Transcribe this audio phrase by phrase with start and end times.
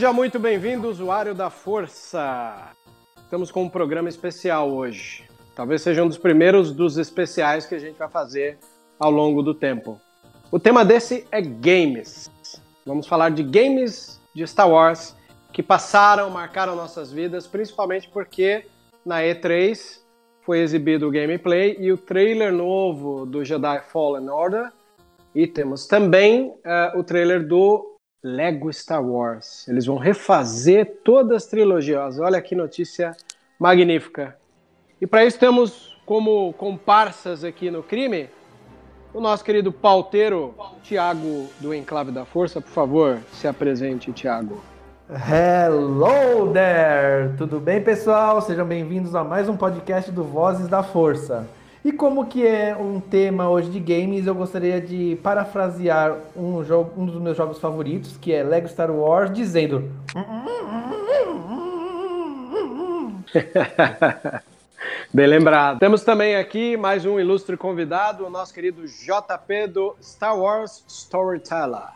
[0.00, 2.72] Seja muito bem-vindo, usuário da Força.
[3.18, 5.28] Estamos com um programa especial hoje.
[5.54, 8.56] Talvez seja um dos primeiros dos especiais que a gente vai fazer
[8.98, 10.00] ao longo do tempo.
[10.50, 12.30] O tema desse é games.
[12.86, 15.14] Vamos falar de games de Star Wars
[15.52, 18.64] que passaram, marcaram nossas vidas, principalmente porque
[19.04, 20.00] na E3
[20.46, 24.72] foi exibido o gameplay e o trailer novo do Jedi Fallen Order.
[25.34, 29.66] E temos também uh, o trailer do Lego Star Wars.
[29.66, 32.18] Eles vão refazer todas as trilogias.
[32.18, 33.16] Olha que notícia
[33.58, 34.36] magnífica.
[35.00, 38.28] E para isso temos como comparsas aqui no crime
[39.12, 42.60] o nosso querido pauteiro Tiago do Enclave da Força.
[42.60, 44.62] Por favor, se apresente, Tiago.
[45.08, 47.36] Hello there!
[47.36, 48.40] Tudo bem, pessoal?
[48.40, 51.48] Sejam bem-vindos a mais um podcast do Vozes da Força.
[51.82, 57.00] E como que é um tema hoje de games, eu gostaria de parafrasear um, jogo,
[57.00, 59.90] um dos meus jogos favoritos, que é Lego Star Wars, dizendo...
[65.12, 65.78] Bem lembrado.
[65.78, 71.88] Temos também aqui mais um ilustre convidado, o nosso querido JP do Star Wars Storyteller.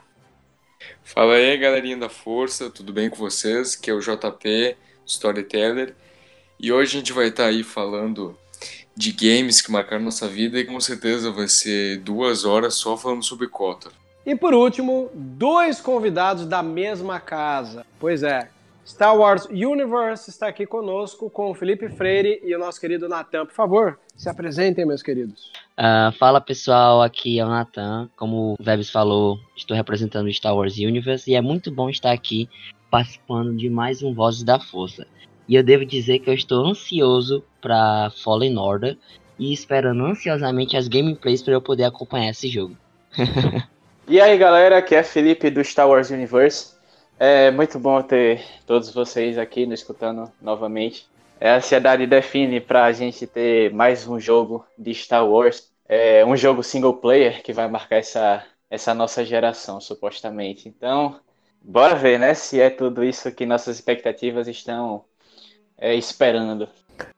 [1.02, 3.76] Fala aí, galerinha da Força, tudo bem com vocês?
[3.76, 4.76] Que é o JP
[5.06, 5.94] Storyteller.
[6.58, 8.36] E hoje a gente vai estar aí falando
[8.96, 13.24] de games que marcaram nossa vida e com certeza vai ser duas horas só falando
[13.24, 13.92] sobre Kotor.
[14.24, 17.84] E por último, dois convidados da mesma casa.
[17.98, 18.48] Pois é,
[18.86, 23.46] Star Wars Universe está aqui conosco com o Felipe Freire e o nosso querido Natan.
[23.46, 25.50] Por favor, se apresentem, meus queridos.
[25.78, 28.08] Uh, fala pessoal, aqui é o Natan.
[28.16, 32.12] Como o Vebs falou, estou representando o Star Wars Universe e é muito bom estar
[32.12, 32.48] aqui
[32.90, 35.06] participando de mais um Vozes da Força.
[35.48, 38.98] E eu devo dizer que eu estou ansioso para Fallen Order
[39.38, 42.76] e esperando ansiosamente as gameplays para eu poder acompanhar esse jogo.
[44.06, 46.74] e aí galera, aqui é Felipe do Star Wars Universe.
[47.18, 51.08] É muito bom ter todos vocês aqui nos escutando novamente.
[51.40, 56.24] É, a ansiedade define para a gente ter mais um jogo de Star Wars, é,
[56.24, 60.68] um jogo single player que vai marcar essa, essa nossa geração, supostamente.
[60.68, 61.18] Então,
[61.62, 65.04] bora ver, né, se é tudo isso que nossas expectativas estão
[65.78, 66.68] é, esperando.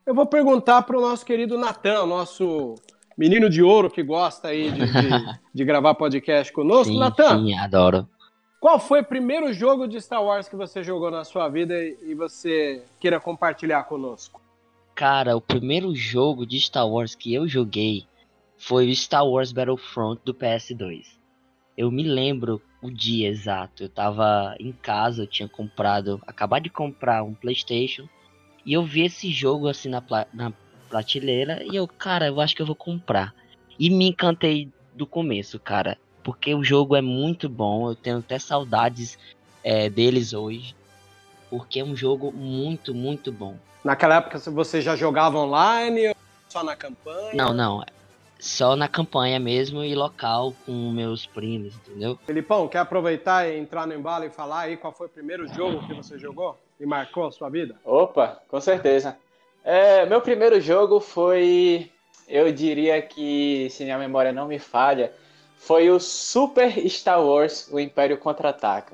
[0.04, 2.76] Eu vou perguntar para o nosso querido Natan, nosso
[3.16, 5.08] menino de ouro que gosta aí de, de,
[5.52, 6.94] de gravar podcast conosco.
[6.94, 8.08] Natan, sim, adoro.
[8.60, 12.14] Qual foi o primeiro jogo de Star Wars que você jogou na sua vida e
[12.14, 14.40] você queira compartilhar conosco?
[14.94, 18.06] Cara, o primeiro jogo de Star Wars que eu joguei
[18.56, 21.04] foi o Star Wars Battlefront do PS2.
[21.76, 23.82] Eu me lembro o dia exato.
[23.82, 28.08] Eu tava em casa, eu tinha comprado, acabado de comprar um PlayStation
[28.66, 30.02] e eu vi esse jogo assim na,
[30.34, 30.52] na
[30.90, 33.32] prateleira e eu, cara, eu acho que eu vou comprar.
[33.78, 35.96] E me encantei do começo, cara
[36.26, 37.88] porque o jogo é muito bom.
[37.88, 39.16] Eu tenho até saudades
[39.62, 40.74] é, deles hoje,
[41.48, 43.56] porque é um jogo muito, muito bom.
[43.84, 46.16] Naquela época você já jogava online ou
[46.48, 47.32] só na campanha?
[47.32, 47.84] Não, não.
[48.40, 52.18] Só na campanha mesmo e local com meus primos, entendeu?
[52.26, 55.86] Felipão, quer aproveitar e entrar no embalo e falar aí qual foi o primeiro jogo
[55.86, 57.76] que você jogou e marcou a sua vida?
[57.84, 59.16] Opa, com certeza.
[59.64, 61.90] É, meu primeiro jogo foi,
[62.28, 65.12] eu diria que, se minha memória não me falha,
[65.56, 68.92] foi o Super Star Wars, o Império Contra-Ataca.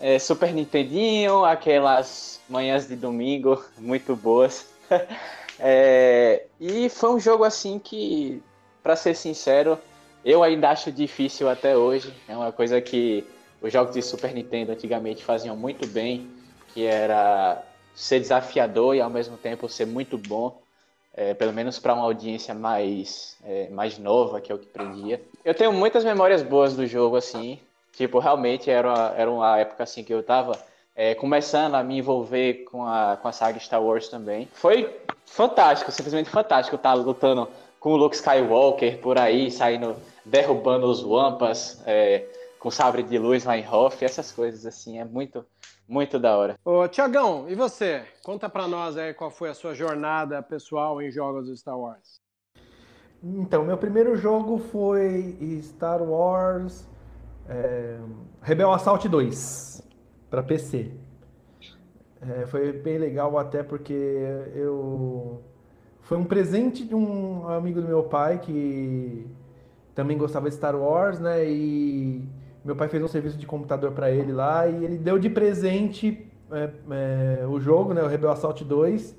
[0.00, 4.68] É, Super Nintendinho, aquelas manhãs de domingo muito boas.
[5.60, 8.42] é, e foi um jogo assim que,
[8.82, 9.78] para ser sincero,
[10.24, 12.12] eu ainda acho difícil até hoje.
[12.26, 13.24] É uma coisa que
[13.62, 16.28] os jogos de Super Nintendo antigamente faziam muito bem,
[16.76, 17.62] que era
[17.94, 20.60] ser desafiador e ao mesmo tempo ser muito bom
[21.14, 25.22] é, pelo menos para uma audiência mais, é, mais nova, que é o que prendia.
[25.42, 27.58] Eu tenho muitas memórias boas do jogo, assim,
[27.92, 30.52] tipo, realmente era uma, era uma época, assim, que eu tava
[30.94, 34.46] é, começando a me envolver com a, com a saga Star Wars também.
[34.52, 34.94] Foi
[35.24, 37.48] fantástico, simplesmente fantástico estar tá lutando
[37.80, 42.26] com o Luke Skywalker por aí, saindo, derrubando os Wampas, é,
[42.58, 45.46] com sabre de luz lá em Hoth, essas coisas, assim, é muito
[45.88, 46.56] muito da hora.
[46.64, 48.04] Ô, Tiagão, e você?
[48.22, 52.20] Conta pra nós aí qual foi a sua jornada pessoal em jogos do Star Wars.
[53.22, 56.86] Então, meu primeiro jogo foi Star Wars
[57.48, 57.98] é,
[58.42, 59.82] Rebel Assault 2
[60.28, 60.92] para PC.
[62.20, 63.94] É, foi bem legal até porque
[64.54, 65.42] eu
[66.00, 69.26] foi um presente de um amigo do meu pai que
[69.94, 71.44] também gostava de Star Wars, né?
[71.44, 72.24] E
[72.66, 76.26] meu pai fez um serviço de computador para ele lá e ele deu de presente
[76.50, 78.02] é, é, o jogo, né?
[78.02, 79.16] O Rebel Assault 2.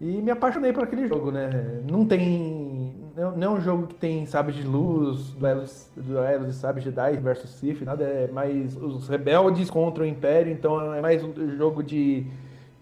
[0.00, 1.80] E me apaixonei por aquele jogo, né?
[1.88, 2.92] Não tem.
[3.36, 7.50] Não é um jogo que tem sabres de luz, duelos, duelos de sabres Jedi versus
[7.50, 8.02] Sith, nada.
[8.02, 12.26] É mais os rebeldes contra o Império, então é mais um jogo de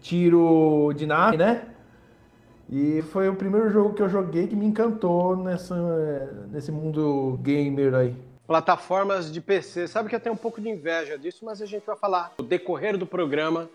[0.00, 1.66] tiro de nave, né?
[2.70, 7.94] E foi o primeiro jogo que eu joguei que me encantou nessa, nesse mundo gamer
[7.94, 8.31] aí.
[8.52, 9.88] Plataformas de PC.
[9.88, 12.44] Sabe que eu tenho um pouco de inveja disso, mas a gente vai falar no
[12.44, 13.70] decorrer do programa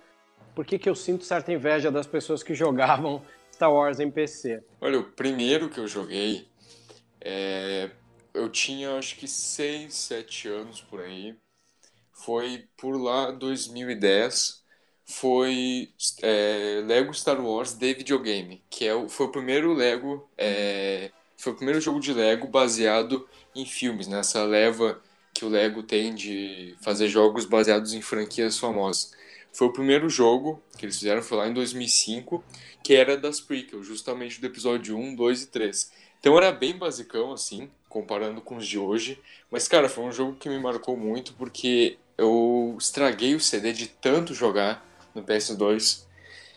[0.53, 4.63] por que, que eu sinto certa inveja das pessoas que jogavam Star Wars em PC.
[4.79, 6.47] Olha, o primeiro que eu joguei,
[7.19, 7.89] é...
[8.35, 11.35] eu tinha acho que 6, 7 anos por aí.
[12.13, 14.63] Foi por lá 2010
[15.07, 15.89] foi
[16.21, 21.53] é, Lego Star Wars de videogame, que é o, foi o primeiro Lego, é, foi
[21.53, 23.27] o primeiro jogo de Lego baseado
[23.61, 24.51] em filmes, nessa né?
[24.51, 25.01] leva
[25.33, 29.11] que o Lego tem de fazer jogos baseados em franquias famosas.
[29.53, 32.43] Foi o primeiro jogo que eles fizeram, foi lá em 2005,
[32.83, 35.91] que era das prequels, justamente do episódio 1, 2 e 3.
[36.19, 39.19] Então era bem basicão, assim, comparando com os de hoje.
[39.51, 43.87] Mas, cara, foi um jogo que me marcou muito porque eu estraguei o CD de
[43.87, 46.05] tanto jogar no PS2.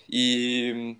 [0.08, 0.96] E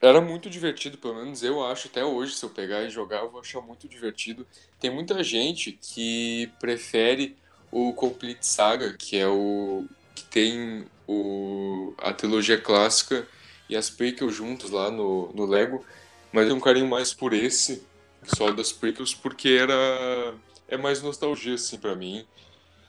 [0.00, 3.30] era muito divertido, pelo menos eu acho, até hoje, se eu pegar e jogar, eu
[3.30, 4.46] vou achar muito divertido.
[4.78, 7.36] Tem muita gente que prefere
[7.70, 13.26] o Complete Saga, que é o que tem o, a trilogia clássica
[13.68, 15.84] e as prequels juntos lá no, no Lego,
[16.32, 17.82] mas é um carinho mais por esse,
[18.22, 20.34] só das prequels, porque era
[20.68, 22.26] é mais nostalgia assim para mim.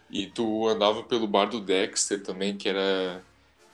[0.09, 3.23] E tu andava pelo bar do Dexter também, que era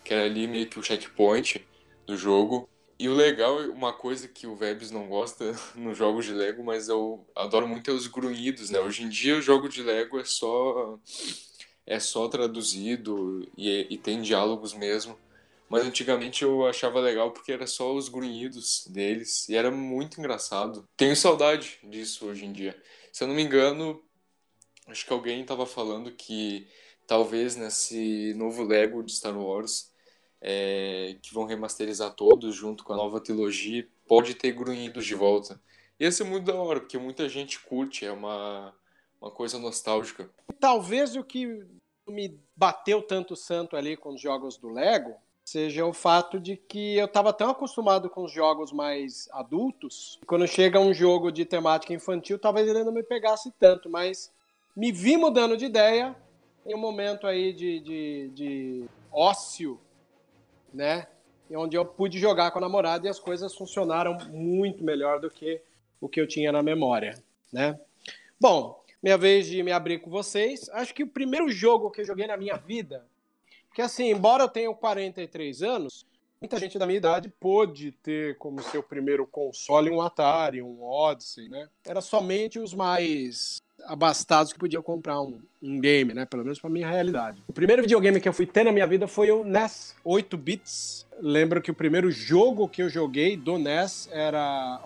[0.04, 1.66] que era ali meio que o checkpoint
[2.06, 2.68] do jogo.
[3.04, 6.88] E o legal, uma coisa que o Vebs não gosta nos jogos de Lego, mas
[6.88, 8.80] eu adoro muito é os grunhidos, né?
[8.80, 10.98] Hoje em dia o jogo de Lego é só
[11.86, 15.20] é só traduzido e, e tem diálogos mesmo.
[15.68, 20.88] Mas antigamente eu achava legal porque era só os grunhidos deles e era muito engraçado.
[20.96, 22.82] Tenho saudade disso hoje em dia.
[23.12, 24.02] Se eu não me engano,
[24.88, 26.70] acho que alguém estava falando que
[27.06, 29.92] talvez nesse novo Lego de Star Wars
[30.46, 35.60] é, que vão remasterizar todos junto com a nova trilogia, pode ter grunhidos de volta.
[35.98, 38.76] Ia ser muito da hora, porque muita gente curte, é uma,
[39.22, 40.30] uma coisa nostálgica.
[40.60, 41.66] Talvez o que
[42.06, 46.98] me bateu tanto santo ali com os jogos do Lego seja o fato de que
[46.98, 51.94] eu estava tão acostumado com os jogos mais adultos, quando chega um jogo de temática
[51.94, 54.32] infantil, talvez ele não me pegasse tanto, mas
[54.76, 56.16] me vi mudando de ideia
[56.66, 59.80] em um momento aí de, de, de ócio
[60.74, 61.08] né?
[61.52, 65.62] Onde eu pude jogar com a namorada e as coisas funcionaram muito melhor do que
[66.02, 67.22] o que eu tinha na memória,
[67.52, 67.80] né?
[68.40, 70.70] Bom, minha vez de me abrir com vocês.
[70.70, 73.06] Acho que o primeiro jogo que eu joguei na minha vida,
[73.68, 76.06] porque assim, embora eu tenha 43 anos,
[76.42, 81.50] muita gente da minha idade pôde ter como seu primeiro console um Atari, um Odyssey,
[81.50, 81.70] né?
[81.86, 86.26] Era somente os mais abastados que podiam comprar um, um game, né?
[86.26, 87.42] Pelo menos para minha realidade.
[87.48, 91.08] O primeiro videogame que eu fui ter na minha vida foi o NES 8 bits.
[91.20, 94.82] Lembro que o primeiro jogo que eu joguei do NES era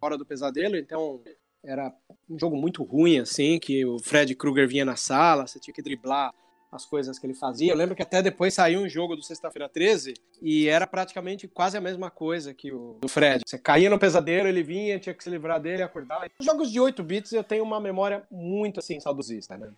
[0.00, 1.20] Hora do Pesadelo, então
[1.62, 1.92] era
[2.28, 5.82] um jogo muito ruim assim, que o Fred Krueger vinha na sala, você tinha que
[5.82, 6.32] driblar
[6.70, 7.72] as coisas que ele fazia.
[7.72, 11.76] Eu lembro que até depois saiu um jogo do Sexta-feira 13 e era praticamente quase
[11.76, 13.42] a mesma coisa que o do Fred.
[13.46, 16.30] Você caía no pesadelo, ele vinha, tinha que se livrar dele, acordar.
[16.38, 19.70] Os jogos de 8 bits eu tenho uma memória muito assim saudosista, né?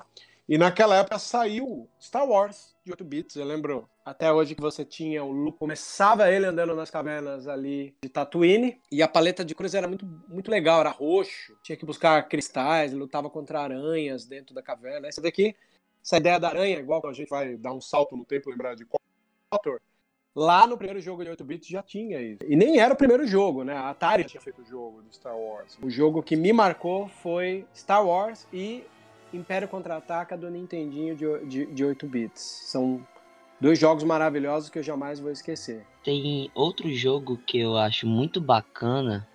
[0.48, 3.36] E naquela época saiu Star Wars de 8 bits.
[3.36, 7.94] Eu lembro até hoje que você tinha o Luke, começava ele andando nas cavernas ali
[8.02, 11.86] de Tatooine, e a paleta de cores era muito, muito legal, era roxo, tinha que
[11.86, 15.08] buscar cristais, lutava contra aranhas dentro da caverna.
[15.08, 15.54] Esse daqui
[16.04, 18.84] essa ideia da aranha, igual a gente vai dar um salto no tempo, lembrar de
[19.50, 19.80] Kotor,
[20.34, 22.38] lá no primeiro jogo de 8 bits já tinha isso.
[22.44, 23.74] E nem era o primeiro jogo, né?
[23.74, 25.78] A Atari tinha feito o jogo de Star Wars.
[25.82, 28.84] O jogo que me marcou foi Star Wars e
[29.32, 32.40] Império Contra-Ataca do Nintendinho de, de, de 8 bits.
[32.40, 33.06] São
[33.60, 35.86] dois jogos maravilhosos que eu jamais vou esquecer.
[36.02, 39.28] Tem outro jogo que eu acho muito bacana,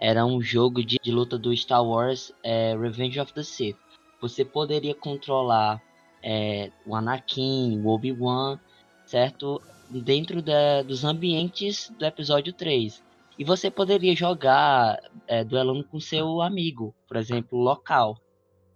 [0.00, 3.76] era um jogo de, de luta do Star Wars, é, Revenge of the Sith.
[4.20, 5.82] Você poderia controlar
[6.28, 8.58] é, o Anakin, o Obi-Wan,
[9.04, 9.62] certo?
[9.88, 13.00] Dentro da, dos ambientes do episódio 3.
[13.38, 18.18] E você poderia jogar é, duelando com seu amigo, por exemplo, local.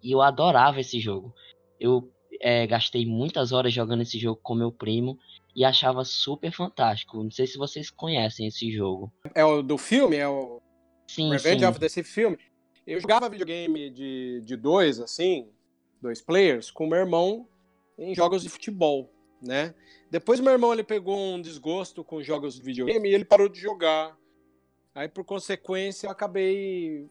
[0.00, 1.34] E eu adorava esse jogo.
[1.80, 2.08] Eu
[2.40, 5.18] é, gastei muitas horas jogando esse jogo com meu primo
[5.56, 7.20] e achava super fantástico.
[7.20, 9.12] Não sei se vocês conhecem esse jogo.
[9.34, 10.16] É o do filme?
[10.16, 10.60] É o
[11.08, 11.66] Sim, Revenge sim.
[11.66, 12.38] of the Sith filme?
[12.86, 15.48] Eu jogava videogame de, de dois, assim,
[16.00, 17.46] dois players, com meu irmão
[17.98, 19.10] em jogos de futebol,
[19.42, 19.74] né?
[20.10, 23.60] Depois meu irmão ele pegou um desgosto com jogos de videogame e ele parou de
[23.60, 24.16] jogar.
[24.94, 27.08] Aí, por consequência, eu acabei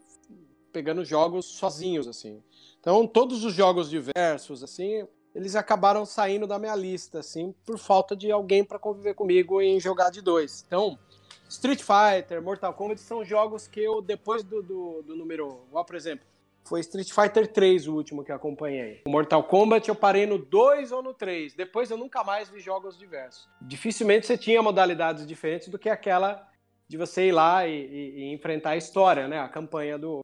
[0.72, 2.44] pegando jogos sozinhos, assim.
[2.80, 8.16] Então, todos os jogos diversos, assim, eles acabaram saindo da minha lista, assim, por falta
[8.16, 10.64] de alguém para conviver comigo em jogar de dois.
[10.68, 11.00] Então,
[11.48, 15.62] Street Fighter, Mortal Kombat são jogos que eu, depois do, do, do número.
[15.70, 16.26] Igual, por exemplo,
[16.64, 19.02] foi Street Fighter 3 o último que acompanhei.
[19.06, 21.56] O Mortal Kombat eu parei no 2 ou no 3.
[21.56, 23.48] Depois eu nunca mais vi jogos diversos.
[23.62, 26.48] Dificilmente você tinha modalidades diferentes do que aquela
[26.88, 29.40] de você ir lá e, e, e enfrentar a história, né?
[29.40, 30.22] A campanha do,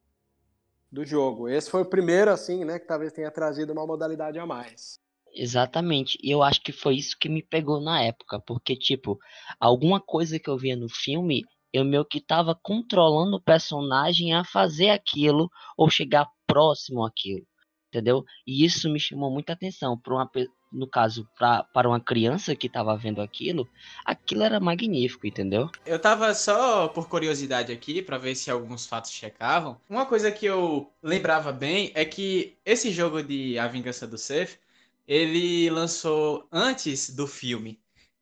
[0.92, 1.48] do jogo.
[1.48, 2.80] Esse foi o primeiro, assim, né?
[2.80, 5.00] Que talvez tenha trazido uma modalidade a mais.
[5.32, 6.18] Exatamente.
[6.24, 8.40] E eu acho que foi isso que me pegou na época.
[8.40, 9.20] Porque, tipo,
[9.60, 11.44] alguma coisa que eu via no filme,
[11.76, 17.46] eu meio que tava controlando o personagem a fazer aquilo ou chegar próximo àquilo.
[17.90, 18.24] Entendeu?
[18.48, 19.98] E isso me chamou muita atenção.
[19.98, 20.32] Pra uma,
[20.72, 23.68] no caso, pra, para uma criança que tava vendo aquilo,
[24.06, 25.70] aquilo era magnífico, entendeu?
[25.86, 29.78] Eu tava só por curiosidade aqui, pra ver se alguns fatos checavam.
[29.90, 34.58] Uma coisa que eu lembrava bem é que esse jogo de A Vingança do Sith,
[35.06, 37.78] ele lançou antes do filme.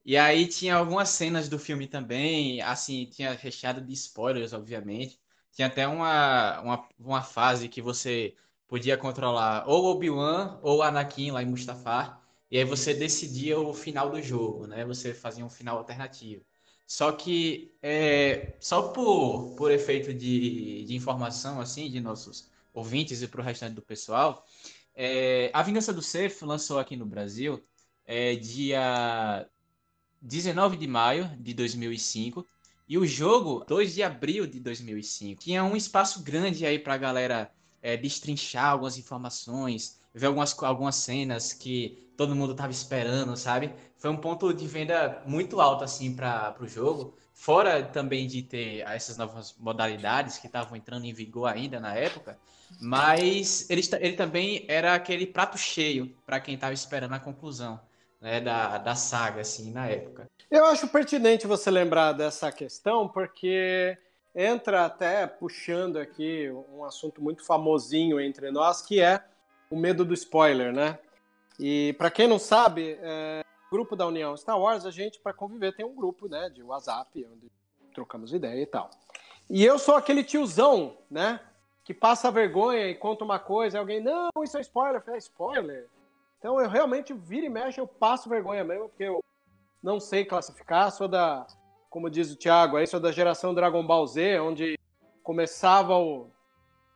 [0.05, 5.19] E aí tinha algumas cenas do filme também, assim, tinha recheado de spoilers, obviamente.
[5.51, 8.35] Tinha até uma, uma, uma fase que você
[8.67, 12.21] podia controlar ou Obi-Wan ou Anakin lá em Mustafar.
[12.51, 14.85] E aí você decidia o final do jogo, né?
[14.85, 16.43] Você fazia um final alternativo.
[16.85, 23.27] Só que, é, só por, por efeito de, de informação, assim, de nossos ouvintes e
[23.27, 24.45] para o restante do pessoal,
[24.95, 27.63] é, A Vingança do Sith lançou aqui no Brasil
[28.05, 29.47] é, dia
[30.23, 32.47] 19 de maio de 2005
[32.87, 35.41] e o jogo 2 de abril de 2005.
[35.41, 37.51] Tinha um espaço grande aí para a galera
[37.81, 43.73] é, destrinchar algumas informações, ver algumas, algumas cenas que todo mundo tava esperando, sabe?
[43.97, 47.17] Foi um ponto de venda muito alto, assim, para o jogo.
[47.33, 52.37] Fora também de ter essas novas modalidades que estavam entrando em vigor ainda na época,
[52.79, 57.81] mas ele, ele também era aquele prato cheio para quem tava esperando a conclusão
[58.23, 60.29] né, da, da saga, assim, na época.
[60.49, 63.97] Eu acho pertinente você lembrar dessa questão, porque
[64.33, 69.21] entra até puxando aqui um assunto muito famosinho entre nós, que é
[69.69, 70.97] o medo do spoiler, né?
[71.59, 75.75] E para quem não sabe, é, grupo da União Star Wars, a gente, para conviver,
[75.75, 77.51] tem um grupo né, de WhatsApp, onde
[77.93, 78.89] trocamos ideia e tal.
[79.49, 81.41] E eu sou aquele tiozão, né?
[81.83, 84.95] Que passa vergonha e conta uma coisa, e alguém, não, isso é spoiler.
[84.95, 85.89] Eu falei, é spoiler?
[86.43, 89.23] Então eu realmente vira e mexe, eu passo vergonha mesmo, porque eu
[89.81, 91.47] não sei classificar, sou da,
[91.89, 94.77] como diz o Thiago, aí sou da geração Dragon Ball Z, onde
[95.23, 96.29] começava o,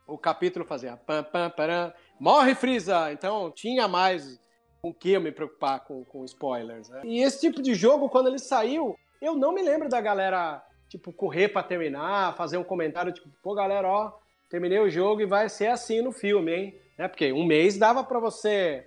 [0.06, 3.10] o capítulo fazia pam, pam, param, morre Freeza!
[3.10, 4.38] Então tinha mais
[4.82, 7.00] com que eu me preocupar com, com spoilers, né?
[7.06, 11.10] E esse tipo de jogo, quando ele saiu, eu não me lembro da galera, tipo,
[11.10, 14.12] correr pra terminar, fazer um comentário, tipo, pô, galera, ó,
[14.50, 16.80] terminei o jogo e vai ser assim no filme, hein?
[16.98, 17.08] Né?
[17.08, 18.86] Porque um mês dava pra você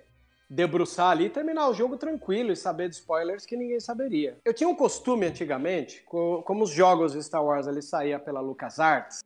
[0.52, 4.38] debruçar ali e terminar o jogo tranquilo e saber de spoilers que ninguém saberia.
[4.44, 9.24] Eu tinha um costume antigamente, como os jogos de Star Wars ali saía pela LucasArts,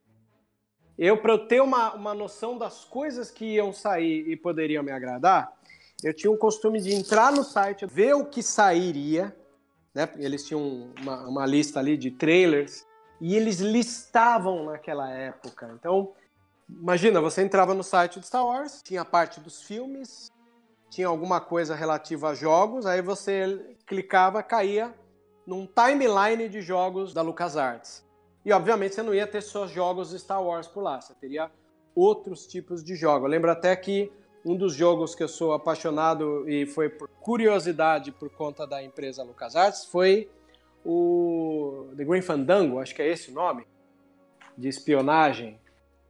[0.97, 4.91] eu, para eu ter uma, uma noção das coisas que iam sair e poderiam me
[4.91, 5.51] agradar,
[6.01, 9.35] eu tinha um costume de entrar no site, ver o que sairia,
[9.93, 10.09] né?
[10.17, 12.85] Eles tinham uma, uma lista ali de trailers
[13.19, 15.71] e eles listavam naquela época.
[15.77, 16.13] Então,
[16.69, 20.31] imagina, você entrava no site de Star Wars, tinha a parte dos filmes,
[20.89, 24.93] tinha alguma coisa relativa a jogos, aí você clicava, caía
[25.45, 28.05] num timeline de jogos da LucasArts.
[28.45, 31.51] E obviamente você não ia ter só jogos Star Wars por lá, você teria
[31.95, 33.23] outros tipos de jogos.
[33.23, 34.11] Eu lembro até que
[34.45, 39.23] um dos jogos que eu sou apaixonado e foi por curiosidade por conta da empresa
[39.23, 40.29] LucasArts foi
[40.85, 43.65] o The Green Fandango, acho que é esse o nome,
[44.57, 45.59] de espionagem.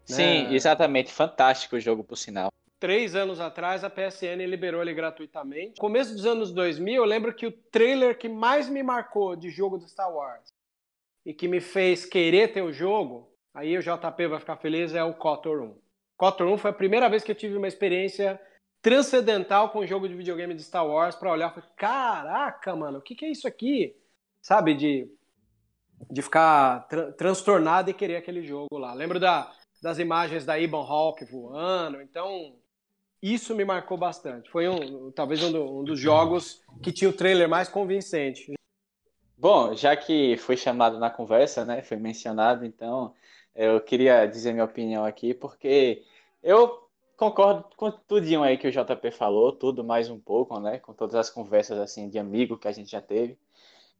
[0.05, 0.53] Sim, né?
[0.53, 1.11] exatamente.
[1.11, 2.51] Fantástico o jogo, por sinal.
[2.79, 5.79] Três anos atrás, a PSN liberou ele gratuitamente.
[5.79, 9.77] Começo dos anos 2000, eu lembro que o trailer que mais me marcou de jogo
[9.77, 10.53] do Star Wars
[11.25, 15.03] e que me fez querer ter o jogo, aí o JP vai ficar feliz, é
[15.03, 15.77] o KOTOR 1.
[16.15, 18.39] KOTOR 1 foi a primeira vez que eu tive uma experiência
[18.81, 22.99] transcendental com um jogo de videogame de Star Wars para olhar e falar, caraca, mano,
[22.99, 23.95] o que, que é isso aqui?
[24.39, 25.09] Sabe, de
[26.09, 28.93] de ficar tra transtornado e querer aquele jogo lá.
[28.93, 32.55] Lembro da, das imagens da Ibon Hawk voando, então
[33.21, 34.49] isso me marcou bastante.
[34.49, 38.53] Foi um, talvez um, do, um dos jogos que tinha o trailer mais convincente.
[39.37, 43.13] Bom, já que foi chamado na conversa, né, foi mencionado, então
[43.55, 46.03] eu queria dizer minha opinião aqui, porque
[46.41, 50.93] eu concordo com tudinho aí que o JP falou, tudo mais um pouco, né, com
[50.93, 53.37] todas as conversas assim de amigo que a gente já teve.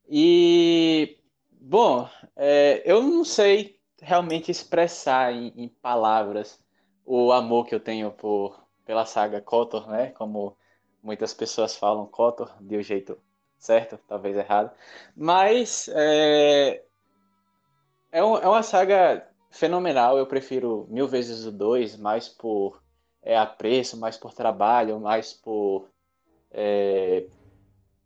[0.09, 1.17] E,
[1.51, 6.63] bom, é, eu não sei realmente expressar em, em, palavras
[7.05, 10.57] o amor que eu tenho por, pela saga KOTOR, né, como
[11.03, 13.19] muitas pessoas falam KOTOR de um jeito
[13.59, 14.71] certo, talvez errado.
[15.15, 16.81] Mas é,
[18.11, 20.17] é, um, é uma saga fenomenal.
[20.17, 22.81] Eu prefiro mil vezes o 2, mais por
[23.21, 25.89] é, apreço, mais por trabalho, mais por,
[26.51, 27.25] é,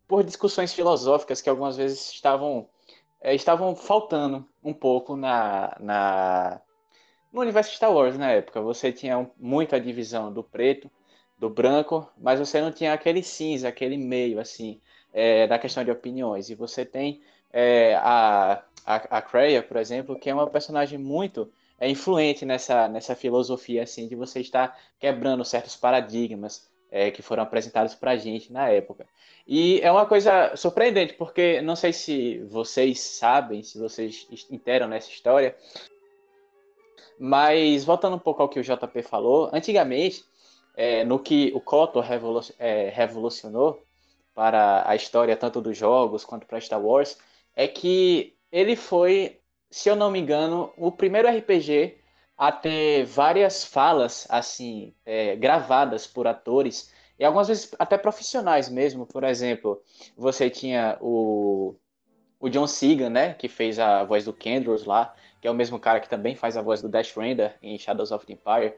[0.08, 2.68] por discussões filosóficas que algumas vezes estavam,
[3.20, 6.60] é, estavam faltando um pouco na, na,
[7.32, 8.60] no universo Star Wars na época.
[8.60, 10.90] Você tinha muito a divisão do preto,
[11.38, 14.80] do branco, mas você não tinha aquele cinza, aquele meio, assim
[15.12, 16.50] é, da questão de opiniões.
[16.50, 17.22] E você tem
[17.52, 22.88] é, a, a, a Kreia, por exemplo, que é uma personagem muito é, influente nessa,
[22.88, 28.52] nessa filosofia assim de você estar quebrando certos paradigmas é, que foram apresentados para gente
[28.52, 29.06] na época.
[29.46, 35.10] E é uma coisa surpreendente, porque não sei se vocês sabem, se vocês interam nessa
[35.10, 35.56] história,
[37.24, 40.24] mas voltando um pouco ao que o JP falou, antigamente,
[40.76, 42.04] é, no que o Kotor
[42.58, 43.80] é, revolucionou,
[44.34, 47.16] para a história tanto dos jogos quanto para Star Wars
[47.54, 49.38] é que ele foi,
[49.70, 51.96] se eu não me engano, o primeiro RPG
[52.36, 59.06] a ter várias falas assim é, gravadas por atores e algumas vezes até profissionais mesmo.
[59.06, 59.80] Por exemplo,
[60.16, 61.76] você tinha o,
[62.40, 65.76] o John Segan, né, que fez a voz do Kendros lá, que é o mesmo
[65.78, 68.74] cara que também faz a voz do Dash Render em Shadows of the Empire.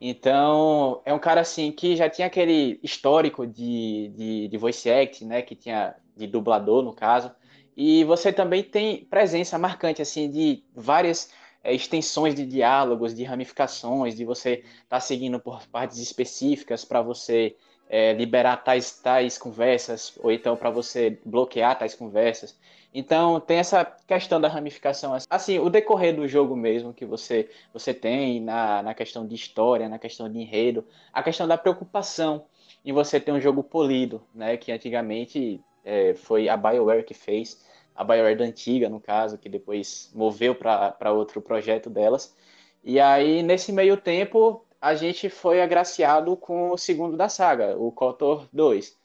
[0.00, 5.22] Então, é um cara assim que já tinha aquele histórico de, de, de voice act,
[5.26, 5.42] né?
[5.42, 7.30] Que tinha de dublador, no caso.
[7.76, 11.30] E você também tem presença marcante, assim, de várias
[11.62, 17.02] é, extensões de diálogos, de ramificações, de você estar tá seguindo por partes específicas para
[17.02, 17.54] você
[17.86, 22.58] é, liberar tais, tais conversas, ou então para você bloquear tais conversas.
[22.92, 25.16] Então tem essa questão da ramificação.
[25.28, 29.88] Assim, o decorrer do jogo mesmo que você, você tem na, na questão de história,
[29.88, 32.46] na questão de enredo, a questão da preocupação
[32.84, 34.56] em você ter um jogo polido, né?
[34.56, 39.48] Que antigamente é, foi a BioWare que fez, a BioWare da antiga, no caso, que
[39.48, 42.34] depois moveu para outro projeto delas.
[42.82, 47.90] E aí, nesse meio tempo, a gente foi agraciado com o segundo da saga, o
[47.92, 48.96] KOTOR 2,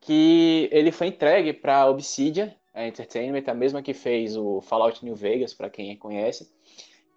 [0.00, 5.54] que ele foi entregue para Obsidian, Entertainment, a mesma que fez o Fallout New Vegas,
[5.54, 6.50] para quem conhece.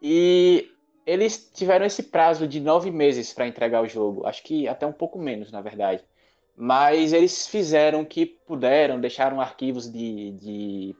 [0.02, 0.70] E
[1.06, 4.91] eles tiveram esse prazo de nove meses para entregar o jogo, acho que até um
[4.91, 6.04] pouco menos, na verdade.
[6.56, 10.96] Mas eles fizeram o que puderam, deixaram arquivos de, de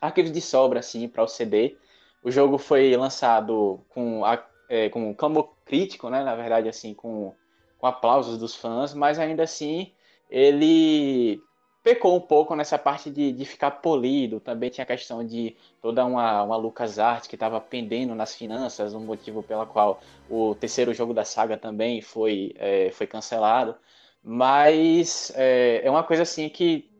[0.00, 1.76] arquivos de sobra assim para o CD.
[2.22, 6.24] O jogo foi lançado com a, é, com campo crítico, né?
[6.24, 7.34] Na verdade, assim, com,
[7.78, 9.92] com aplausos dos fãs, mas ainda assim
[10.30, 11.40] ele
[11.86, 14.40] pecou um pouco nessa parte de, de ficar polido.
[14.40, 18.98] Também tinha a questão de toda uma, uma LucasArts que estava pendendo nas finanças, um
[18.98, 23.76] motivo pela qual o terceiro jogo da saga também foi, é, foi cancelado.
[24.20, 26.90] Mas é, é uma coisa assim que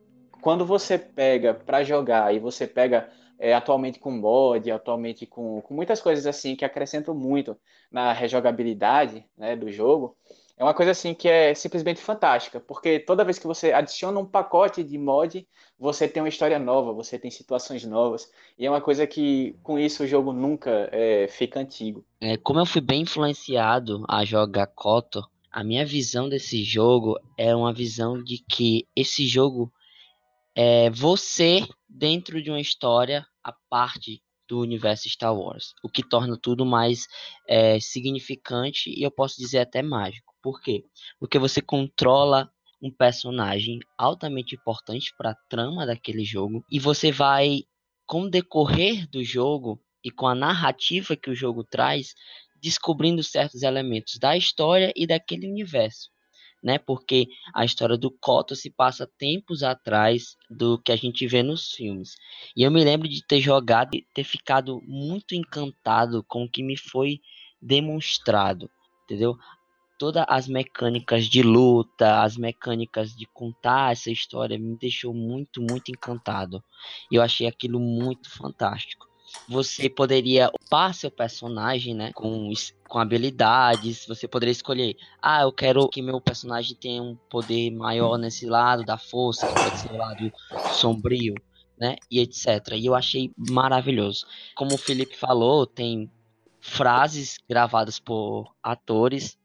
[0.40, 5.74] quando você pega para jogar e você pega é, atualmente com mod, atualmente com, com
[5.74, 7.56] muitas coisas assim que acrescentam muito
[7.90, 10.16] na rejogabilidade né, do jogo,
[10.56, 14.24] é uma coisa assim que é simplesmente fantástica, porque toda vez que você adiciona um
[14.24, 15.46] pacote de mod,
[15.78, 19.78] você tem uma história nova, você tem situações novas, e é uma coisa que com
[19.78, 22.04] isso o jogo nunca é, fica antigo.
[22.20, 27.54] É, como eu fui bem influenciado a jogar Kotor, a minha visão desse jogo é
[27.54, 29.70] uma visão de que esse jogo
[30.54, 36.38] é você dentro de uma história a parte do universo Star Wars, o que torna
[36.40, 37.06] tudo mais
[37.48, 40.34] é, significante e eu posso dizer até mágico.
[40.42, 40.84] Por quê?
[41.18, 47.62] Porque você controla um personagem altamente importante para a trama daquele jogo e você vai,
[48.06, 52.14] com o decorrer do jogo e com a narrativa que o jogo traz,
[52.62, 56.10] descobrindo certos elementos da história e daquele universo.
[56.66, 56.78] Né?
[56.78, 61.70] Porque a história do Koto se passa tempos atrás do que a gente vê nos
[61.70, 62.16] filmes.
[62.56, 66.64] E eu me lembro de ter jogado e ter ficado muito encantado com o que
[66.64, 67.20] me foi
[67.62, 68.68] demonstrado,
[69.04, 69.38] entendeu?
[69.98, 75.90] todas as mecânicas de luta, as mecânicas de contar essa história me deixou muito, muito
[75.90, 76.62] encantado.
[77.10, 79.05] E eu achei aquilo muito fantástico.
[79.48, 82.12] Você poderia upar seu personagem, né?
[82.14, 82.50] Com,
[82.88, 84.04] com habilidades.
[84.06, 84.96] Você poderia escolher.
[85.20, 89.54] Ah, eu quero que meu personagem tenha um poder maior nesse lado da força, que
[89.54, 90.32] pode ser o lado
[90.72, 91.34] sombrio,
[91.78, 91.96] né?
[92.10, 92.72] E etc.
[92.74, 94.26] E eu achei maravilhoso.
[94.54, 96.10] Como o Felipe falou, tem
[96.60, 99.38] frases gravadas por atores.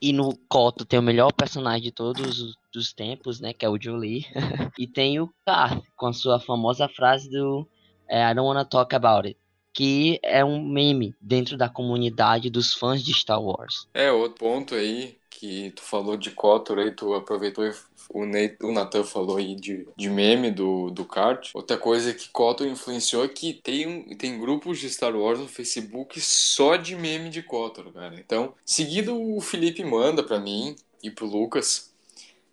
[0.00, 3.52] E no Koto tem o melhor personagem de todos os tempos, né?
[3.52, 4.26] Que é o Jolie.
[4.78, 7.66] e tem o K, com a sua famosa frase do
[8.08, 9.38] é, I don't wanna talk about it.
[9.72, 13.86] Que é um meme dentro da comunidade dos fãs de Star Wars.
[13.92, 17.70] É, outro ponto aí que tu falou de Kotor aí, tu aproveitou e
[18.08, 18.22] o,
[18.62, 21.50] o Nathan falou aí de, de meme do, do kart.
[21.54, 26.20] Outra coisa que Kotor influenciou é que tem, tem grupos de Star Wars no Facebook
[26.20, 28.14] só de meme de Kotor, cara.
[28.18, 31.92] Então, seguido o Felipe manda pra mim e pro Lucas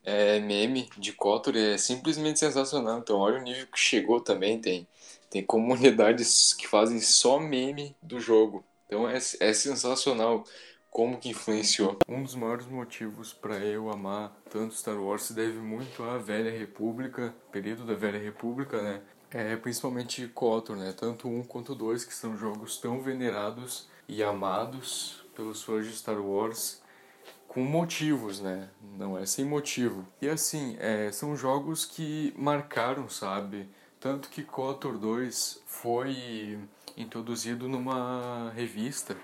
[0.03, 2.99] é, meme de Kotor é simplesmente sensacional.
[2.99, 4.59] Então, olha o nível que chegou também.
[4.59, 4.85] Tem
[5.33, 8.63] tem comunidades que fazem só meme do jogo.
[8.85, 10.43] Então é, é sensacional
[10.91, 11.97] como que influenciou.
[12.07, 16.51] Um dos maiores motivos para eu amar tanto Star Wars se deve muito à Velha
[16.51, 19.01] República, período da Velha República, né?
[19.31, 20.93] É principalmente KOTOR, né?
[20.95, 26.21] Tanto um quanto dois, que são jogos tão venerados e amados pelos fãs de Star
[26.21, 26.79] Wars
[27.47, 28.69] com motivos, né?
[28.99, 30.05] Não é sem motivo.
[30.21, 33.67] E assim, é, são jogos que marcaram, sabe?
[34.03, 36.59] Tanto que KOTOR 2 foi
[36.97, 39.15] introduzido numa revista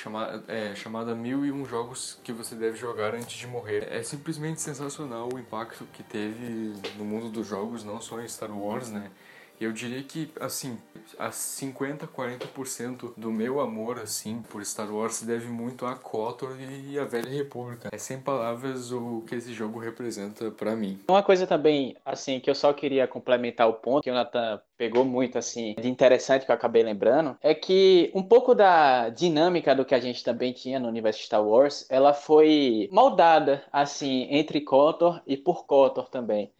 [0.00, 3.88] chama, é, chamada Mil e Um Jogos que você deve jogar antes de morrer.
[3.90, 8.56] É simplesmente sensacional o impacto que teve no mundo dos jogos, não só em Star
[8.56, 9.10] Wars, né?
[9.60, 10.78] Eu diria que, assim,
[11.18, 16.56] a 50, 40% do meu amor, assim, por Star Wars se deve muito a KOTOR
[16.88, 17.90] e a Velha República.
[17.92, 20.98] É sem palavras o que esse jogo representa para mim.
[21.06, 25.04] Uma coisa também, assim, que eu só queria complementar o ponto que o Nathan pegou
[25.04, 29.84] muito, assim, de interessante que eu acabei lembrando, é que um pouco da dinâmica do
[29.84, 35.20] que a gente também tinha no universo Star Wars, ela foi moldada, assim, entre KOTOR
[35.26, 36.50] e por KOTOR também.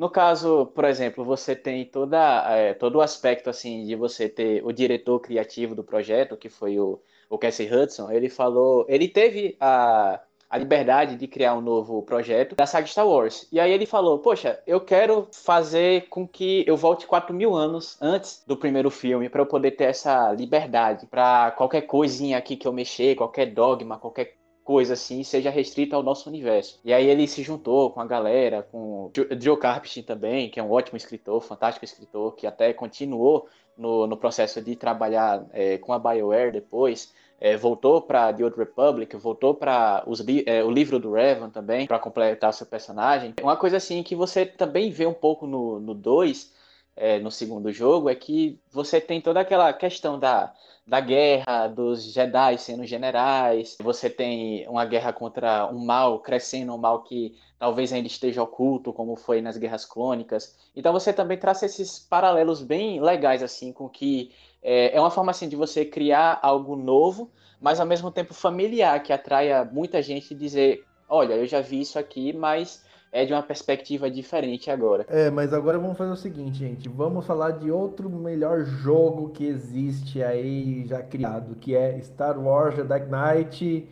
[0.00, 2.16] No caso, por exemplo, você tem toda,
[2.56, 6.80] é, todo o aspecto assim de você ter o diretor criativo do projeto, que foi
[6.80, 12.02] o, o Cassie Hudson, ele falou, ele teve a, a liberdade de criar um novo
[12.02, 13.46] projeto da saga Star Wars.
[13.52, 17.98] E aí ele falou, poxa, eu quero fazer com que eu volte 4 mil anos
[18.00, 22.66] antes do primeiro filme, para eu poder ter essa liberdade, para qualquer coisinha aqui que
[22.66, 26.78] eu mexer, qualquer dogma, qualquer coisa assim seja restrita ao nosso universo.
[26.84, 30.70] E aí ele se juntou com a galera, com Joe Carpenter também, que é um
[30.70, 35.98] ótimo escritor, fantástico escritor, que até continuou no, no processo de trabalhar é, com a
[35.98, 37.12] BioWare depois.
[37.40, 40.04] É, voltou para The Old Republic, voltou para
[40.44, 43.34] é, o livro do Revan também, para completar seu personagem.
[43.40, 46.52] Uma coisa assim que você também vê um pouco no 2,
[47.00, 50.52] é, no segundo jogo, é que você tem toda aquela questão da
[50.86, 53.76] da guerra, dos Jedi sendo generais.
[53.80, 58.92] Você tem uma guerra contra um mal crescendo, um mal que talvez ainda esteja oculto,
[58.92, 60.56] como foi nas guerras clônicas.
[60.74, 65.30] Então você também traça esses paralelos bem legais assim com que é, é uma forma
[65.30, 70.32] assim de você criar algo novo, mas ao mesmo tempo familiar que atraia muita gente
[70.32, 75.04] e dizer, olha, eu já vi isso aqui, mas é de uma perspectiva diferente agora.
[75.08, 76.88] É, mas agora vamos fazer o seguinte, gente.
[76.88, 82.76] Vamos falar de outro melhor jogo que existe aí já criado, que é Star Wars
[82.76, 83.88] Jedi Knight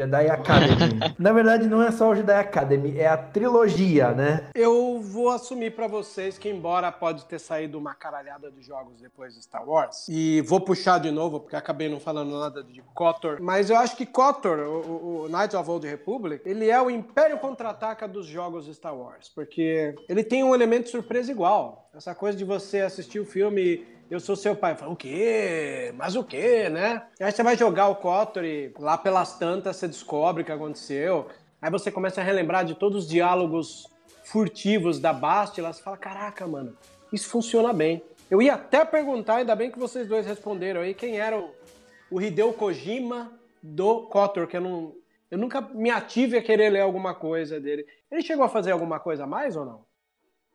[0.00, 0.98] Jedi Academy.
[1.18, 4.48] Na verdade, não é só o Jedi Academy, é a trilogia, né?
[4.54, 9.34] Eu vou assumir para vocês que, embora pode ter saído uma caralhada de jogos depois
[9.34, 13.38] de Star Wars, e vou puxar de novo, porque acabei não falando nada de KOTOR,
[13.42, 17.38] mas eu acho que KOTOR, o, o Knights of Old Republic, ele é o Império
[17.38, 21.90] Contra-Ataca dos jogos Star Wars, porque ele tem um elemento de surpresa igual.
[21.94, 24.74] Essa coisa de você assistir o filme eu sou seu pai.
[24.74, 25.94] Fala, o quê?
[25.96, 27.02] Mas o quê, né?
[27.20, 27.98] Aí você vai jogar o
[28.42, 31.28] e lá pelas tantas você descobre o que aconteceu.
[31.62, 33.86] Aí você começa a relembrar de todos os diálogos
[34.24, 35.72] furtivos da Bastila.
[35.72, 36.76] Você fala, caraca, mano,
[37.12, 38.02] isso funciona bem.
[38.28, 41.50] Eu ia até perguntar, ainda bem que vocês dois responderam aí, quem era o,
[42.10, 44.94] o Hideo Kojima do Kotor, que eu não...
[45.30, 47.86] Eu nunca me ative a querer ler alguma coisa dele.
[48.10, 49.84] Ele chegou a fazer alguma coisa a mais ou não?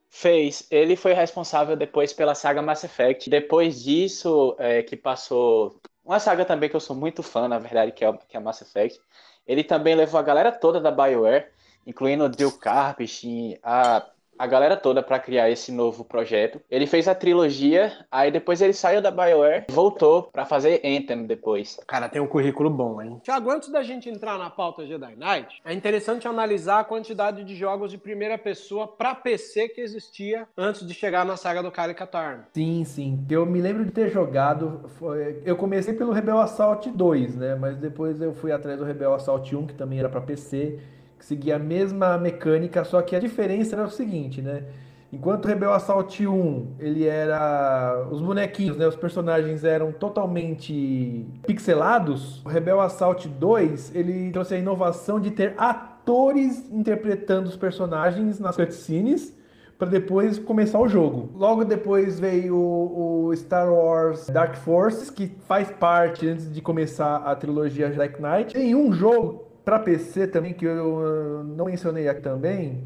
[0.10, 0.66] Fez.
[0.72, 3.30] Ele foi responsável depois pela saga Mass Effect.
[3.30, 5.80] Depois disso, é, que passou.
[6.04, 8.42] Uma saga também que eu sou muito fã, na verdade, que é, que é a
[8.42, 9.00] Mass Effect.
[9.48, 11.48] Ele também levou a galera toda da BioWare,
[11.86, 16.60] incluindo o Jill Carpich, a a galera toda para criar esse novo projeto.
[16.70, 21.80] Ele fez a trilogia, aí depois ele saiu da BioWare, voltou para fazer Anthem depois.
[21.88, 23.20] Cara, tem um currículo bom, hein?
[23.24, 27.56] Tiago, antes da gente entrar na pauta Jedi Knight, é interessante analisar a quantidade de
[27.56, 31.94] jogos de primeira pessoa para PC que existia antes de chegar na saga do Kali
[31.94, 32.44] Katarn.
[32.54, 33.26] Sim, sim.
[33.30, 34.90] Eu me lembro de ter jogado.
[35.00, 35.42] Foi...
[35.46, 37.56] Eu comecei pelo Rebel Assault 2, né?
[37.56, 40.80] Mas depois eu fui atrás do Rebel Assault 1, que também era para PC
[41.26, 44.64] que seguia a mesma mecânica, só que a diferença era o seguinte, né?
[45.12, 48.08] Enquanto Rebel Assault 1, ele era.
[48.12, 48.86] Os bonequinhos, né?
[48.86, 52.44] Os personagens eram totalmente pixelados.
[52.44, 58.56] O Rebel Assault 2, ele trouxe a inovação de ter atores interpretando os personagens nas
[58.56, 59.34] cutscenes
[59.78, 61.30] para depois começar o jogo.
[61.36, 67.36] Logo depois veio o, Star Wars Dark Forces, que faz parte antes de começar a
[67.36, 68.54] trilogia Black Knight.
[68.54, 72.84] Tem um jogo para PC também, que eu não mencionei aqui também,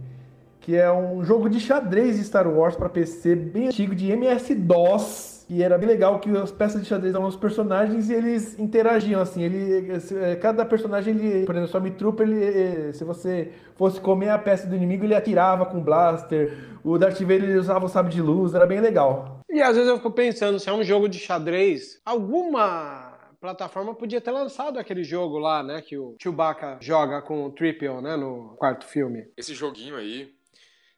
[0.61, 5.37] que é um jogo de xadrez de Star Wars para PC bem antigo, de MS-DOS.
[5.49, 9.19] E era bem legal que as peças de xadrez eram os personagens e eles interagiam,
[9.19, 9.41] assim.
[9.41, 14.67] Ele, cada personagem, ele, por exemplo, o Stormtrooper, ele, se você fosse comer a peça
[14.67, 16.55] do inimigo, ele atirava com blaster.
[16.83, 19.39] O Darth Vader ele usava o sabre de luz, era bem legal.
[19.49, 23.08] E às vezes eu fico pensando, se é um jogo de xadrez, alguma
[23.39, 25.81] plataforma podia ter lançado aquele jogo lá, né?
[25.81, 28.15] Que o Chewbacca joga com o Triple, né?
[28.15, 29.31] No quarto filme.
[29.37, 30.33] Esse joguinho aí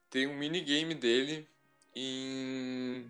[0.09, 1.47] tem um minigame dele
[1.95, 3.05] em...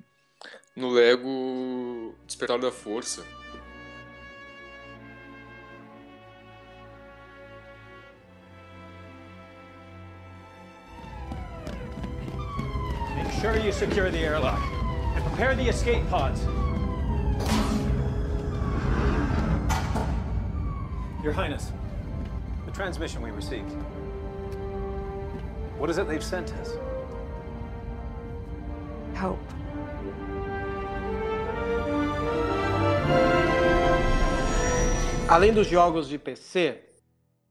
[0.76, 3.26] no Lego Despertar da Força.
[13.16, 14.62] Make sure you secure the airlock
[15.16, 16.42] and prepare the escape pods.
[21.24, 21.72] Your Highness,
[22.66, 23.72] the transmission we received.
[25.78, 26.70] What is it they've sent us?
[29.16, 29.40] Hope.
[35.30, 36.80] Além dos jogos de PC,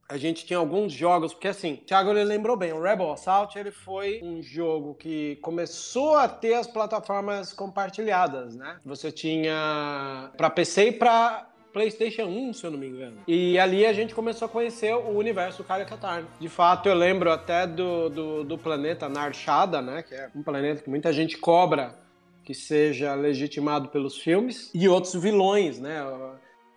[0.09, 3.71] a gente tinha alguns jogos, porque assim, Thiago ele lembrou bem, o Rebel Assault ele
[3.71, 8.81] foi um jogo que começou a ter as plataformas compartilhadas, né?
[8.85, 13.19] Você tinha para PC e para PlayStation 1, se eu não me engano.
[13.27, 16.27] E ali a gente começou a conhecer o universo Kaya Katarn.
[16.39, 20.03] De fato, eu lembro até do, do, do planeta Narshada, né?
[20.03, 21.99] Que é um planeta que muita gente cobra
[22.45, 24.71] que seja legitimado pelos filmes.
[24.75, 26.05] E outros vilões, né?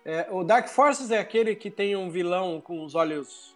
[0.04, 3.53] É, o Dark Forces é aquele que tem um vilão com os olhos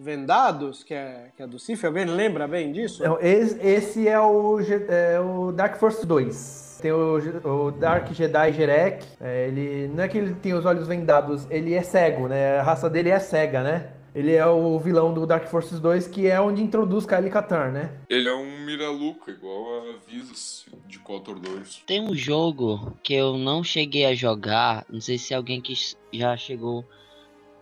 [0.00, 1.84] vendados, que é, que é do Sif.
[1.84, 3.02] Alguém lembra bem disso?
[3.20, 6.78] Esse, esse é, o, é o Dark Force 2.
[6.80, 9.06] Tem o, o Dark Jedi Jerek.
[9.20, 12.58] É, ele não é que ele tem os olhos vendados, ele é cego, né?
[12.58, 13.92] A raça dele é cega, né?
[14.12, 17.92] Ele é o vilão do Dark Forces 2, que é onde introduz Kylie Katarn, né?
[18.08, 21.84] Ele é um Miraluca, igual a Visas de Kotor 2.
[21.86, 25.74] Tem um jogo que eu não cheguei a jogar, não sei se alguém que
[26.12, 26.84] já chegou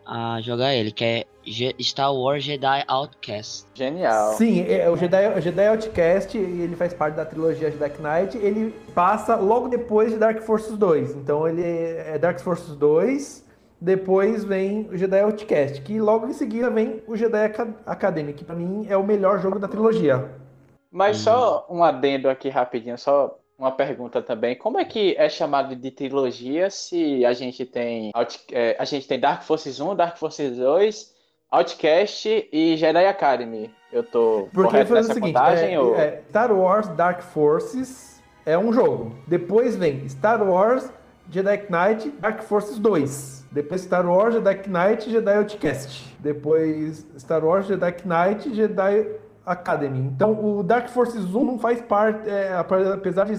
[0.08, 1.26] a jogar ele, que é
[1.80, 3.66] Star Wars Jedi Outcast.
[3.74, 4.32] Genial.
[4.32, 8.74] Sim, é, o Jedi, o Jedi Outcast, ele faz parte da trilogia Jedi Knight, ele
[8.94, 11.14] passa logo depois de Dark Forces 2.
[11.14, 13.44] Então ele é Dark Forces 2,
[13.78, 17.52] depois vem o Jedi Outcast, que logo em seguida vem o Jedi
[17.84, 20.30] Academy, que pra mim é o melhor jogo da trilogia.
[20.90, 24.54] Mas só um adendo aqui rapidinho, só uma pergunta também.
[24.54, 28.12] Como é que é chamado de trilogia se a gente tem
[28.52, 31.14] é, a gente tem Dark Forces 1, Dark Forces 2
[31.50, 33.70] Outcast e Jedi Academy.
[33.92, 35.74] Eu tô Porque correto nessa seguinte, contagem?
[35.74, 35.96] É, ou...
[35.96, 39.16] é, Star Wars Dark Forces é um jogo.
[39.26, 40.92] Depois vem Star Wars
[41.30, 43.46] Jedi Knight Dark Forces 2.
[43.50, 46.16] Depois Star Wars Jedi Knight Jedi Outcast.
[46.20, 49.06] Depois Star Wars Jedi Knight Jedi
[49.48, 49.98] Academy.
[49.98, 53.38] Então o Dark Forces 1 não faz parte, é, apesar de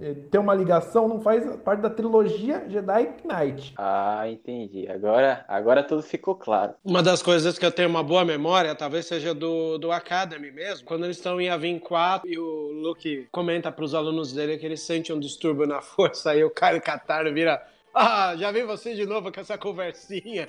[0.00, 3.74] é, ter uma ligação, não faz parte da trilogia Jedi Knight.
[3.76, 4.88] Ah, entendi.
[4.88, 6.74] Agora, agora tudo ficou claro.
[6.84, 10.84] Uma das coisas que eu tenho uma boa memória, talvez seja do, do Academy mesmo,
[10.86, 14.66] quando eles estão em Avin 4 e o Luke comenta para os alunos dele que
[14.66, 17.62] ele sente um distúrbio na força, aí o cara Catar vira
[17.96, 20.46] ah, já vi você de novo com essa conversinha.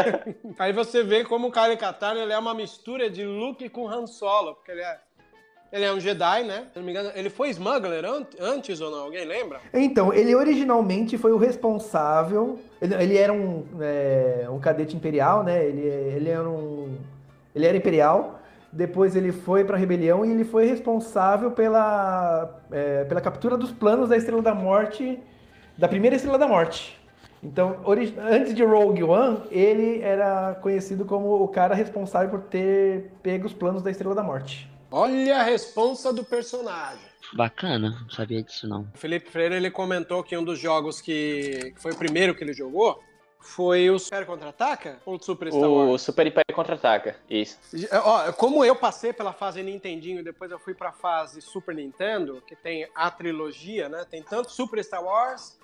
[0.58, 4.06] Aí você vê como o Kyle Katarn ele é uma mistura de Luke com Han
[4.06, 4.98] Solo, porque ele é
[5.70, 6.66] ele é um Jedi, né?
[6.72, 8.02] Se não me engano, ele foi smuggler
[8.40, 9.00] antes ou não?
[9.00, 9.60] Alguém lembra?
[9.74, 12.58] Então, ele originalmente foi o responsável.
[12.80, 15.66] Ele, ele era um, é, um cadete imperial, né?
[15.66, 16.96] Ele, ele era um.
[17.54, 18.40] Ele era imperial.
[18.72, 23.70] Depois ele foi para a rebelião e ele foi responsável pela, é, pela captura dos
[23.70, 25.18] planos da Estrela da Morte,
[25.78, 26.98] da primeira Estrela da Morte.
[27.40, 27.80] Então,
[28.18, 33.52] antes de Rogue One, ele era conhecido como o cara responsável por ter pego os
[33.52, 34.68] planos da Estrela da Morte.
[34.90, 37.06] Olha a responsa do personagem.
[37.32, 38.88] Bacana, não sabia disso não.
[38.94, 42.42] O Felipe Freire ele comentou que um dos jogos que, que foi o primeiro que
[42.42, 43.00] ele jogou
[43.38, 46.02] foi o Super Contra-Ataca ou o Super Star O Wars?
[46.02, 47.58] Super Império Contra-Ataca, isso.
[48.02, 52.42] Ó, como eu passei pela fase Nintendinho e depois eu fui pra fase Super Nintendo,
[52.46, 54.04] que tem a trilogia, né?
[54.10, 55.57] Tem tanto Super Star Wars,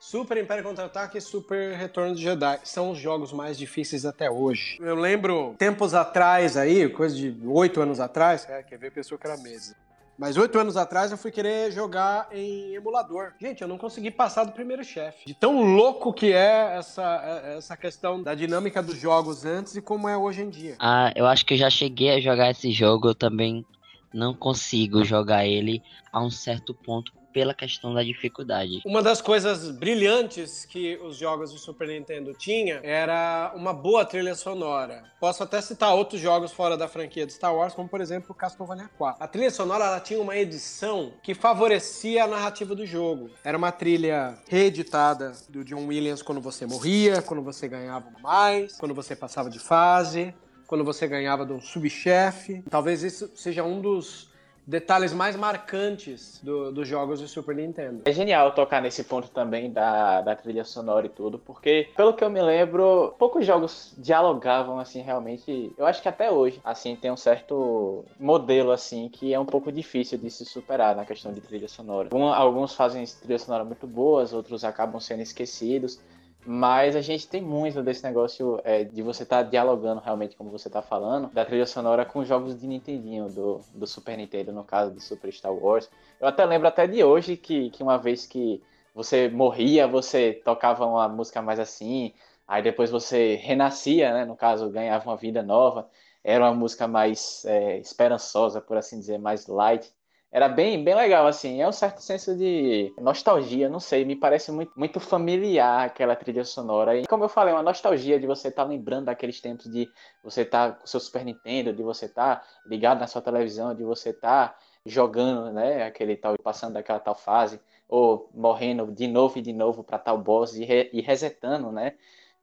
[0.00, 2.60] Super Império Contra-Ataque e Super Retorno de Jedi.
[2.64, 4.78] São os jogos mais difíceis até hoje.
[4.80, 9.26] Eu lembro tempos atrás aí, coisa de oito anos atrás, é, quer ver pessoa que
[9.26, 9.76] era mesa.
[10.18, 13.34] Mas oito anos atrás eu fui querer jogar em emulador.
[13.40, 15.24] Gente, eu não consegui passar do primeiro chefe.
[15.26, 20.08] De tão louco que é essa, essa questão da dinâmica dos jogos antes e como
[20.08, 20.74] é hoje em dia.
[20.80, 23.64] Ah, eu acho que eu já cheguei a jogar esse jogo, eu também
[24.12, 25.82] não consigo jogar ele
[26.12, 28.82] a um certo ponto pela questão da dificuldade.
[28.84, 34.34] Uma das coisas brilhantes que os jogos do Super Nintendo tinha era uma boa trilha
[34.34, 35.04] sonora.
[35.20, 38.90] Posso até citar outros jogos fora da franquia de Star Wars, como por exemplo Castlevania
[38.98, 39.22] 4.
[39.22, 43.30] A trilha sonora ela tinha uma edição que favorecia a narrativa do jogo.
[43.44, 48.96] Era uma trilha reeditada do John Williams quando você morria, quando você ganhava mais, quando
[48.96, 50.34] você passava de fase,
[50.66, 52.64] quando você ganhava de um subchefe.
[52.68, 54.28] Talvez isso seja um dos
[54.68, 58.02] detalhes mais marcantes do- dos jogos do Super Nintendo.
[58.04, 62.22] É genial tocar nesse ponto também da, da trilha sonora e tudo, porque, pelo que
[62.22, 65.72] eu me lembro, poucos jogos dialogavam, assim, realmente.
[65.78, 69.72] Eu acho que até hoje, assim, tem um certo modelo, assim, que é um pouco
[69.72, 72.10] difícil de se superar na questão de trilha sonora.
[72.34, 75.98] Alguns fazem trilha sonora muito boas, outros acabam sendo esquecidos.
[76.46, 80.68] Mas a gente tem muito desse negócio é, de você estar dialogando realmente, como você
[80.68, 84.94] está falando, da trilha sonora com jogos de Nintendinho, do, do Super Nintendo, no caso
[84.94, 85.90] do Super Star Wars.
[86.20, 88.62] Eu até lembro até de hoje que, que uma vez que
[88.94, 92.12] você morria, você tocava uma música mais assim,
[92.46, 94.24] aí depois você renascia, né?
[94.24, 95.88] No caso, ganhava uma vida nova.
[96.24, 99.92] Era uma música mais é, esperançosa, por assim dizer, mais light.
[100.30, 101.62] Era bem, bem legal, assim.
[101.62, 106.44] É um certo senso de nostalgia, não sei, me parece muito, muito familiar aquela trilha
[106.44, 106.96] sonora.
[106.98, 109.90] E como eu falei, uma nostalgia de você estar lembrando daqueles tempos de
[110.22, 113.82] você estar com o seu Super Nintendo, de você estar ligado na sua televisão, de
[113.84, 119.42] você estar jogando, né, aquele tal, passando daquela tal fase, ou morrendo de novo e
[119.42, 121.94] de novo para tal boss e, re- e resetando, né,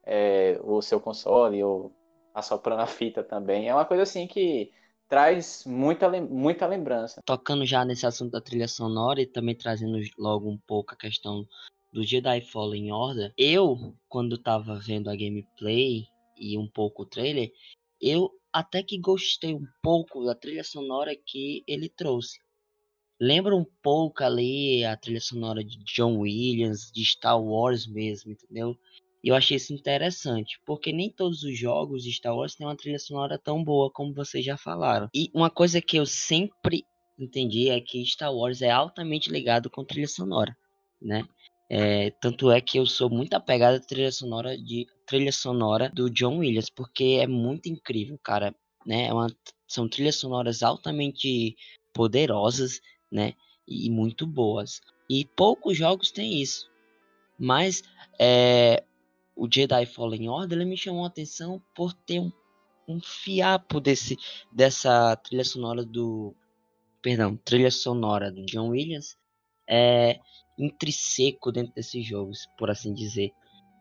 [0.04, 1.93] é, o seu console, ou
[2.34, 3.69] assoprando a fita também.
[3.69, 4.71] É uma coisa assim que
[5.07, 7.21] traz muita, muita lembrança.
[7.25, 11.47] Tocando já nesse assunto da trilha sonora e também trazendo logo um pouco a questão
[11.91, 16.05] do Jedi Fallen Order, eu, quando tava vendo a gameplay
[16.37, 17.51] e um pouco o trailer,
[18.01, 22.39] eu até que gostei um pouco da trilha sonora que ele trouxe.
[23.19, 28.77] Lembra um pouco ali a trilha sonora de John Williams, de Star Wars mesmo, entendeu?
[29.25, 32.75] E eu achei isso interessante, porque nem todos os jogos de Star Wars têm uma
[32.75, 35.09] trilha sonora tão boa como vocês já falaram.
[35.15, 36.85] E uma coisa que eu sempre
[37.17, 40.55] entendi é que Star Wars é altamente ligado com trilha sonora,
[41.01, 41.27] né?
[41.67, 46.07] É, tanto é que eu sou muito apegado à trilha sonora de trilha sonora do
[46.07, 48.53] John Williams, porque é muito incrível, cara,
[48.85, 49.07] né?
[49.07, 49.25] É uma,
[49.67, 51.55] são trilhas sonoras altamente
[51.91, 52.79] poderosas,
[53.11, 53.33] né?
[53.67, 54.81] E muito boas.
[55.09, 56.69] E poucos jogos têm isso.
[57.39, 57.81] Mas
[58.19, 58.83] é,
[59.36, 62.32] o Jedi Fallen Order ele me chamou a atenção por ter um,
[62.88, 64.17] um fiapo desse,
[64.52, 66.36] dessa trilha sonora do.
[67.02, 69.17] Perdão, trilha sonora do John Williams
[69.69, 70.19] é
[70.58, 73.32] intrínseco dentro desses jogos, por assim dizer.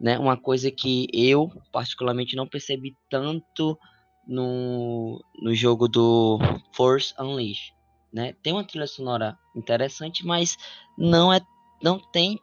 [0.00, 0.18] Né?
[0.18, 3.78] Uma coisa que eu, particularmente, não percebi tanto
[4.26, 6.38] no, no jogo do
[6.74, 7.72] Force Unleashed.
[8.12, 8.34] Né?
[8.42, 10.56] Tem uma trilha sonora interessante, mas
[10.98, 11.40] não é
[11.82, 12.38] não tem,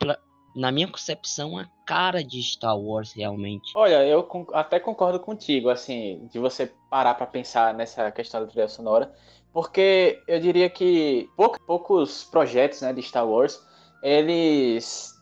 [0.56, 3.72] na minha concepção, a cara de Star Wars realmente.
[3.76, 8.68] Olha, eu até concordo contigo, assim, de você parar pra pensar nessa questão da trilha
[8.68, 9.14] sonora,
[9.54, 13.66] porque eu diria que pou- poucos projetos, né, de Star Wars,
[14.02, 15.14] eles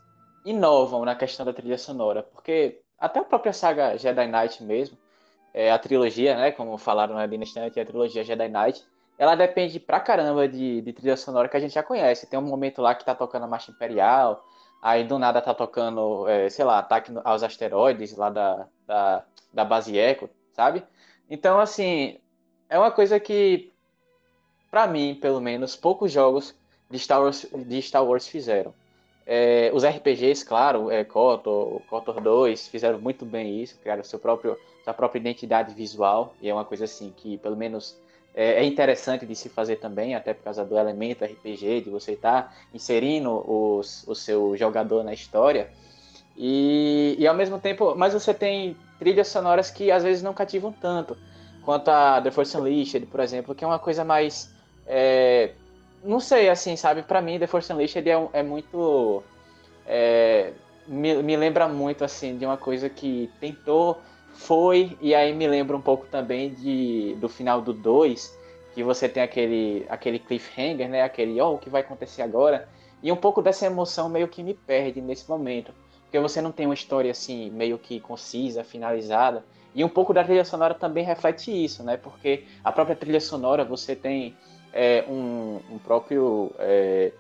[0.46, 4.98] inovam na questão da trilha sonora, porque até a própria saga Jedi Knight mesmo,
[5.54, 8.84] é, a trilogia, né, como falaram na Dynasty, a trilogia Jedi Knight,
[9.18, 12.28] ela depende pra caramba de, de trilha sonora que a gente já conhece.
[12.30, 14.44] Tem um momento lá que tá tocando a Marcha Imperial,
[14.82, 19.24] aí do nada tá tocando, é, sei lá, ataque aos asteroides lá da, da,
[19.54, 20.84] da base Echo, sabe?
[21.30, 22.18] Então, assim,
[22.70, 23.72] é uma coisa que,
[24.72, 26.56] pra mim, pelo menos, poucos jogos
[26.90, 28.74] de Star Wars, de Star Wars fizeram.
[29.26, 34.58] É, os RPGs, claro, é, KOTOR, KOTOR 2 fizeram muito bem isso, criaram seu próprio,
[34.84, 37.96] sua própria identidade visual, e é uma coisa assim que, pelo menos,
[38.36, 42.14] é, é interessante de se fazer também, até por causa do elemento RPG, de você
[42.14, 45.70] estar inserindo os, o seu jogador na história.
[46.38, 50.72] E, e ao mesmo tempo, mas você tem trilhas sonoras que às vezes não cativam
[50.72, 51.18] tanto,
[51.64, 54.54] quanto a The Force Unleashed, por exemplo, que é uma coisa mais
[54.88, 55.52] é,
[56.04, 57.04] não sei, assim, sabe?
[57.04, 59.24] Para mim, The Force Unleashed é, é muito.
[59.86, 60.54] É,
[60.88, 64.02] me, me lembra muito, assim, de uma coisa que tentou,
[64.40, 68.40] foi, e aí me lembra um pouco também de, do final do 2,
[68.74, 71.02] que você tem aquele, aquele cliffhanger, né?
[71.02, 72.70] Aquele, ó, oh, o que vai acontecer agora?
[73.04, 75.74] E um pouco dessa emoção meio que me perde nesse momento.
[76.04, 79.44] Porque você não tem uma história, assim, meio que concisa, finalizada.
[79.76, 81.98] E um pouco da trilha sonora também reflete isso, né?
[81.98, 84.38] Porque a própria trilha sonora você tem
[84.72, 87.12] é, um, um, próprio é,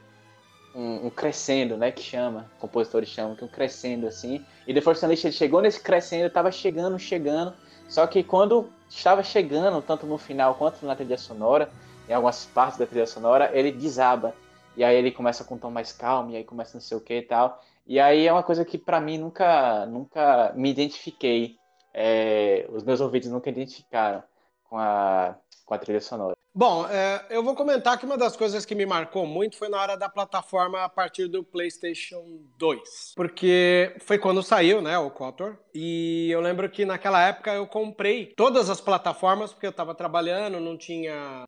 [0.73, 1.91] um, um, crescendo, né?
[1.91, 4.45] Que chama, compositores chamam que um crescendo assim.
[4.67, 7.53] E The Force Unleashed chegou nesse crescendo, estava chegando, chegando.
[7.87, 11.69] Só que quando estava chegando, tanto no final quanto na trilha sonora,
[12.07, 14.33] em algumas partes da trilha sonora, ele desaba.
[14.77, 17.01] E aí ele começa com um tom mais calmo, e aí começa não sei o
[17.01, 17.61] que e tal.
[17.85, 21.57] E aí é uma coisa que para mim nunca, nunca me identifiquei.
[21.93, 24.23] É, os meus ouvidos nunca identificaram
[24.63, 26.38] com a, com a trilha sonora.
[26.59, 29.81] Bom, é, eu vou comentar que uma das coisas que me marcou muito foi na
[29.81, 32.21] hora da plataforma a partir do PlayStation
[32.57, 33.13] 2.
[33.15, 35.57] Porque foi quando saiu, né, o KOTOR.
[35.73, 40.59] E eu lembro que naquela época eu comprei todas as plataformas, porque eu estava trabalhando,
[40.59, 41.45] não tinha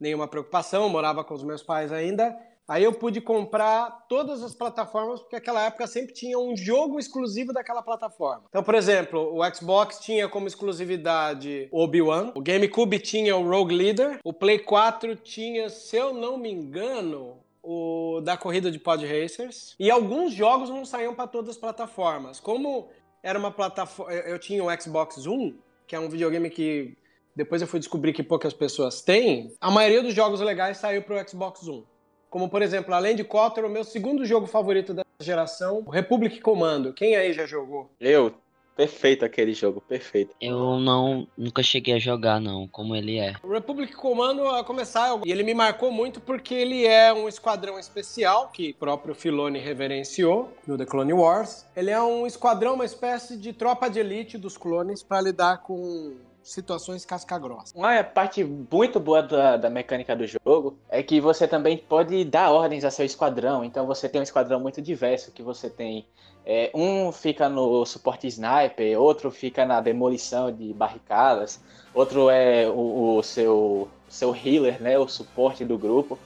[0.00, 2.34] nenhuma preocupação, morava com os meus pais ainda.
[2.70, 7.52] Aí eu pude comprar todas as plataformas, porque naquela época sempre tinha um jogo exclusivo
[7.52, 8.44] daquela plataforma.
[8.48, 14.20] Então, por exemplo, o Xbox tinha como exclusividade Obi-Wan, o GameCube tinha o Rogue Leader,
[14.22, 19.74] o Play 4 tinha, se eu não me engano, o da corrida de Pod Racers.
[19.76, 22.38] E alguns jogos não saíam para todas as plataformas.
[22.38, 22.88] Como
[23.20, 25.58] era uma plataforma, eu tinha o Xbox One,
[25.88, 26.96] que é um videogame que
[27.34, 31.20] depois eu fui descobrir que poucas pessoas têm, a maioria dos jogos legais saiu para
[31.20, 31.84] o Xbox One.
[32.30, 36.40] Como, por exemplo, além de Kotor, o meu segundo jogo favorito da geração, o Republic
[36.40, 36.92] Commando.
[36.92, 37.90] Quem aí já jogou?
[38.00, 38.32] Eu.
[38.76, 40.34] Perfeito aquele jogo, perfeito.
[40.40, 43.34] Eu não nunca cheguei a jogar não, como ele é.
[43.42, 47.78] O Republic Commando a começar, e ele me marcou muito porque ele é um esquadrão
[47.78, 51.66] especial que o próprio Filoni reverenciou no The Clone Wars.
[51.76, 56.14] Ele é um esquadrão, uma espécie de tropa de elite dos clones para lidar com
[56.50, 57.76] situações casca-grossa.
[57.76, 62.50] Uma parte muito boa da, da, mecânica do jogo é que você também pode dar
[62.50, 63.64] ordens a seu esquadrão.
[63.64, 66.06] Então você tem um esquadrão muito diverso, que você tem
[66.44, 71.60] é, um fica no suporte sniper, outro fica na demolição de barricadas,
[71.94, 76.18] outro é o, o seu, seu healer, né, o suporte do grupo.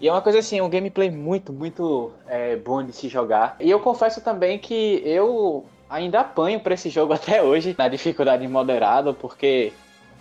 [0.00, 3.56] E é uma coisa assim, um gameplay muito, muito é, bom de se jogar.
[3.60, 8.46] E eu confesso também que eu ainda apanho para esse jogo até hoje, na dificuldade
[8.46, 9.72] moderada, porque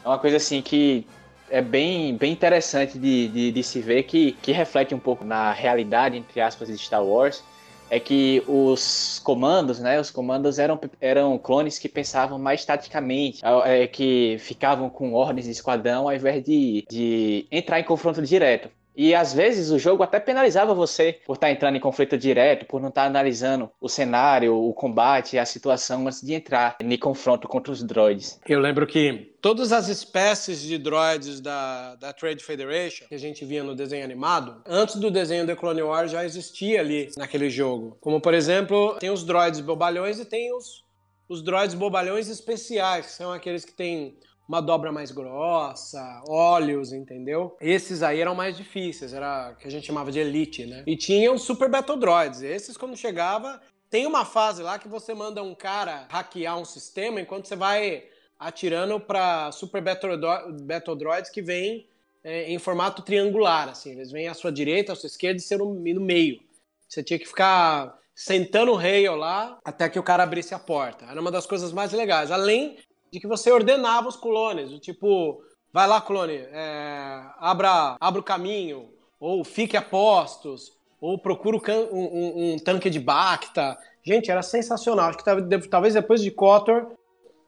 [0.03, 1.05] é uma coisa assim que
[1.49, 5.51] é bem, bem interessante de, de, de, se ver, que, que reflete um pouco na
[5.51, 7.43] realidade, entre aspas, de Star Wars,
[7.89, 13.87] é que os comandos, né, os comandos eram, eram clones que pensavam mais taticamente, é,
[13.87, 18.69] que ficavam com ordens de esquadrão ao invés de, de entrar em confronto direto.
[18.97, 22.65] E às vezes o jogo até penalizava você por estar tá entrando em conflito direto,
[22.65, 26.97] por não estar tá analisando o cenário, o combate, a situação antes de entrar em
[26.97, 28.39] confronto contra os droids.
[28.49, 33.45] Eu lembro que todas as espécies de droids da, da Trade Federation que a gente
[33.45, 37.95] via no desenho animado, antes do desenho The Clone Wars já existia ali naquele jogo.
[38.01, 40.83] Como por exemplo, tem os droids bobalhões e tem os,
[41.29, 44.17] os droids bobalhões especiais, que são aqueles que têm
[44.47, 47.57] uma dobra mais grossa, óleos, entendeu?
[47.59, 50.83] Esses aí eram mais difíceis, era que a gente chamava de elite, né?
[50.87, 52.41] E tinham super Battle Droids.
[52.41, 57.19] Esses, quando chegava, tem uma fase lá que você manda um cara hackear um sistema
[57.19, 58.05] enquanto você vai
[58.39, 61.87] atirando para super Battle Droids que vêm
[62.23, 63.91] é, em formato triangular, assim.
[63.91, 66.39] Eles vêm à sua direita, à sua esquerda e ser no, no meio.
[66.87, 71.05] Você tinha que ficar sentando o rail lá até que o cara abrisse a porta.
[71.05, 72.31] Era uma das coisas mais legais.
[72.31, 72.77] Além
[73.11, 75.41] de que você ordenava os clones, do tipo,
[75.73, 78.89] vai lá, clone, é, abra, abra o caminho,
[79.19, 83.77] ou fique a postos, ou procura um, um, um, tanque de Bacta.
[84.03, 85.09] Gente, era sensacional.
[85.09, 86.87] Acho que talvez depois de KOTOR,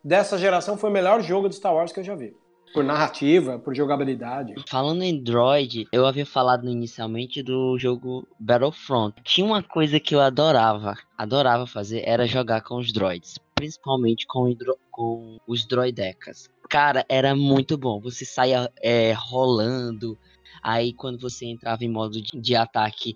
[0.04, 2.36] dessa geração, foi o melhor jogo de Star Wars que eu já vi.
[2.72, 4.54] Por narrativa, por jogabilidade.
[4.68, 9.16] Falando em droid, eu havia falado inicialmente do jogo Battlefront.
[9.24, 14.56] Tinha uma coisa que eu adorava, adorava fazer, era jogar com os droids principalmente com,
[14.90, 16.50] com os droidecas.
[16.70, 18.00] Cara, era muito bom.
[18.00, 20.18] Você saia é, rolando,
[20.64, 23.16] aí quando você entrava em modo de, de ataque,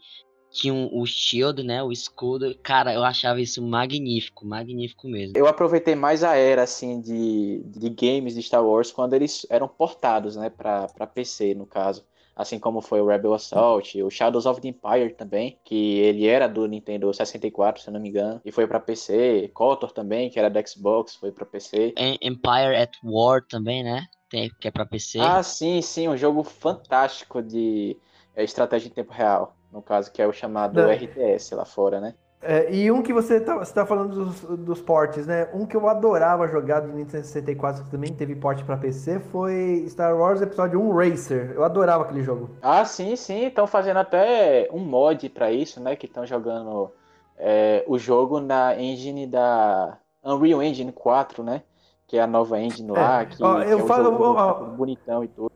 [0.52, 2.56] tinha um, o shield, né, o escudo.
[2.62, 5.34] Cara, eu achava isso magnífico, magnífico mesmo.
[5.38, 9.68] Eu aproveitei mais a era, assim, de, de games de Star Wars quando eles eram
[9.68, 12.04] portados, né, pra, pra PC, no caso
[12.36, 16.48] assim como foi o Rebel Assault, o Shadows of the Empire também, que ele era
[16.48, 20.40] do Nintendo 64, se eu não me engano, e foi para PC, KOTOR também, que
[20.40, 21.94] era do Xbox, foi para PC.
[22.22, 24.08] Empire at War também, né?
[24.34, 25.20] tem, que é pra PC.
[25.20, 27.96] Ah, sim, sim, um jogo fantástico de
[28.36, 29.56] é, estratégia em tempo real.
[29.72, 30.90] No caso, que é o chamado Não.
[30.90, 32.16] RTS lá fora, né?
[32.46, 35.48] É, e um que você tá, você tá falando dos, dos portes, né?
[35.54, 39.86] Um que eu adorava jogar do Nintendo 64, que também teve porte pra PC, foi
[39.88, 41.52] Star Wars Episódio 1 Racer.
[41.56, 42.50] Eu adorava aquele jogo.
[42.62, 43.46] Ah, sim, sim.
[43.46, 45.96] Estão fazendo até um mod pra isso, né?
[45.96, 46.92] Que estão jogando
[47.38, 51.62] é, o jogo na engine da Unreal Engine 4, né?
[52.06, 53.22] Que é a nova engine lá.
[53.22, 53.26] É.
[53.26, 55.52] Que, Ó, que eu é o falo- jogo ó, bonitão e tudo.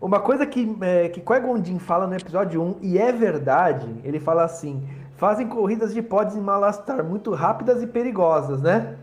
[0.00, 4.44] Uma coisa que, é, que Qui-Gon fala no episódio 1, e é verdade, ele fala
[4.44, 4.86] assim,
[5.16, 8.96] fazem corridas de pods em Malastar muito rápidas e perigosas, né?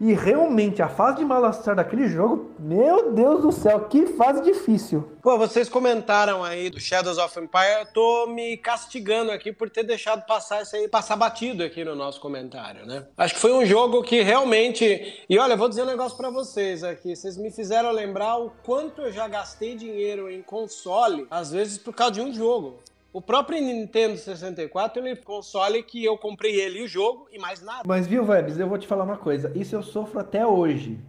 [0.00, 5.16] E realmente, a fase de Malastar daquele jogo, meu Deus do céu, que fase difícil.
[5.20, 9.82] Pô, vocês comentaram aí do Shadows of Empire, eu tô me castigando aqui por ter
[9.82, 13.06] deixado passar isso aí, passar batido aqui no nosso comentário, né?
[13.16, 15.24] Acho que foi um jogo que realmente.
[15.28, 17.16] E olha, vou dizer um negócio pra vocês aqui.
[17.16, 21.92] Vocês me fizeram lembrar o quanto eu já gastei dinheiro em console, às vezes por
[21.92, 22.78] causa de um jogo.
[23.10, 27.38] O próprio Nintendo 64, ele é console que eu comprei ele e o jogo e
[27.38, 27.82] mais nada.
[27.86, 31.00] Mas viu, Webs, eu vou te falar uma coisa, isso eu sofro até hoje,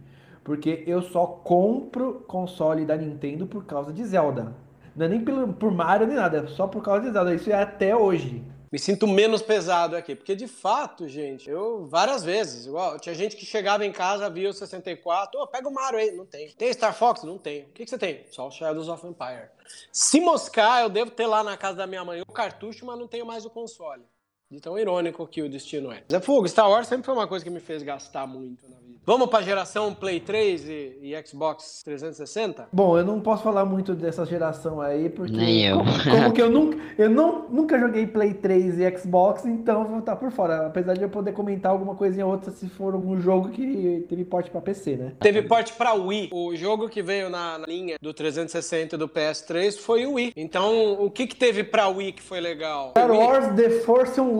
[0.42, 4.56] porque eu só compro console da Nintendo por causa de Zelda.
[4.96, 7.50] Não é nem pelo, por Mario nem nada, é só por causa de Zelda, isso
[7.50, 8.42] é até hoje.
[8.70, 13.34] Me sinto menos pesado aqui, porque de fato, gente, eu várias vezes, igual, tinha gente
[13.34, 16.52] que chegava em casa, via o 64, ô, pega o Mario aí, não tem.
[16.52, 17.24] Tem Star Fox?
[17.24, 17.62] Não tem.
[17.62, 18.24] O que, que você tem?
[18.30, 19.48] Só o Shadows of Empire.
[19.92, 23.08] Se moscar, eu devo ter lá na casa da minha mãe o cartucho, mas não
[23.08, 24.04] tenho mais o console.
[24.50, 26.02] De tão irônico que o destino é.
[26.10, 28.90] Zé Fogo, Star Wars sempre foi uma coisa que me fez gastar muito na vida.
[29.06, 32.68] Vamos pra geração Play 3 e, e Xbox 360?
[32.72, 35.36] Bom, eu não posso falar muito dessa geração aí, porque.
[35.36, 35.78] Nem eu.
[35.78, 36.78] Como, como que eu nunca.
[36.98, 40.66] Eu não, nunca joguei Play 3 e Xbox, então vou estar por fora.
[40.66, 44.24] Apesar de eu poder comentar alguma coisinha ou outra se for algum jogo que teve
[44.24, 45.12] porte pra PC, né?
[45.20, 46.30] Teve porte pra Wii.
[46.32, 50.32] O jogo que veio na, na linha do 360 e do PS3 foi o Wii.
[50.36, 52.90] Então, o que que teve pra Wii que foi legal?
[52.90, 53.10] Star.
[53.10, 54.39] Wars The Force Unleashed.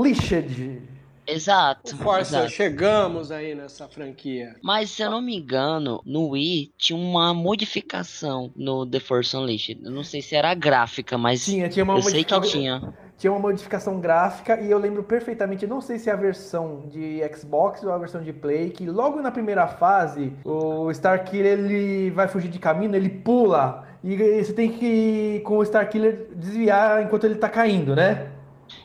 [1.26, 1.96] Exato.
[1.96, 2.50] Força, exato.
[2.50, 4.56] chegamos aí nessa franquia.
[4.62, 9.80] Mas se eu não me engano, no Wii tinha uma modificação no The Force Unleashed.
[9.84, 12.92] Eu não sei se era gráfica, mas Tinha, tinha uma eu sei que tinha.
[13.16, 17.20] Tinha uma modificação gráfica e eu lembro perfeitamente, não sei se é a versão de
[17.36, 22.28] Xbox ou a versão de Play, que logo na primeira fase, o Starkiller ele vai
[22.28, 27.34] fugir de caminho, ele pula e você tem que com o Starkiller desviar enquanto ele
[27.34, 28.28] tá caindo, né?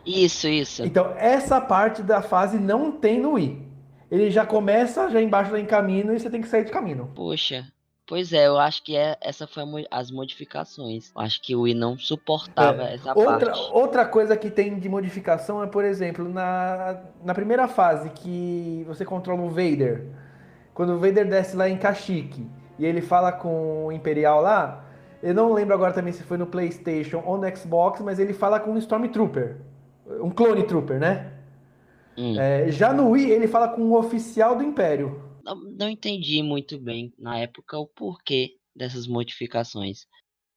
[0.05, 0.83] Isso, isso.
[0.83, 3.65] Então, essa parte da fase não tem no Wii.
[4.09, 7.11] Ele já começa já embaixo lá em caminho e você tem que sair de caminho.
[7.15, 7.65] Poxa.
[8.07, 11.11] Pois é, eu acho que é, essa foi as modificações.
[11.15, 13.13] Eu acho que o Wii não suportava essa É.
[13.15, 13.69] Outra, parte.
[13.71, 19.03] outra coisa que tem de modificação é, por exemplo, na, na primeira fase que você
[19.03, 20.05] controla o Vader,
[20.71, 24.85] quando o Vader desce lá em Kashyyyk e ele fala com o Imperial lá,
[25.23, 28.59] eu não lembro agora também se foi no PlayStation ou no Xbox, mas ele fala
[28.59, 29.57] com um Stormtrooper,
[30.07, 31.31] um Clone Trooper, né?
[32.17, 32.39] Hum.
[32.39, 35.21] É, já no Wii ele fala com um oficial do Império.
[35.43, 40.05] Não, não entendi muito bem na época o porquê dessas modificações.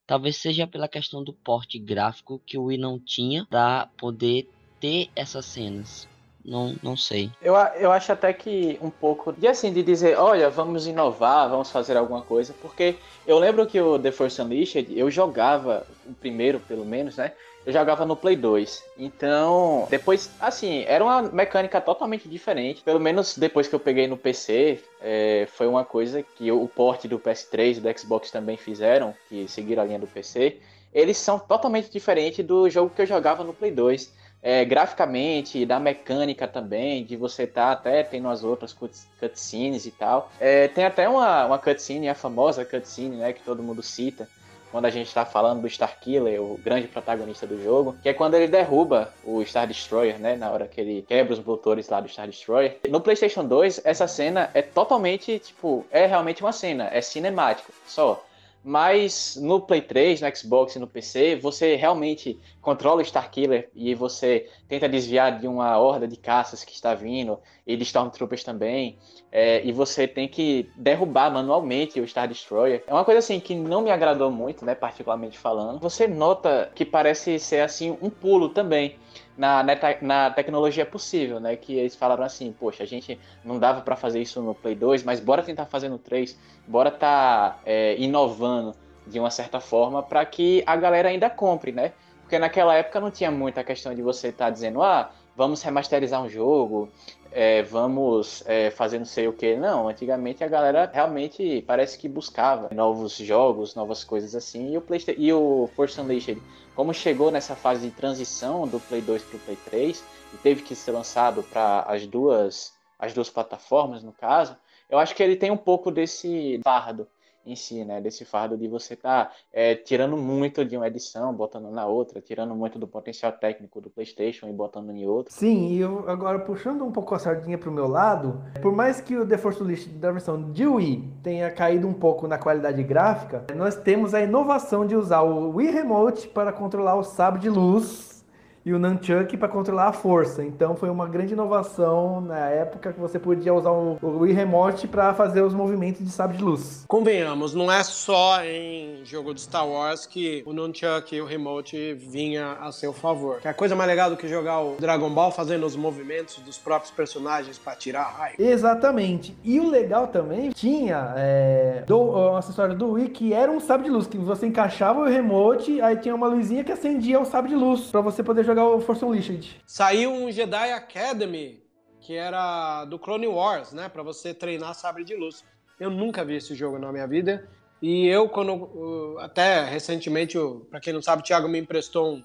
[0.07, 4.49] Talvez seja pela questão do porte gráfico que o Wii não tinha pra poder
[4.81, 6.09] ter essas cenas.
[6.43, 7.31] Não, não sei.
[7.43, 11.51] Eu, a- eu acho até que um pouco de assim, de dizer, olha, vamos inovar,
[11.51, 12.97] vamos fazer alguma coisa, porque
[13.27, 17.35] eu lembro que o The Force Unleashed, eu jogava, o primeiro pelo menos, né?
[17.69, 18.83] Eu jogava no Play 2.
[18.97, 22.83] Então, depois, assim, era uma mecânica totalmente diferente.
[22.83, 27.07] Pelo menos depois que eu peguei no PC, é, foi uma coisa que o port
[27.07, 30.63] do PS3 e do Xbox também fizeram, que seguiram a linha do PC.
[30.95, 35.79] Eles são totalmente diferentes do jogo que eu jogava no Play 2 é, graficamente, da
[35.79, 40.33] mecânica também, de você tá até tendo as outras cuts- cutscenes e tal.
[40.41, 44.27] É, tem até uma, uma cutscene, a famosa cutscene, né, que todo mundo cita,
[44.71, 48.35] quando a gente tá falando do Starkiller, o grande protagonista do jogo, que é quando
[48.35, 52.09] ele derruba o Star Destroyer, né, na hora que ele quebra os motores lá do
[52.09, 52.79] Star Destroyer.
[52.89, 58.25] No PlayStation 2, essa cena é totalmente, tipo, é realmente uma cena, é cinemático, só.
[58.63, 63.95] Mas no Play 3, no Xbox e no PC, você realmente controla o Starkiller e
[63.95, 68.99] você tenta desviar de uma horda de caças que está vindo e de Stormtroopers também.
[69.31, 72.83] é, e você tem que derrubar manualmente o Star Destroyer.
[72.87, 75.79] É uma coisa assim que não me agradou muito, né, particularmente falando.
[75.81, 78.97] Você nota que parece ser assim um pulo também
[79.39, 81.55] na, na, na tecnologia possível, né?
[81.55, 85.05] Que eles falaram assim, poxa, a gente não dava pra fazer isso no Play 2,
[85.05, 86.37] mas bora tentar fazer no 3,
[86.67, 88.75] bora tá é, inovando
[89.07, 91.93] de uma certa forma para que a galera ainda compre, né?
[92.21, 96.29] Porque naquela época não tinha muita questão de você estar dizendo, ah, vamos remasterizar um
[96.29, 96.91] jogo,
[97.31, 99.57] é, vamos é, fazer não sei o que.
[99.57, 104.73] Não, antigamente a galera realmente parece que buscava novos jogos, novas coisas assim.
[104.73, 106.43] E o, Playsta e o Force Unleashed,
[106.79, 110.63] como chegou nessa fase de transição do Play 2 para o Play 3 e teve
[110.63, 114.57] que ser lançado para as duas, as duas plataformas, no caso,
[114.89, 117.09] eu acho que ele tem um pouco desse fardo
[117.53, 118.01] em si, né?
[118.01, 122.21] Desse fardo de você estar tá, é, tirando muito de uma edição, botando na outra,
[122.21, 125.33] tirando muito do potencial técnico do PlayStation e botando em outra.
[125.33, 129.17] Sim, e eu, agora puxando um pouco a sardinha pro meu lado, por mais que
[129.17, 133.47] o The Force Unleashed da versão de Wii tenha caído um pouco na qualidade gráfica,
[133.55, 138.18] nós temos a inovação de usar o Wii Remote para controlar o sabre de luz
[138.65, 140.45] e o Nunchuck para controlar a força.
[140.45, 144.89] Então foi uma grande inovação na época que você podia usar o, o Wii Remote
[144.89, 146.85] para fazer os movimentos de sabre de luz.
[146.89, 151.95] Convenhamos, não é só em jogo de Star Wars que o Nunchuck e o Remote
[151.95, 153.41] vinha a seu favor.
[153.41, 156.59] Que a coisa mais legal do que jogar o Dragon Ball fazendo os movimentos dos
[156.59, 158.35] próprios personagens para tirar raio.
[158.39, 159.37] Exatamente.
[159.45, 163.87] E o legal também tinha é, do, um acessório do Wii que era um sabre
[163.87, 167.51] de luz que você encaixava o remote, aí tinha uma luzinha que acendia o sabre
[167.51, 169.61] de luz para você poder jogar o Force Unleashed.
[169.67, 171.63] Saiu um Jedi Academy,
[172.01, 173.89] que era do Clone Wars, né?
[173.89, 175.45] Pra você treinar sabre de luz.
[175.79, 177.49] Eu nunca vi esse jogo na minha vida.
[177.81, 179.17] E eu, quando.
[179.21, 180.37] Até recentemente,
[180.71, 182.23] para quem não sabe, o Thiago me emprestou um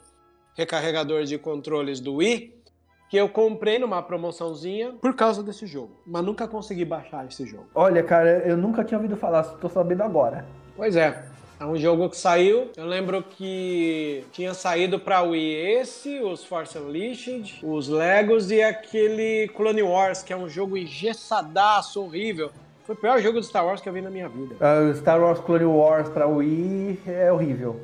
[0.55, 2.61] recarregador de controles do Wii.
[3.09, 6.01] Que eu comprei numa promoçãozinha por causa desse jogo.
[6.03, 7.67] Mas nunca consegui baixar esse jogo.
[7.75, 10.43] Olha, cara, eu nunca tinha ouvido falar, tô sabendo agora.
[10.75, 11.32] Pois é.
[11.59, 12.71] É um jogo que saiu.
[12.75, 19.47] Eu lembro que tinha saído para Wii esse, os Force Unleashed, os Legos e aquele
[19.55, 22.51] Clone Wars, que é um jogo engessadaço, horrível.
[22.85, 24.55] Foi o pior jogo de Star Wars que eu vi na minha vida.
[24.55, 27.79] Uh, Star Wars Clone Wars para Wii é horrível.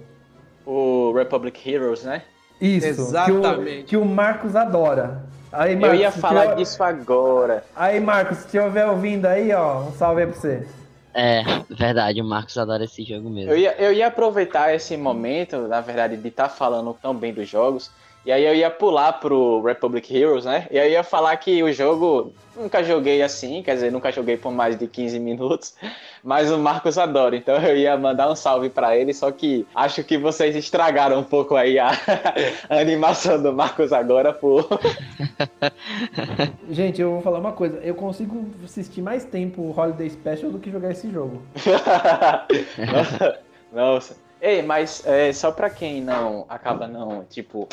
[0.65, 2.23] O Republic Heroes, né?
[2.59, 3.85] Isso, Exatamente.
[3.85, 5.23] Que o, que o Marcos adora.
[5.51, 7.63] Aí, Marcos, eu ia falar disso agora.
[7.75, 10.67] Aí, Marcos, se estiver ouvindo aí, ó, um salve aí pra você.
[11.13, 13.51] É, verdade, o Marcos adora esse jogo mesmo.
[13.51, 17.33] Eu ia, eu ia aproveitar esse momento, na verdade, de estar tá falando tão bem
[17.33, 17.91] dos jogos,
[18.25, 20.67] e aí eu ia pular pro Republic Heroes, né?
[20.69, 24.35] E aí eu ia falar que o jogo nunca joguei assim, quer dizer, nunca joguei
[24.35, 25.73] por mais de 15 minutos,
[26.21, 30.03] mas o Marcos adora, então eu ia mandar um salve para ele, só que acho
[30.03, 31.91] que vocês estragaram um pouco aí a,
[32.69, 34.67] a animação do Marcos agora por
[36.69, 40.59] Gente, eu vou falar uma coisa, eu consigo assistir mais tempo o Holiday Special do
[40.59, 41.41] que jogar esse jogo.
[42.91, 43.39] nossa,
[43.71, 44.29] nossa.
[44.41, 47.67] Ei, mas é, só pra quem não acaba não, tipo,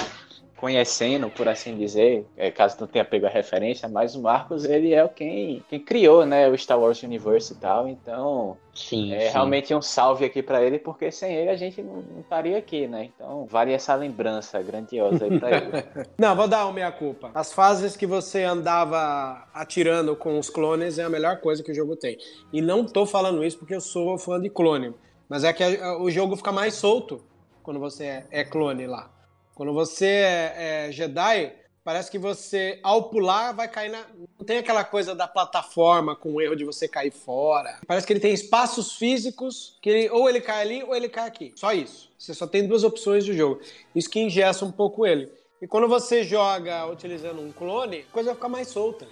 [0.57, 4.95] conhecendo, por assim dizer, é, caso não tenha pego a referência, mas o Marcos, ele
[4.95, 9.33] é quem, quem criou, né, o Star Wars Universe e tal, então sim, é sim.
[9.33, 12.87] realmente um salve aqui para ele, porque sem ele a gente não, não, estaria aqui,
[12.87, 15.71] né, então vale essa lembrança grandiosa aí pra ele.
[16.19, 17.31] não, vou dar uma meia culpa.
[17.35, 21.75] As fases que você andava atirando com os clones é a melhor coisa que o
[21.75, 22.17] jogo tem.
[22.51, 24.95] E não tô falando isso porque eu sou fã de clone,
[25.29, 25.63] mas é que
[26.01, 27.23] o jogo fica mais solto
[27.63, 29.16] quando você é, é clone lá.
[29.57, 31.51] Quando você é, é Jedi,
[31.83, 34.05] parece que você, ao pular, vai cair na.
[34.39, 37.79] Não tem aquela coisa da plataforma com o erro de você cair fora.
[37.87, 41.27] Parece que ele tem espaços físicos que ele, ou ele cai ali ou ele cai
[41.27, 41.55] aqui.
[41.57, 42.11] Só isso.
[42.19, 43.59] Você só tem duas opções de jogo.
[43.95, 45.33] Isso que ingessa um pouco ele.
[45.67, 49.05] E quando você joga utilizando um clone, a coisa vai ficar mais solta.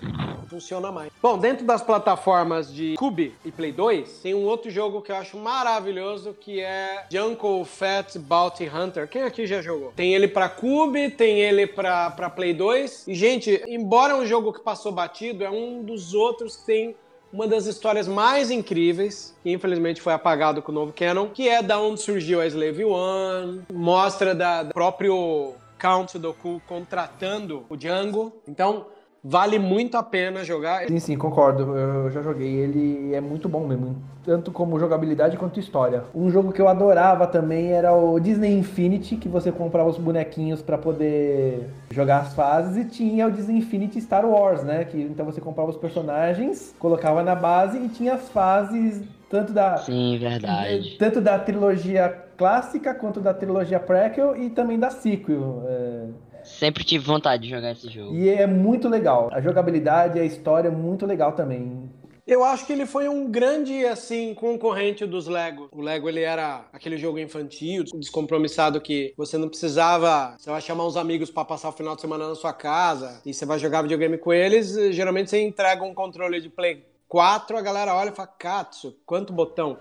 [0.49, 1.11] Funciona mais.
[1.21, 5.17] Bom, dentro das plataformas de Cube e Play 2, tem um outro jogo que eu
[5.17, 9.09] acho maravilhoso que é Jungle Fat Bounty Hunter.
[9.09, 9.93] Quem aqui já jogou?
[9.97, 13.09] Tem ele para Cube, tem ele para Play 2.
[13.09, 16.97] E, gente, embora é um jogo que passou batido, é um dos outros que tem
[17.33, 21.61] uma das histórias mais incríveis, que infelizmente foi apagado com o novo canon, que é
[21.61, 28.33] da onde surgiu a Slave One, mostra da, da próprio Count Doku contratando o Django.
[28.49, 28.87] Então,
[29.23, 30.87] vale muito a pena jogar.
[30.87, 31.77] Sim, sim, concordo.
[31.77, 36.05] Eu já joguei ele é muito bom mesmo, tanto como jogabilidade quanto história.
[36.15, 40.63] Um jogo que eu adorava também era o Disney Infinity, que você comprava os bonequinhos
[40.63, 44.87] para poder jogar as fases e tinha o Disney Infinity Star Wars, né?
[44.87, 49.77] Que então você comprava os personagens, colocava na base e tinha as fases tanto da
[49.79, 50.97] Sim, verdade.
[50.99, 55.65] Tanto da trilogia clássica quanto da trilogia prequel e também da sequel.
[55.67, 56.07] É...
[56.45, 58.15] Sempre tive vontade de jogar esse jogo.
[58.15, 59.31] E é muito legal.
[59.33, 61.91] A jogabilidade e a história é muito legal também.
[62.27, 65.69] Eu acho que ele foi um grande, assim, concorrente dos Lego.
[65.71, 70.35] O Lego, ele era aquele jogo infantil, descompromissado que você não precisava...
[70.39, 73.35] Você vai chamar uns amigos para passar o final de semana na sua casa e
[73.35, 76.83] você vai jogar videogame com eles, geralmente você entrega um controle de Play
[77.15, 79.79] 4, a galera olha e fala, Katsu, quanto botão.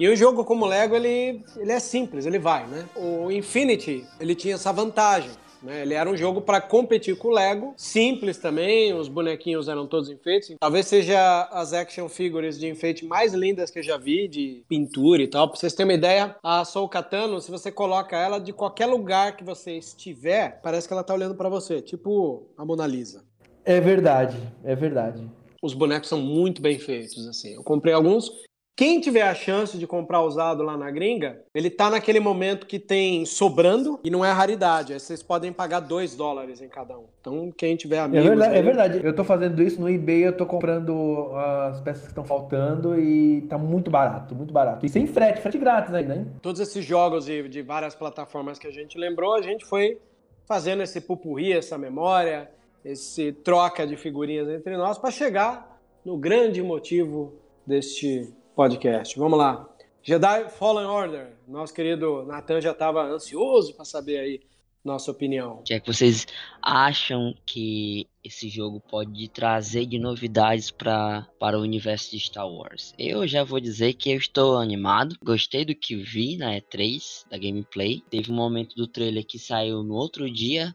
[0.00, 2.88] E o jogo como Lego, ele, ele é simples, ele vai, né?
[2.96, 5.30] O Infinity, ele tinha essa vantagem
[5.62, 5.82] Né?
[5.82, 10.10] Ele era um jogo para competir com o Lego, simples também, os bonequinhos eram todos
[10.10, 10.56] enfeites.
[10.58, 15.22] Talvez seja as action figures de enfeite mais lindas que eu já vi, de pintura
[15.22, 15.48] e tal.
[15.48, 19.36] Pra vocês terem uma ideia, a Soul Katano, se você coloca ela de qualquer lugar
[19.36, 23.24] que você estiver, parece que ela tá olhando para você, tipo a Mona Lisa.
[23.64, 25.45] É verdade, é verdade.
[25.66, 27.54] Os bonecos são muito bem feitos, assim.
[27.54, 28.30] Eu comprei alguns
[28.76, 32.78] quem tiver a chance de comprar usado lá na gringa, ele tá naquele momento que
[32.78, 34.92] tem sobrando e não é raridade.
[34.92, 37.06] Aí vocês podem pagar 2 dólares em cada um.
[37.18, 38.26] Então, quem tiver amigos...
[38.26, 38.58] É verdade, aí...
[38.58, 39.00] é verdade.
[39.02, 41.30] Eu tô fazendo isso no eBay, eu tô comprando
[41.70, 44.84] as peças que estão faltando e tá muito barato, muito barato.
[44.84, 46.26] E sem frete, frete grátis ainda, hein?
[46.42, 49.96] Todos esses jogos de, de várias plataformas que a gente lembrou, a gente foi
[50.44, 52.50] fazendo esse pupurri, essa memória,
[52.84, 57.34] esse troca de figurinhas entre nós para chegar no grande motivo
[57.66, 59.18] deste podcast.
[59.18, 59.68] Vamos lá.
[60.02, 61.32] Jedi Fallen Order.
[61.48, 64.40] Nosso querido Nathan já estava ansioso para saber aí
[64.86, 65.62] nossa opinião.
[65.64, 66.26] Que é que vocês
[66.62, 72.94] acham que esse jogo pode trazer de novidades pra, para o universo de Star Wars?
[72.96, 75.16] Eu já vou dizer que eu estou animado.
[75.22, 78.00] Gostei do que vi na E3, da gameplay.
[78.08, 80.74] Teve um momento do trailer que saiu no outro dia,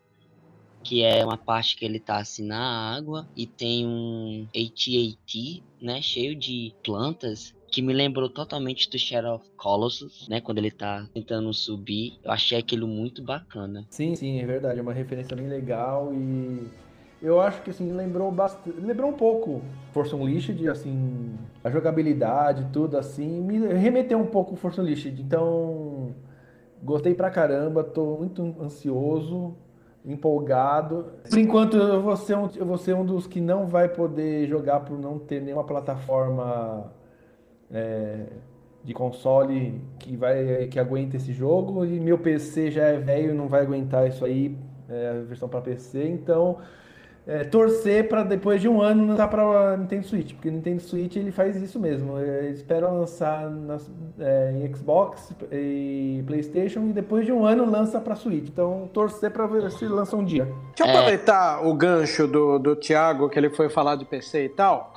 [0.84, 6.02] que é uma parte que ele tá assim na água e tem um AT-AT, né,
[6.02, 10.42] cheio de plantas que me lembrou totalmente do Shadow of Colossus, né?
[10.42, 12.20] Quando ele tá tentando subir.
[12.22, 13.86] Eu achei aquilo muito bacana.
[13.90, 14.80] Sim, sim, é verdade.
[14.80, 16.68] É uma referência bem legal e.
[17.22, 18.78] Eu acho que assim, lembrou bastante.
[18.80, 19.62] Lembrou um pouco
[19.94, 23.42] Force Unleashed, assim, a jogabilidade, tudo assim.
[23.42, 25.22] Me remeteu um pouco Force Unleashed.
[25.22, 26.14] Então,
[26.84, 29.56] gostei pra caramba, tô muito ansioso,
[30.06, 31.06] empolgado.
[31.30, 34.48] Por enquanto, eu vou ser um, eu vou ser um dos que não vai poder
[34.48, 36.92] jogar por não ter nenhuma plataforma
[37.72, 38.26] é,
[38.84, 43.48] de console que vai que aguenta esse jogo e meu PC já é velho não
[43.48, 44.58] vai aguentar isso aí
[44.90, 46.58] é, a versão para PC então
[47.32, 51.32] é, torcer para depois de um ano lançar para Nintendo Switch porque Nintendo Switch ele
[51.32, 57.32] faz isso mesmo é, espera lançar nas, é, em Xbox e PlayStation e depois de
[57.32, 58.48] um ano lança para Switch.
[58.48, 60.46] Então torcer para ver se lança um dia.
[60.76, 64.50] Deixa eu aproveitar o gancho do, do Thiago que ele foi falar de PC e
[64.50, 64.94] tal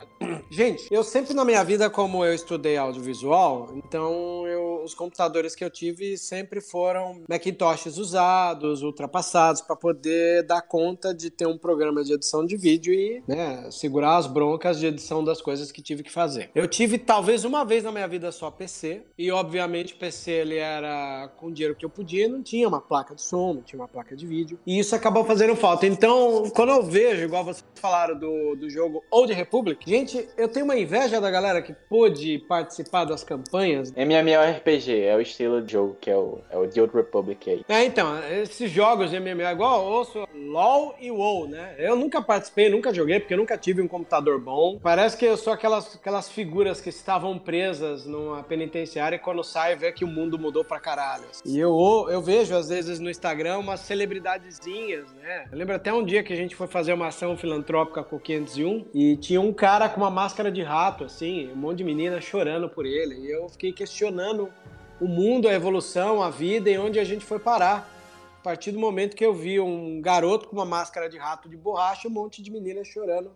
[0.50, 5.64] Gente, eu sempre na minha vida, como eu estudei audiovisual, então eu, os computadores que
[5.64, 12.04] eu tive sempre foram Macintoshes usados, ultrapassados, para poder dar conta de ter um programa
[12.04, 16.02] de edição de vídeo e né, segurar as broncas de edição das coisas que tive
[16.02, 16.50] que fazer.
[16.54, 20.56] Eu tive talvez uma vez na minha vida só PC, e obviamente o PC ele
[20.56, 23.80] era com o dinheiro que eu podia, não tinha uma placa de som, não tinha
[23.80, 25.86] uma placa de vídeo, e isso acabou fazendo falta.
[25.86, 30.48] Então, quando eu vejo, igual vocês falaram do, do jogo Old Republic, gente, Gente, eu
[30.48, 33.92] tenho uma inveja da galera que pôde participar das campanhas.
[33.96, 37.64] MMORPG é o estilo de jogo que é o, é o The Old Republic aí.
[37.68, 41.74] É, então, esses jogos de MMO, igual eu ouço LOL e WoW, né?
[41.78, 44.78] Eu nunca participei, nunca joguei, porque eu nunca tive um computador bom.
[44.80, 49.74] Parece que eu sou aquelas, aquelas figuras que estavam presas numa penitenciária e quando sai
[49.74, 51.24] vê que o mundo mudou pra caralho.
[51.44, 55.46] E eu, eu vejo, às vezes, no Instagram umas celebridadezinhas, né?
[55.50, 58.20] Eu lembro até um dia que a gente foi fazer uma ação filantrópica com o
[58.20, 62.20] 501 e tinha um cara com uma máscara de rato, assim, um monte de menina
[62.20, 63.16] chorando por ele.
[63.16, 64.52] E eu fiquei questionando
[65.00, 67.90] o mundo, a evolução, a vida e onde a gente foi parar.
[68.38, 71.56] A partir do momento que eu vi um garoto com uma máscara de rato de
[71.56, 73.34] borracha, um monte de meninas chorando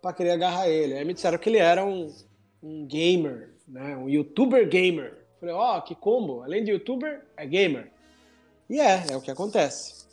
[0.00, 0.94] para querer agarrar ele.
[0.94, 2.14] Aí me disseram que ele era um,
[2.62, 3.96] um gamer, né?
[3.96, 5.26] Um youtuber gamer.
[5.40, 6.42] Falei, ó, oh, que combo.
[6.42, 7.90] Além de youtuber, é gamer.
[8.70, 10.06] E é, é o que acontece.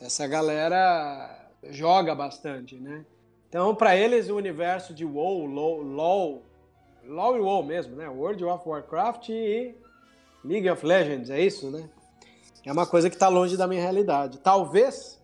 [0.00, 3.04] Essa galera joga bastante, né?
[3.50, 6.42] Então, para eles, o universo de WoW, LoL, LoL,
[7.04, 8.08] LoL e WoW mesmo, né?
[8.08, 9.74] World of Warcraft e
[10.44, 11.90] League of Legends, é isso, né?
[12.64, 14.38] É uma coisa que está longe da minha realidade.
[14.38, 15.20] Talvez,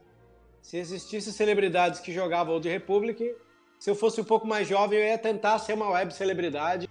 [0.60, 3.32] se existissem celebridades que jogavam Old Republic,
[3.78, 6.88] se eu fosse um pouco mais jovem, eu ia tentar ser uma web celebridade,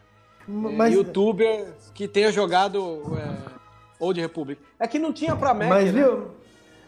[0.47, 0.93] Mas...
[0.93, 3.51] é, youtuber que tenha jogado é,
[3.99, 4.61] Old Republic.
[4.79, 6.01] É que não tinha pra Mac, Mas né?
[6.01, 6.27] viu,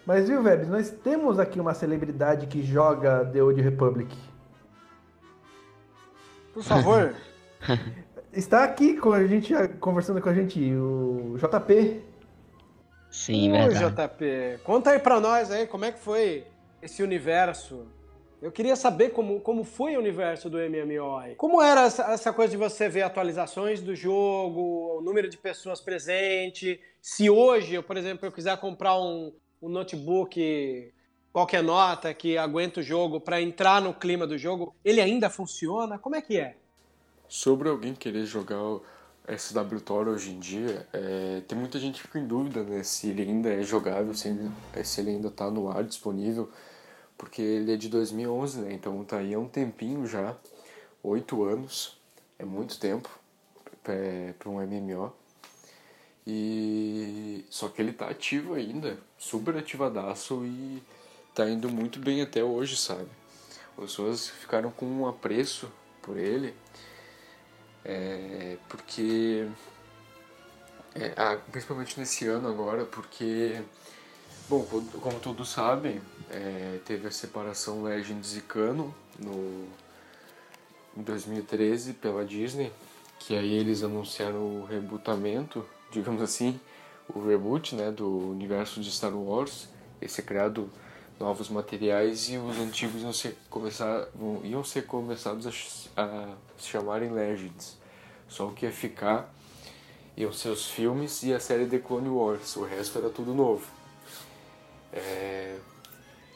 [0.06, 4.16] mas viu, Vebs, nós temos aqui uma celebridade que joga The Old Republic.
[6.58, 7.14] Por favor.
[8.34, 12.02] Está aqui com a gente, conversando com a gente, o JP.
[13.12, 14.10] Sim, Oi, verdade.
[14.10, 14.60] JP.
[14.64, 16.46] Conta aí pra nós aí como é que foi
[16.82, 17.86] esse universo.
[18.42, 21.36] Eu queria saber como, como foi o universo do MMO aí.
[21.36, 25.80] Como era essa, essa coisa de você ver atualizações do jogo, o número de pessoas
[25.80, 26.80] presentes.
[27.00, 29.32] Se hoje, eu, por exemplo, eu quiser comprar um,
[29.62, 30.92] um notebook
[31.38, 36.00] qualquer nota que aguenta o jogo para entrar no clima do jogo, ele ainda funciona?
[36.00, 36.58] Como é que é?
[37.30, 38.58] Sobre alguém querer jogar
[39.38, 43.10] SW Tor hoje em dia, é, tem muita gente que fica em dúvida né, se
[43.10, 44.50] ele ainda é jogável, se ele,
[44.84, 46.50] se ele ainda está no ar disponível,
[47.16, 48.74] porque ele é de 2011, né?
[48.74, 50.36] Então tá aí há um tempinho já,
[51.04, 52.00] oito anos,
[52.40, 53.10] é muito tempo
[53.84, 55.14] para um MMO.
[56.26, 60.82] E só que ele tá ativo ainda, super ativadaço e
[61.38, 63.08] tá indo muito bem até hoje, sabe?
[63.78, 65.72] As pessoas ficaram com um apreço
[66.02, 66.56] por ele,
[67.86, 69.48] é, porque
[70.96, 73.62] é, ah, principalmente nesse ano agora, porque
[74.50, 74.66] bom,
[75.00, 79.68] como todos sabem, é, teve a separação Legends e Canon no
[80.98, 82.74] em 2013 pela Disney,
[83.20, 86.60] que aí eles anunciaram o rebootamento digamos assim,
[87.08, 89.70] o reboot né, do universo de Star Wars,
[90.02, 90.68] esse é criado
[91.20, 94.08] novos materiais e os antigos iam ser, começar,
[94.44, 97.78] iam ser começados a, a se chamarem Legends.
[98.28, 99.34] Só o que ia ficar
[100.16, 103.66] iam ser os filmes e a série The Clone Wars, o resto era tudo novo.
[104.92, 105.58] É,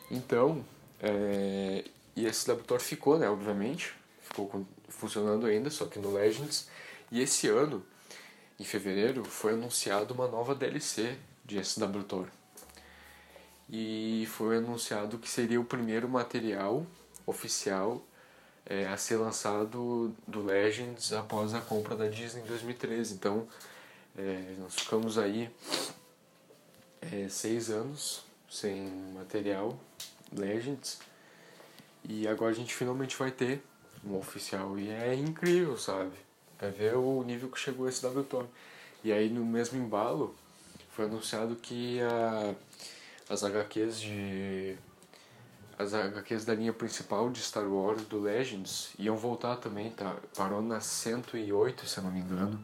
[0.09, 0.63] então,
[1.01, 1.83] é,
[2.15, 6.69] e esse laboratório ficou, né, obviamente, ficou funcionando ainda, só que no Legends.
[7.11, 7.83] E esse ano
[8.59, 12.27] em fevereiro foi anunciado uma nova DLC de SW Tor.
[13.71, 16.85] E foi anunciado que seria o primeiro material
[17.25, 18.05] oficial
[18.65, 23.13] é, a ser lançado do Legends após a compra da Disney em 2013.
[23.13, 23.47] Então,
[24.17, 25.49] é, nós ficamos aí
[27.01, 29.79] é, seis anos sem material
[30.31, 30.99] Legends
[32.03, 33.61] e agora a gente finalmente vai ter
[34.05, 36.11] um oficial e é incrível, sabe?
[36.57, 38.47] Pra ver o nível que chegou esse W
[39.03, 40.35] E aí no mesmo embalo
[40.91, 42.53] foi anunciado que a,
[43.31, 44.77] as HQs de.
[45.77, 50.15] As HQs da linha principal de Star Wars do Legends iam voltar também, tá?
[50.35, 52.63] Parou na 108, se eu não me engano.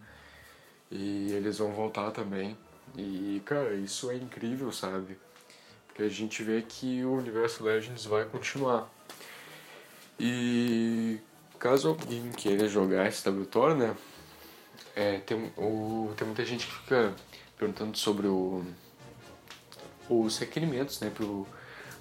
[0.92, 2.56] E eles vão voltar também.
[2.96, 5.18] E, cara, isso é incrível, sabe?
[5.88, 8.88] Porque a gente vê que o universo Legends vai continuar.
[10.20, 11.20] E
[11.60, 13.96] Caso alguém queira jogar SW né?
[14.96, 17.16] É, tem, o, tem muita gente que fica
[17.58, 18.64] perguntando sobre o,
[20.10, 21.48] os requerimentos né, pro,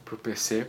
[0.04, 0.68] pro PC.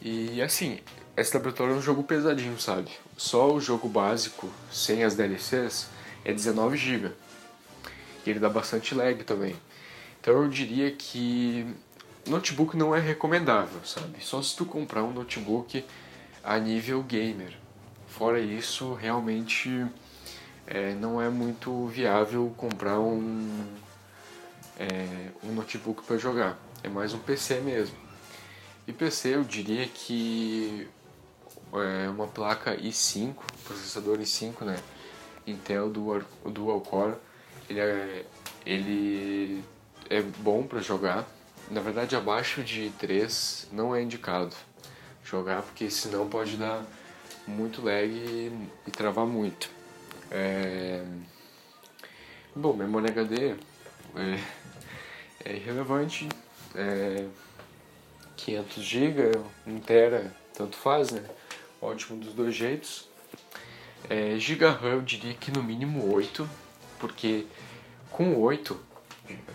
[0.00, 0.80] E assim,
[1.16, 2.90] SW é um jogo pesadinho, sabe?
[3.16, 5.88] Só o jogo básico, sem as DLCs,
[6.24, 7.12] é 19 GB.
[8.24, 9.54] E ele dá bastante lag também.
[10.20, 11.66] Então eu diria que
[12.26, 14.24] notebook não é recomendável, sabe?
[14.24, 15.84] Só se tu comprar um notebook
[16.42, 17.52] a nível gamer.
[18.08, 19.86] Fora isso, realmente
[20.66, 23.66] é, não é muito viável comprar um,
[24.82, 26.58] é, um notebook para jogar.
[26.82, 27.96] É mais um PC mesmo.
[28.86, 30.88] E PC eu diria que
[31.72, 34.76] é uma placa i5, processador i5, né?
[35.46, 37.14] Intel Dual, Dual Core,
[37.68, 38.26] ele é,
[38.66, 39.64] ele
[40.10, 41.28] é bom para jogar.
[41.70, 44.54] Na verdade, abaixo de 3 não é indicado
[45.24, 46.84] jogar, porque senão pode dar
[47.46, 48.52] muito lag e,
[48.86, 49.70] e travar muito.
[50.30, 51.04] É...
[52.54, 53.56] Bom, memória HD
[54.14, 54.38] é,
[55.44, 56.28] é irrelevante,
[56.74, 57.26] é
[58.36, 59.32] 500 GB,
[59.66, 61.22] 1 tera, tanto faz, né?
[61.80, 63.08] Ótimo dos dois jeitos.
[64.08, 66.48] É, Giga RAM eu diria que no mínimo 8,
[66.98, 67.46] porque
[68.10, 68.78] com 8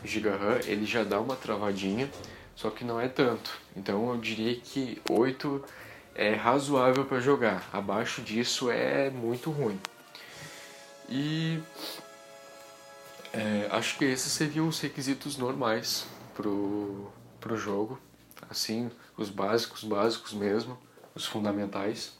[0.03, 2.09] GB RAM ele já dá uma travadinha,
[2.55, 3.59] só que não é tanto.
[3.75, 5.63] Então eu diria que 8
[6.15, 7.69] é razoável para jogar.
[7.71, 9.79] Abaixo disso é muito ruim.
[11.09, 11.59] E
[13.34, 16.05] é, acho que esses seriam os requisitos normais
[16.36, 17.99] pro, pro jogo.
[18.49, 20.78] Assim, os básicos, básicos mesmo,
[21.13, 22.13] os fundamentais.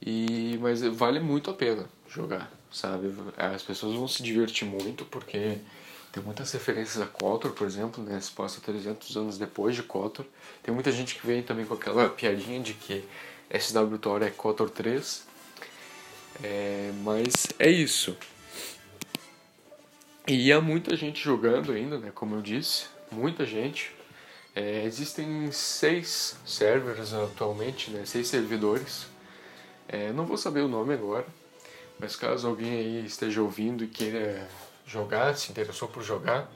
[0.00, 3.12] E, mas vale muito a pena jogar, sabe?
[3.36, 5.58] As pessoas vão se divertir muito porque
[6.12, 8.20] tem muitas referências a Kotor, por exemplo, né?
[8.20, 10.24] Se passa 300 anos depois de Kotor.
[10.62, 13.04] Tem muita gente que vem também com aquela piadinha de que
[13.50, 15.26] SW Thor é Kotor 3.
[16.42, 18.16] É, mas é isso.
[20.28, 22.10] E há muita gente jogando ainda, né?
[22.12, 23.94] Como eu disse, muita gente.
[24.56, 28.04] É, existem seis servers atualmente, né?
[28.04, 29.06] Seis servidores.
[29.86, 31.24] É, não vou saber o nome agora,
[32.00, 34.48] mas caso alguém aí esteja ouvindo e queira
[34.84, 36.50] jogar, se interessou por jogar,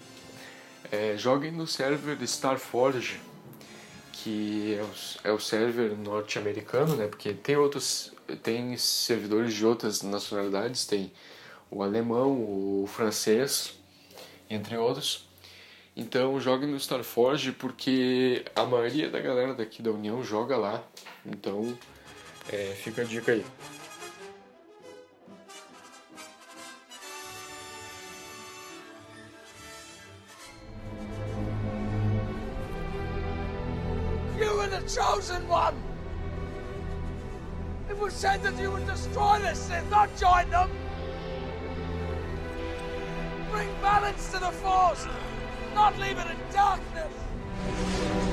[0.90, 3.20] é, joguem no server Starforge,
[4.12, 7.06] que é o, é o server norte-americano, né?
[7.06, 8.12] Porque tem outros,
[8.42, 11.12] tem servidores de outras nacionalidades, tem
[11.70, 13.78] o alemão, o francês,
[14.48, 15.28] entre outros.
[15.96, 20.82] Então joguem no Starforge porque a maioria da galera daqui da União joga lá.
[21.24, 21.76] Então
[22.52, 23.44] é, fica a dica aí.
[34.38, 35.76] You were the chosen one.
[37.90, 40.70] It was said that you would destroy this and not join them.
[43.50, 45.06] Bring balance to the Force,
[45.74, 48.29] not leave it in darkness!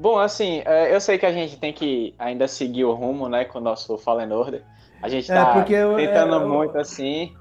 [0.00, 3.44] Bom, assim, é, eu sei que a gente tem que ainda seguir o rumo, né,
[3.44, 4.62] com o nosso Fallen Order.
[5.02, 7.32] A gente É, tá porque eu- tentando é, eu- muito assim.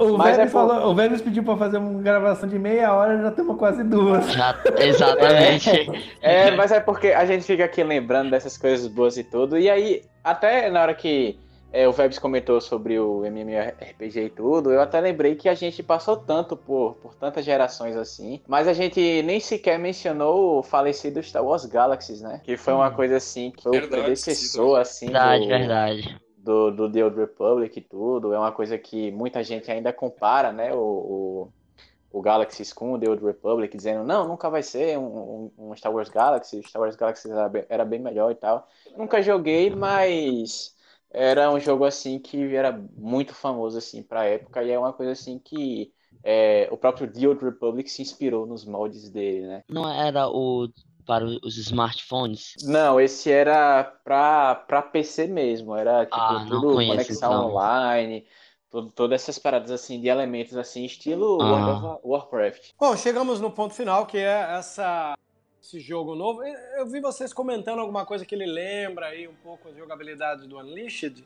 [0.00, 3.20] O, o Mas é por- falou, o pediu pra fazer uma gravação de meia hora,
[3.20, 4.32] já estamos quase duas.
[4.32, 5.90] Já, exatamente.
[6.22, 9.58] É, mas é porque a gente fica aqui lembrando dessas coisas boas e tudo.
[9.58, 11.38] E aí, até na hora que
[11.72, 15.82] é, o Vebs comentou sobre o MMORPG e tudo, eu até lembrei que a gente
[15.82, 21.22] passou tanto por, por tantas gerações assim, mas a gente nem sequer mencionou o falecido
[21.22, 22.40] Star Wars Galaxies, né?
[22.44, 26.20] Que foi uma coisa assim, que foi o Verdade, predecessor, assim, Verdade, do, verdade.
[26.36, 28.32] do, do The Old Republic e tudo.
[28.34, 30.74] É uma coisa que muita gente ainda compara, né?
[30.74, 35.50] O, o, o Galaxies com o The Old Republic, dizendo, não, nunca vai ser um,
[35.58, 38.34] um- um Star Wars Galaxy, o Star Wars Galaxy era bem, era bem melhor e
[38.34, 38.68] tal.
[38.96, 40.74] Nunca joguei, mas
[41.10, 45.12] era um jogo assim que era muito famoso assim pra época e é uma coisa
[45.12, 45.92] assim que
[46.22, 49.64] é, o próprio The Old Republic se inspirou nos moldes dele, né?
[49.68, 50.68] Não era o
[51.06, 52.54] para os smartphones?
[52.62, 57.50] Não, esse era pra, pra PC mesmo, era tipo Ah, não tudo conheço, conexão então.
[57.50, 58.26] online,
[58.70, 61.46] tudo, todas essas paradas assim de elementos assim, estilo Ah.
[61.48, 62.70] World of Warcraft.
[62.78, 65.14] Bom, chegamos no ponto final, que é essa,
[65.62, 66.42] esse jogo novo.
[66.42, 70.58] Eu vi vocês comentando alguma coisa que ele lembra aí um pouco as jogabilidades do
[70.58, 71.24] Unleashed.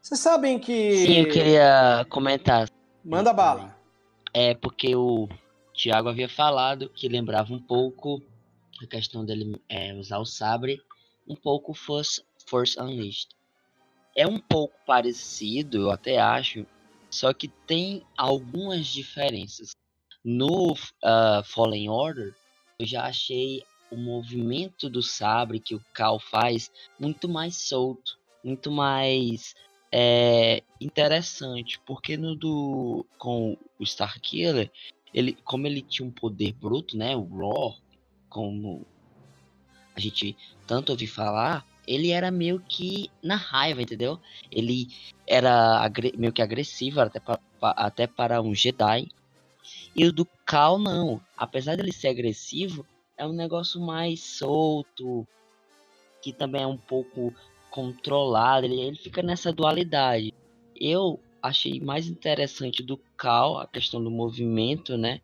[0.00, 0.96] Vocês sabem que.
[0.96, 2.68] Sim, eu queria comentar.
[3.04, 3.76] Manda bala.
[4.32, 5.28] É porque o
[5.74, 8.22] Thiago havia falado que lembrava um pouco
[8.82, 10.80] a questão dele é, usar o sabre,
[11.28, 13.28] um pouco Force, Force Unleashed.
[14.16, 16.66] É um pouco parecido, eu até acho,
[17.10, 19.72] só que tem algumas diferenças.
[20.24, 22.34] No ah, Fallen Order,
[22.78, 28.70] eu já achei o movimento do sabre que o Cal faz muito mais solto, muito
[28.70, 29.54] mais
[29.92, 34.70] é, interessante, porque no do com o Starkiller,
[35.12, 37.76] ele como ele tinha um poder bruto, né, o Raw,
[38.28, 38.84] como
[39.94, 44.18] a gente tanto ouviu falar, ele era meio que na raiva, entendeu?
[44.50, 44.88] Ele
[45.26, 47.20] era meio que agressivo até,
[47.60, 49.08] até para um Jedi.
[49.94, 52.84] E o do Cal não, apesar dele ser agressivo,
[53.16, 55.26] é um negócio mais solto,
[56.20, 57.32] que também é um pouco
[57.70, 60.32] controlado, ele, ele fica nessa dualidade.
[60.74, 65.20] Eu achei mais interessante do Cal a questão do movimento, né,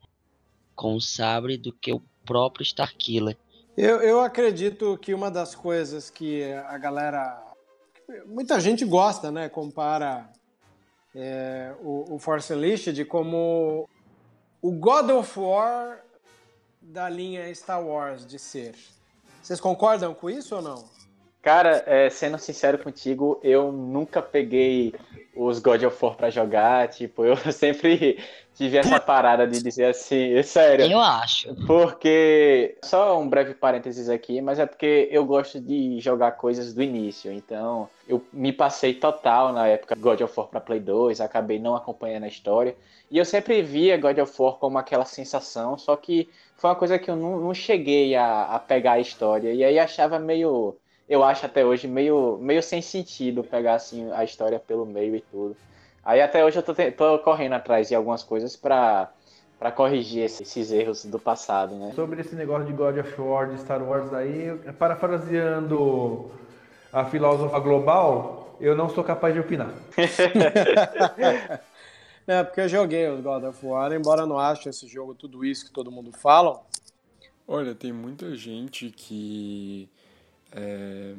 [0.75, 3.37] com o sabre do que o próprio Starkiller.
[3.77, 7.43] Eu, eu acredito que uma das coisas que a galera.
[8.27, 9.49] Muita gente gosta, né?
[9.49, 10.29] Compara
[11.15, 13.89] é, o, o Force Unleashed como
[14.61, 16.05] o God of War
[16.91, 18.75] da linha Star Wars de ser.
[19.41, 20.85] Vocês concordam com isso ou não?
[21.43, 24.95] Cara, é, sendo sincero contigo, eu nunca peguei
[25.35, 28.19] os God of War pra jogar, tipo, eu sempre
[28.55, 30.85] tive essa parada de dizer assim, sério.
[30.85, 31.55] Eu acho.
[31.67, 36.83] Porque, só um breve parênteses aqui, mas é porque eu gosto de jogar coisas do
[36.83, 41.59] início, então eu me passei total na época God of War pra Play 2, acabei
[41.59, 42.77] não acompanhando a história,
[43.11, 46.99] e eu sempre via God of War como aquela sensação, só que foi uma coisa
[46.99, 50.77] que eu não, não cheguei a, a pegar a história, e aí achava meio,
[51.11, 55.21] eu acho até hoje, meio, meio sem sentido pegar assim a história pelo meio e
[55.21, 55.57] tudo.
[56.05, 59.13] Aí até hoje eu tô, te- tô correndo atrás de algumas coisas pra
[59.59, 61.93] para corrigir esses, esses erros do passado, né?
[61.93, 66.31] Sobre esse negócio de God of War, de Star Wars aí, parafraseando
[66.91, 69.69] a filósofa global, eu não sou capaz de opinar.
[72.27, 75.45] É, porque eu joguei o God of War, embora eu não ache esse jogo tudo
[75.45, 76.63] isso que todo mundo fala.
[77.47, 79.89] Olha, tem muita gente que.
[80.53, 81.15] É,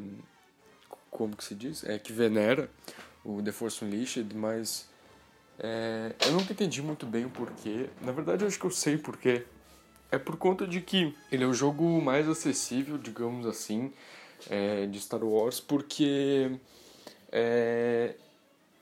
[1.09, 1.83] como que se diz?
[1.83, 2.69] É, que venera
[3.23, 4.89] o The Force Unleashed, mas.
[5.59, 7.89] é, eu nunca entendi muito bem o porquê.
[8.01, 9.45] Na verdade, eu acho que eu sei porquê.
[10.11, 13.93] É por conta de que ele é o jogo mais acessível, digamos assim,
[14.49, 16.51] é, de Star Wars, porque.
[17.31, 18.15] é,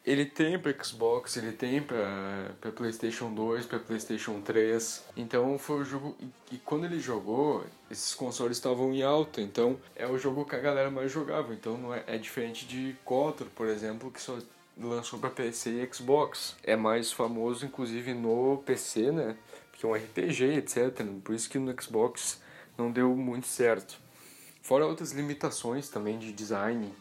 [0.09, 5.03] ele tem para Xbox, ele tem para PlayStation 2, para PlayStation 3.
[5.15, 6.17] Então foi o jogo
[6.51, 10.59] e quando ele jogou, esses consoles estavam em alta, então é o jogo que a
[10.59, 11.53] galera mais jogava.
[11.53, 14.39] Então não é, é diferente de KOTOR, por exemplo, que só
[14.75, 16.55] lançou para PC e Xbox.
[16.63, 19.37] É mais famoso inclusive no PC, né?
[19.69, 21.05] Porque é um RPG, etc.
[21.23, 22.41] Por isso que no Xbox
[22.75, 24.01] não deu muito certo.
[24.63, 26.91] Fora outras limitações também de design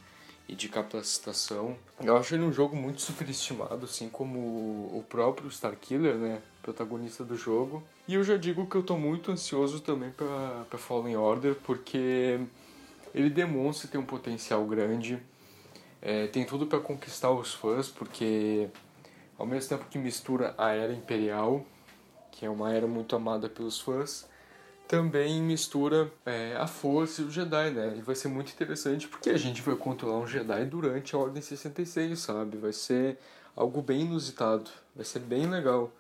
[0.49, 1.77] e de capacitação.
[2.03, 7.37] Eu acho ele um jogo muito superestimado, assim como o próprio Starkiller, né, protagonista do
[7.37, 7.83] jogo.
[8.07, 12.41] E eu já digo que eu tô muito ansioso também para Fallen Order, porque
[13.15, 15.19] ele demonstra ter um potencial grande,
[16.01, 18.69] é, tem tudo para conquistar os fãs, porque
[19.37, 21.65] ao mesmo tempo que mistura a era imperial,
[22.33, 24.28] que é uma era muito amada pelos fãs,
[24.89, 27.95] também mistura é, a força e o Jedi, né?
[27.99, 31.43] E vai ser muito interessante porque a gente vai controlar um Jedi durante a Ordem
[31.43, 32.57] 66, sabe?
[32.57, 33.19] Vai ser
[33.55, 35.93] algo bem inusitado, vai ser bem legal.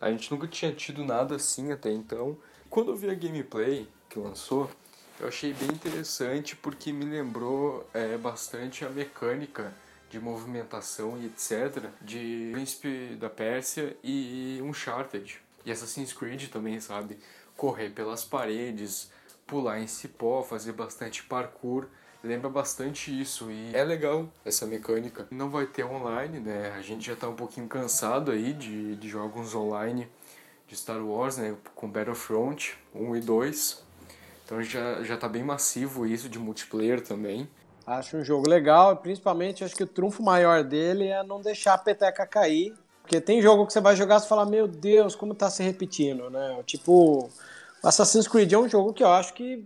[0.00, 2.38] A gente nunca tinha tido nada assim até então.
[2.70, 4.70] Quando eu vi a gameplay que lançou,
[5.18, 9.72] eu achei bem interessante porque me lembrou é, bastante a mecânica
[10.08, 11.88] de movimentação e etc.
[12.00, 15.40] de Príncipe da Pérsia e Uncharted.
[15.64, 17.18] E Assassin's Creed também, sabe?
[17.56, 19.10] Correr pelas paredes,
[19.46, 21.86] pular em cipó, fazer bastante parkour.
[22.22, 25.26] Lembra bastante isso e é legal essa mecânica.
[25.30, 26.72] Não vai ter online, né?
[26.74, 30.08] A gente já tá um pouquinho cansado aí de, de jogos online
[30.66, 31.54] de Star Wars, né?
[31.74, 33.84] Com Battlefront 1 e 2.
[34.44, 37.48] Então já, já tá bem massivo isso de multiplayer também.
[37.86, 41.78] Acho um jogo legal, principalmente acho que o trunfo maior dele é não deixar a
[41.78, 42.74] peteca cair
[43.04, 46.30] porque tem jogo que você vai jogar e fala, meu Deus, como tá se repetindo,
[46.30, 46.58] né?
[46.64, 47.28] Tipo,
[47.82, 49.62] Assassin's Creed é um jogo que eu acho que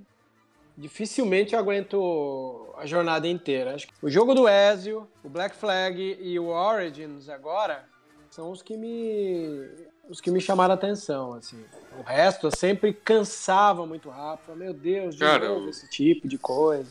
[0.76, 3.76] dificilmente eu aguento a jornada inteira.
[3.76, 7.84] Acho que o jogo do Ezio, o Black Flag e o Origins agora
[8.28, 9.68] são os que me
[10.10, 11.64] os que me chamaram a atenção, assim.
[11.96, 14.56] O resto eu sempre cansava muito rápido.
[14.56, 16.90] Meu Deus, de Cara, novo esse tipo de coisa.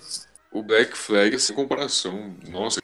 [0.49, 2.79] O Black Flag, sem comparação, nossa,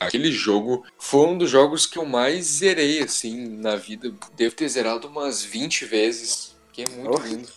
[0.00, 4.12] Aquele jogo foi um dos jogos que eu mais zerei, assim, na vida.
[4.34, 7.26] Devo ter zerado umas 20 vezes, que é muito oh.
[7.26, 7.48] lindo.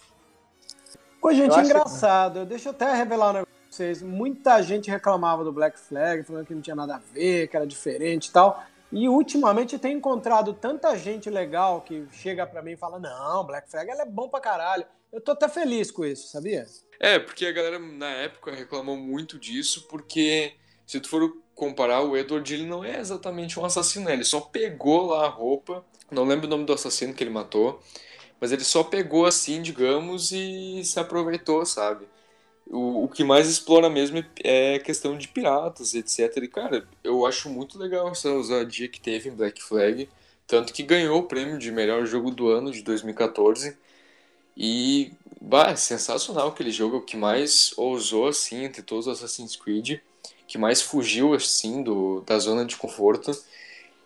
[1.20, 2.42] Pô, gente, eu engraçado.
[2.42, 2.46] Que...
[2.46, 4.02] Deixa eu até revelar um negócio pra vocês.
[4.02, 7.66] Muita gente reclamava do Black Flag, falando que não tinha nada a ver, que era
[7.66, 8.64] diferente e tal.
[8.92, 13.44] E ultimamente eu tenho encontrado tanta gente legal que chega para mim e fala: Não,
[13.46, 14.86] Black Flag é bom pra caralho.
[15.12, 16.66] Eu tô até feliz com isso, sabia?
[17.00, 20.54] É, porque a galera na época reclamou muito disso, porque
[20.86, 24.14] se tu for comparar, o Edward ele não é exatamente um assassino, né?
[24.14, 27.82] ele só pegou lá a roupa, não lembro o nome do assassino que ele matou,
[28.40, 32.06] mas ele só pegou assim, digamos, e se aproveitou, sabe?
[32.68, 36.38] O, o que mais explora mesmo é questão de piratas, etc.
[36.38, 40.08] E, cara, eu acho muito legal essa ousadia que teve em Black Flag,
[40.46, 43.76] tanto que ganhou o prêmio de melhor jogo do ano de 2014.
[44.56, 49.56] E, bah, é sensacional aquele jogo, o que mais ousou, assim, entre todos os Assassin's
[49.56, 50.00] Creed
[50.48, 53.32] que mais fugiu assim do, da zona de conforto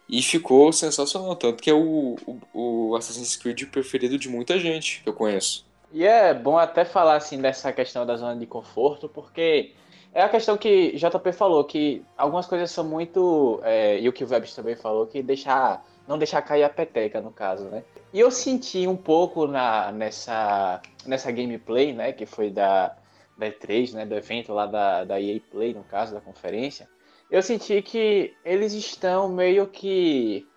[0.10, 5.02] e ficou sensacional, tanto que é o, o, o Assassin's Creed preferido de muita gente
[5.02, 5.66] que eu conheço.
[5.94, 9.74] E é bom até falar assim dessa questão da zona de conforto, porque
[10.14, 13.62] é a questão que JP falou, que algumas coisas são muito.
[13.64, 15.86] É, e o que o Webs também falou, que deixar.
[16.08, 17.84] Não deixar cair a peteca, no caso, né?
[18.12, 22.12] E eu senti um pouco na, nessa, nessa gameplay, né?
[22.12, 22.98] Que foi da,
[23.42, 26.88] da E3, né, do evento lá da, da EA Play, no caso, da conferência,
[27.30, 30.48] eu senti que eles estão meio que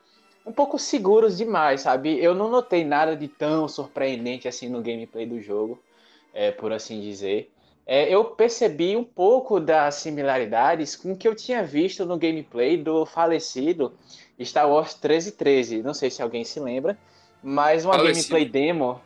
[0.45, 2.23] um pouco seguros demais, sabe?
[2.23, 5.83] Eu não notei nada de tão surpreendente assim no gameplay do jogo,
[6.35, 7.51] é, por assim dizer.
[7.87, 12.77] É, eu percebi um pouco das similaridades com o que eu tinha visto no gameplay
[12.77, 13.95] do falecido
[14.43, 15.83] Star Wars 1313.
[15.83, 16.99] Não sei se alguém se lembra,
[17.43, 18.35] mas uma falecido.
[18.35, 19.01] gameplay demo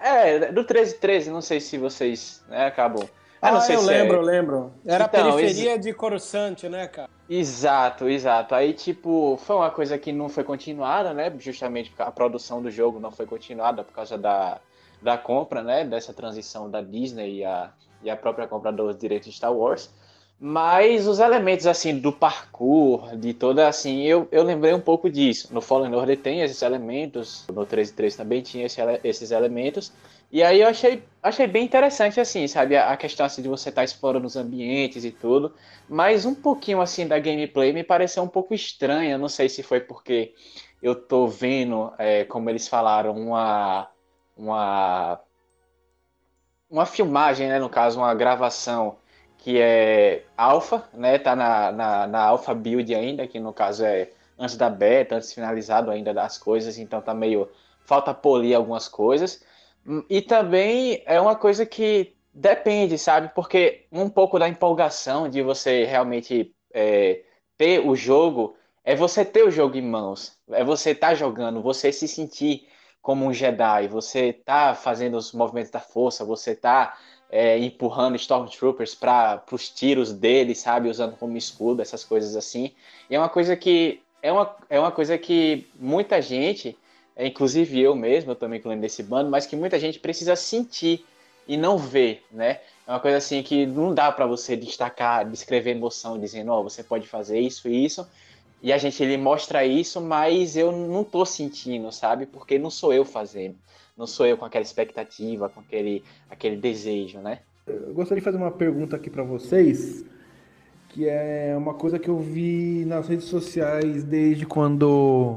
[0.00, 3.08] é, do 1313, não sei se vocês né, acabam.
[3.40, 4.18] Ah, não sei eu se lembro, é...
[4.18, 4.72] eu lembro.
[4.84, 5.84] Era então, a periferia ex...
[5.84, 7.08] de Coruscant, né, cara?
[7.28, 8.54] Exato, exato.
[8.54, 11.32] Aí, tipo, foi uma coisa que não foi continuada, né?
[11.38, 14.60] Justamente porque a produção do jogo não foi continuada por causa da,
[15.02, 15.84] da compra, né?
[15.84, 17.70] Dessa transição da Disney e a,
[18.02, 19.92] e a própria compra dos direitos de Star Wars.
[20.38, 25.52] Mas os elementos, assim, do parkour, de toda, assim, eu, eu lembrei um pouco disso.
[25.52, 29.92] No Fallen Order tem esses elementos, no 13.3 também tinha esse, esses elementos.
[30.30, 32.76] E aí eu achei, achei bem interessante, assim, sabe?
[32.76, 35.54] A questão, assim, de você estar tá explorando os ambientes e tudo.
[35.88, 39.16] Mas um pouquinho, assim, da gameplay me pareceu um pouco estranha.
[39.16, 40.34] Não sei se foi porque
[40.82, 43.88] eu tô vendo, é, como eles falaram, uma...
[44.36, 45.20] Uma...
[46.68, 47.58] Uma filmagem, né?
[47.58, 48.98] No caso, uma gravação
[49.46, 51.20] que é alfa, né?
[51.20, 55.32] Tá na, na, na alpha build ainda, que no caso é antes da beta, antes
[55.32, 57.48] finalizado ainda das coisas, então tá meio
[57.84, 59.44] falta polir algumas coisas.
[60.10, 63.30] E também é uma coisa que depende, sabe?
[63.36, 67.22] Porque um pouco da empolgação de você realmente é,
[67.56, 71.62] ter o jogo é você ter o jogo em mãos, é você estar tá jogando,
[71.62, 72.66] você se sentir
[73.00, 76.98] como um Jedi, você tá fazendo os movimentos da força, você tá
[77.30, 82.72] é, empurrando Stormtroopers para os tiros dele, sabe, usando como escudo, essas coisas assim.
[83.10, 86.76] E é uma coisa que é uma, é uma coisa que muita gente,
[87.14, 91.04] é, inclusive eu mesmo, eu também incluindo desse bando, mas que muita gente precisa sentir
[91.46, 92.60] e não ver, né?
[92.86, 96.62] É uma coisa assim que não dá para você destacar, descrever emoção, dizendo, ó, oh,
[96.64, 98.06] você pode fazer isso e isso.
[98.62, 102.26] E a gente ele mostra isso, mas eu não tô sentindo, sabe?
[102.26, 103.56] Porque não sou eu fazendo.
[103.96, 107.40] Não sou eu com aquela expectativa, com aquele, aquele desejo, né?
[107.66, 110.04] Eu gostaria de fazer uma pergunta aqui para vocês,
[110.90, 115.36] que é uma coisa que eu vi nas redes sociais desde quando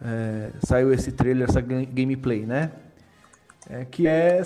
[0.00, 2.72] é, saiu esse trailer, essa gameplay, né?
[3.68, 4.40] É que é,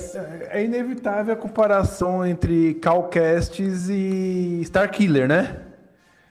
[0.49, 5.62] é inevitável a comparação entre Calcasts e Starkiller, né?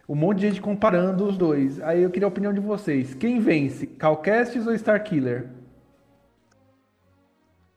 [0.07, 1.79] Um monte de gente comparando os dois.
[1.81, 3.13] Aí eu queria a opinião de vocês.
[3.13, 5.58] Quem vence, Calcasts ou Starkiller?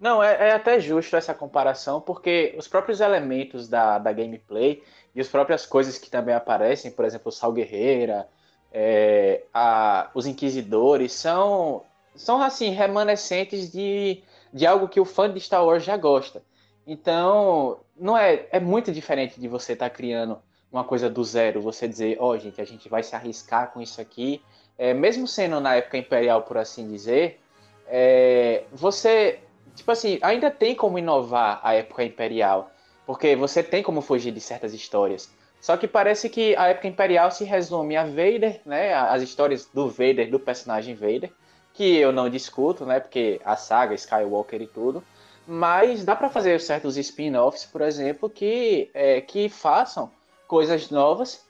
[0.02, 4.82] Não, é, é, até justo essa comparação, porque os próprios elementos da, da gameplay
[5.14, 8.28] e as próprias coisas que também aparecem, por exemplo, o Sal Guerreira,
[8.72, 11.84] é, a, os Inquisidores, são,
[12.16, 16.42] são assim, remanescentes de, de algo que o fã de Star Wars já gosta.
[16.84, 20.36] Então, não é, é muito diferente de você estar tá criando
[20.72, 23.80] uma coisa do zero, você dizer, ó, oh, gente, a gente vai se arriscar com
[23.80, 24.42] isso aqui.
[24.76, 27.38] É, mesmo sendo na época imperial, por assim dizer,
[27.86, 29.38] é, você
[29.74, 32.70] tipo assim, ainda tem como inovar a época imperial,
[33.06, 35.30] porque você tem como fugir de certas histórias.
[35.60, 39.88] Só que parece que a época imperial se resume a Vader, né, as histórias do
[39.88, 41.30] Vader, do personagem Vader,
[41.72, 45.04] que eu não discuto, né, porque a saga Skywalker e tudo,
[45.46, 50.10] mas dá para fazer certos spin-offs, por exemplo, que é, que façam
[50.46, 51.44] coisas novas,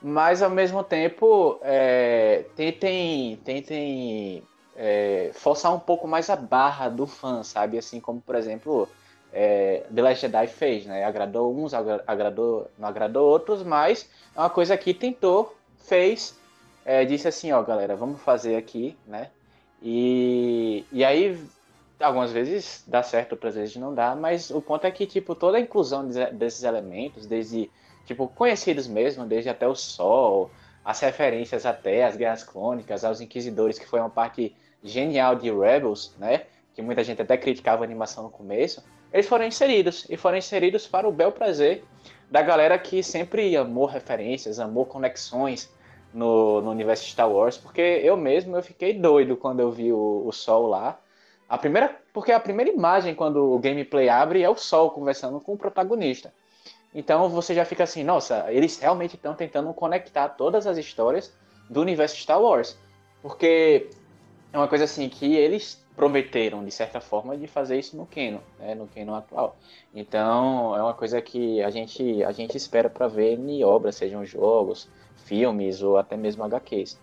[0.00, 4.42] mas ao mesmo tempo é, tentem tentem
[4.78, 7.76] é, forçar um pouco mais a barra do fã, sabe?
[7.76, 8.88] Assim como, por exemplo,
[9.32, 11.04] é, The Last Jedi fez, né?
[11.04, 16.38] Agradou uns, agradou, não agradou outros, mas é uma coisa que tentou, fez,
[16.84, 19.30] é, disse assim, ó, galera, vamos fazer aqui, né?
[19.82, 21.38] E, e aí,
[22.00, 25.58] algumas vezes dá certo, outras vezes não dá, mas o ponto é que, tipo, toda
[25.58, 27.68] a inclusão desses elementos, desde,
[28.06, 30.52] tipo, conhecidos mesmo, desde até o Sol,
[30.84, 36.14] as referências até às Guerras Clônicas, aos Inquisidores, que foi uma parte genial de Rebels,
[36.18, 36.42] né?
[36.74, 38.82] Que muita gente até criticava a animação no começo.
[39.12, 41.84] Eles foram inseridos e foram inseridos para o bel prazer
[42.30, 45.72] da galera que sempre amou referências, amou conexões
[46.12, 50.24] no, no universo Star Wars, porque eu mesmo eu fiquei doido quando eu vi o,
[50.26, 50.98] o Sol lá.
[51.48, 55.54] A primeira, porque a primeira imagem quando o gameplay abre é o Sol conversando com
[55.54, 56.32] o protagonista.
[56.94, 61.34] Então você já fica assim, nossa, eles realmente estão tentando conectar todas as histórias
[61.68, 62.78] do universo Star Wars.
[63.22, 63.88] Porque
[64.52, 68.40] é uma coisa assim que eles prometeram, de certa forma, de fazer isso no Canon,
[68.58, 69.56] né, no Canon atual.
[69.92, 74.24] Então, é uma coisa que a gente, a gente espera para ver em obras, sejam
[74.24, 76.98] jogos, filmes ou até mesmo HQs.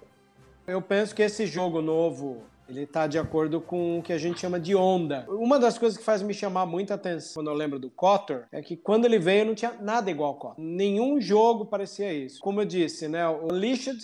[0.66, 4.40] Eu penso que esse jogo novo, ele está de acordo com o que a gente
[4.40, 5.26] chama de onda.
[5.30, 8.62] Uma das coisas que faz me chamar muita atenção quando eu lembro do Kotor é
[8.62, 10.56] que quando ele veio não tinha nada igual ao Kotor.
[10.64, 12.40] Nenhum jogo parecia isso.
[12.40, 14.00] Como eu disse, né, o Unleashed,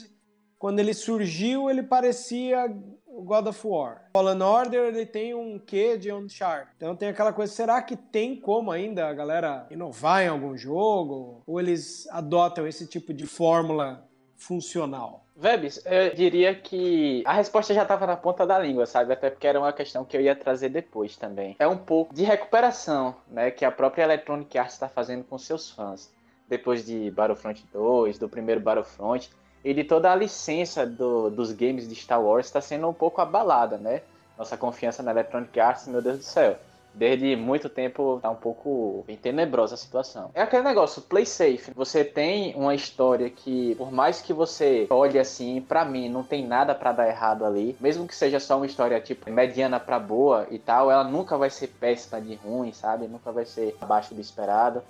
[0.59, 2.71] quando ele surgiu, ele parecia
[3.11, 4.09] o God of War.
[4.13, 6.71] Fallen Order ele tem um quê de Uncharted.
[6.77, 11.41] Então tem aquela coisa, será que tem como ainda a galera inovar em algum jogo?
[11.45, 15.25] Ou eles adotam esse tipo de fórmula funcional?
[15.35, 19.11] Vebs, eu diria que a resposta já estava na ponta da língua, sabe?
[19.11, 21.55] Até porque era uma questão que eu ia trazer depois também.
[21.57, 23.49] É um pouco de recuperação, né?
[23.49, 26.11] Que a própria Electronic Arts está fazendo com seus fãs.
[26.47, 29.31] Depois de Battlefront 2, do primeiro Battlefront,
[29.63, 33.21] e de toda a licença do, dos games de Star Wars está sendo um pouco
[33.21, 34.01] abalada, né?
[34.37, 36.57] Nossa confiança na Electronic Arts, meu Deus do céu.
[36.93, 40.29] Desde muito tempo tá um pouco bem tenebrosa a situação.
[40.33, 41.71] É aquele negócio, play safe.
[41.73, 46.45] Você tem uma história que, por mais que você olhe assim, para mim não tem
[46.45, 47.77] nada para dar errado ali.
[47.79, 51.49] Mesmo que seja só uma história tipo mediana para boa e tal, ela nunca vai
[51.49, 53.07] ser péssima de ruim, sabe?
[53.07, 54.83] Nunca vai ser abaixo do esperado.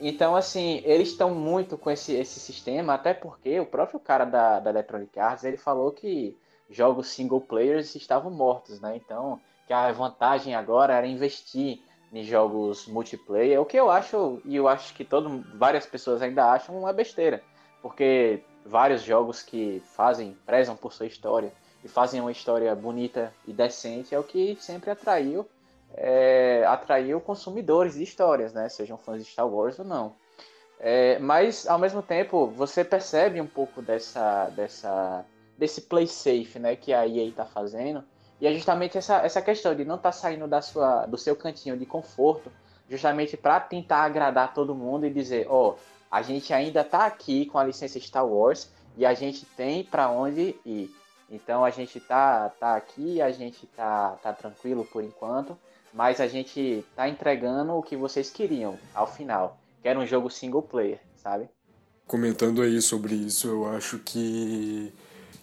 [0.00, 4.58] Então, assim, eles estão muito com esse, esse sistema, até porque o próprio cara da,
[4.58, 6.36] da Electronic Arts, ele falou que
[6.70, 8.96] jogos single players estavam mortos, né?
[8.96, 11.80] Então, que a vantagem agora era investir
[12.12, 16.50] em jogos multiplayer, o que eu acho, e eu acho que todo, várias pessoas ainda
[16.50, 17.42] acham uma besteira.
[17.82, 21.52] Porque vários jogos que fazem, prezam por sua história
[21.84, 25.46] e fazem uma história bonita e decente, é o que sempre atraiu
[25.94, 28.68] é, atraiu consumidores de histórias, né?
[28.68, 30.14] Sejam fãs de Star Wars ou não.
[30.78, 35.24] É, mas ao mesmo tempo você percebe um pouco dessa, dessa
[35.60, 38.02] desse play safe, né, que a EA está fazendo.
[38.40, 41.36] E é justamente essa, essa questão de não estar tá saindo da sua, do seu
[41.36, 42.50] cantinho de conforto,
[42.88, 45.74] justamente para tentar agradar todo mundo e dizer, ó, oh,
[46.10, 50.10] a gente ainda está aqui com a licença Star Wars e a gente tem para
[50.10, 50.90] onde ir.
[51.30, 55.56] Então a gente tá, tá aqui, a gente tá, tá tranquilo por enquanto,
[55.92, 60.30] mas a gente tá entregando o que vocês queriam ao final, que era um jogo
[60.30, 61.48] single player, sabe?
[62.06, 64.92] Comentando aí sobre isso, eu acho que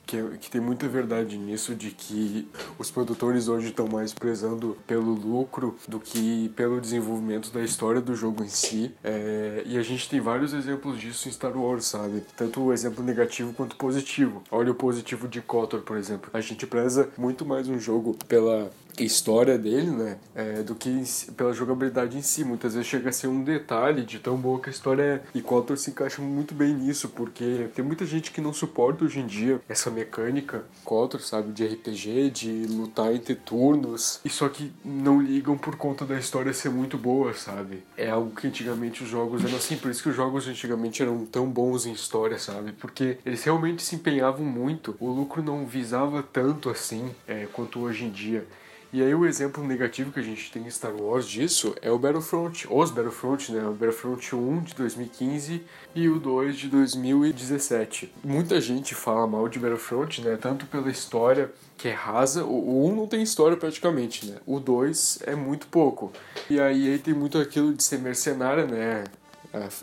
[0.08, 2.48] que, que, tem muita verdade nisso de que
[2.80, 8.16] os produtores hoje estão mais prezando pelo lucro do que pelo desenvolvimento da história do
[8.16, 8.96] jogo em si.
[9.04, 12.24] É, e a gente tem vários exemplos disso em Star Wars, sabe?
[12.38, 14.42] Tanto o exemplo negativo quanto positivo.
[14.50, 16.30] Olha o positivo de KOTOR, por exemplo.
[16.34, 18.72] A gente preza muito mais um jogo pela
[19.04, 21.04] história dele, né, é, do que
[21.36, 22.44] pela jogabilidade em si.
[22.44, 25.22] Muitas vezes chega a ser um detalhe de tão boa que a história é.
[25.34, 29.20] E Kotor se encaixa muito bem nisso, porque tem muita gente que não suporta hoje
[29.20, 34.72] em dia essa mecânica Kotor, sabe, de RPG, de lutar entre turnos, e só que
[34.84, 37.84] não ligam por conta da história ser muito boa, sabe?
[37.96, 41.26] É algo que antigamente os jogos eram assim, por isso que os jogos antigamente eram
[41.26, 42.72] tão bons em história, sabe?
[42.72, 48.06] Porque eles realmente se empenhavam muito, o lucro não visava tanto assim é, quanto hoje
[48.06, 48.46] em dia.
[48.94, 52.00] E aí o exemplo negativo que a gente tem em Star Wars disso é o
[52.00, 53.68] Battlefront, os Battlefront, né?
[53.68, 55.62] O Battlefront 1 de 2015
[55.94, 58.14] e o 2 de 2017.
[58.24, 60.38] Muita gente fala mal de Battlefront, né?
[60.40, 64.38] Tanto pela história que é rasa, o 1 não tem história praticamente, né?
[64.46, 66.12] O 2 é muito pouco.
[66.50, 69.04] E aí, aí tem muito aquilo de ser mercenária, né?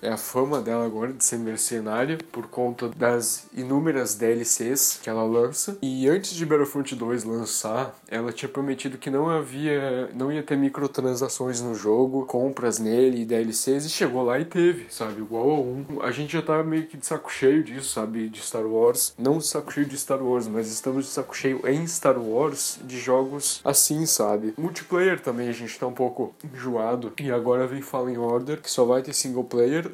[0.03, 5.25] É a fama dela agora de ser mercenária por conta das inúmeras DLCs que ela
[5.25, 5.79] lança.
[5.83, 10.57] E antes de Battlefront 2 lançar, ela tinha prometido que não havia, não ia ter
[10.57, 15.21] microtransações no jogo, compras nele e DLCs, e chegou lá e teve, sabe?
[15.21, 15.85] Igual a um.
[16.03, 18.29] A gente já tá meio que de saco cheio disso, sabe?
[18.29, 19.15] De Star Wars.
[19.19, 22.79] Não de saco cheio de Star Wars, mas estamos de saco cheio em Star Wars
[22.85, 24.55] de jogos assim, sabe?
[24.57, 27.13] Multiplayer também a gente tá um pouco enjoado.
[27.21, 29.45] E agora vem Fallen Order, que só vai ter single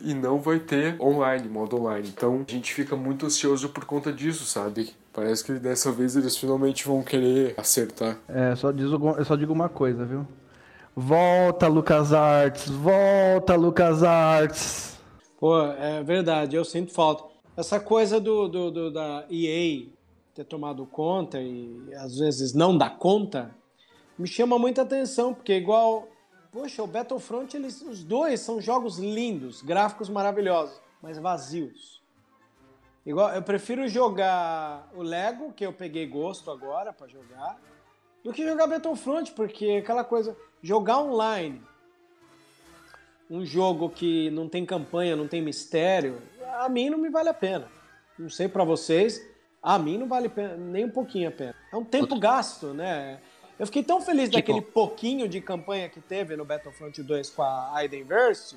[0.02, 2.08] e não vai ter online, modo online.
[2.08, 4.90] Então a gente fica muito ansioso por conta disso, sabe?
[5.12, 8.18] Parece que dessa vez eles finalmente vão querer acertar.
[8.28, 10.26] É, só diz, eu só digo uma coisa, viu?
[10.96, 12.68] Volta, Lucas Arts!
[12.68, 14.98] Volta, Lucas Arts!
[15.38, 17.24] Pô, é verdade, eu sinto falta.
[17.56, 19.86] Essa coisa do, do, do da EA
[20.34, 23.54] ter tomado conta e às vezes não dá conta,
[24.18, 26.06] me chama muita atenção, porque igual
[26.52, 32.02] Poxa, o Battlefront, eles, os dois são jogos lindos, gráficos maravilhosos, mas vazios.
[33.06, 37.58] Igual, eu prefiro jogar o Lego, que eu peguei gosto agora para jogar,
[38.24, 41.62] do que jogar Battlefront, porque aquela coisa, jogar online,
[43.30, 46.20] um jogo que não tem campanha, não tem mistério,
[46.58, 47.68] a mim não me vale a pena.
[48.18, 49.24] Não sei para vocês,
[49.62, 51.54] a mim não vale nem um pouquinho a pena.
[51.72, 53.20] É um tempo gasto, né?
[53.60, 54.36] Eu fiquei tão feliz tipo...
[54.36, 58.56] daquele pouquinho de campanha que teve no Battlefront 2 com a Aidenverse,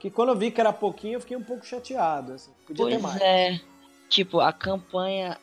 [0.00, 2.32] que quando eu vi que era pouquinho, eu fiquei um pouco chateado.
[2.32, 2.50] Assim.
[2.66, 3.20] Podia pois ter mais.
[3.20, 3.60] é.
[4.08, 5.38] Tipo, a campanha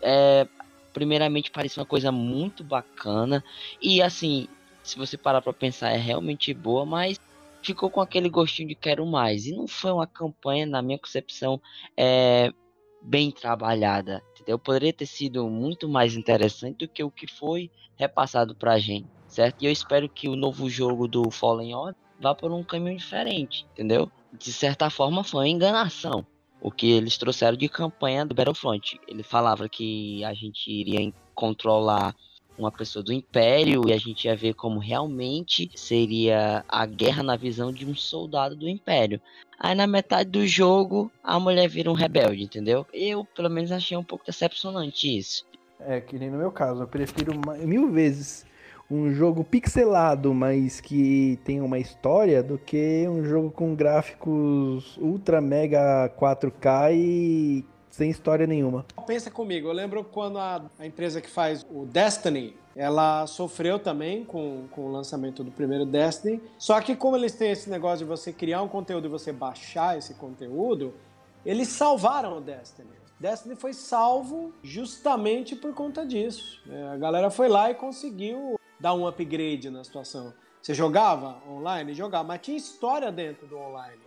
[0.00, 0.46] é,
[0.92, 3.42] primeiramente parece uma coisa muito bacana.
[3.80, 4.46] E assim,
[4.84, 7.18] se você parar pra pensar, é realmente boa, mas
[7.60, 9.46] ficou com aquele gostinho de quero mais.
[9.46, 11.60] E não foi uma campanha, na minha concepção,
[11.96, 12.52] é,
[13.02, 14.22] bem trabalhada.
[14.34, 14.58] Entendeu?
[14.58, 19.62] Poderia ter sido muito mais interessante do que o que foi repassado pra gente, certo?
[19.62, 23.66] E eu espero que o novo jogo do Fallen Order vá por um caminho diferente,
[23.72, 24.10] entendeu?
[24.32, 26.26] De certa forma foi uma enganação
[26.62, 29.00] o que eles trouxeram de campanha do Battlefront.
[29.08, 32.14] Ele falava que a gente iria controlar
[32.58, 37.36] uma pessoa do Império e a gente ia ver como realmente seria a guerra na
[37.36, 39.20] visão de um soldado do Império.
[39.58, 42.86] Aí na metade do jogo a mulher vira um rebelde, entendeu?
[42.92, 45.44] Eu pelo menos achei um pouco decepcionante isso.
[45.80, 47.32] É, que nem no meu caso, eu prefiro
[47.64, 48.46] mil vezes
[48.90, 55.40] um jogo pixelado, mas que tem uma história, do que um jogo com gráficos ultra
[55.40, 58.84] mega 4K e sem história nenhuma.
[59.06, 64.24] Pensa comigo, eu lembro quando a, a empresa que faz o Destiny, ela sofreu também
[64.24, 66.42] com, com o lançamento do primeiro Destiny.
[66.58, 69.98] Só que como eles têm esse negócio de você criar um conteúdo e você baixar
[69.98, 70.94] esse conteúdo,
[71.44, 72.88] eles salvaram o Destiny.
[73.20, 76.62] Destiny foi salvo justamente por conta disso.
[76.68, 80.32] É, a galera foi lá e conseguiu dar um upgrade na situação.
[80.62, 81.92] Você jogava online?
[81.92, 84.01] Jogava, mas tinha história dentro do online.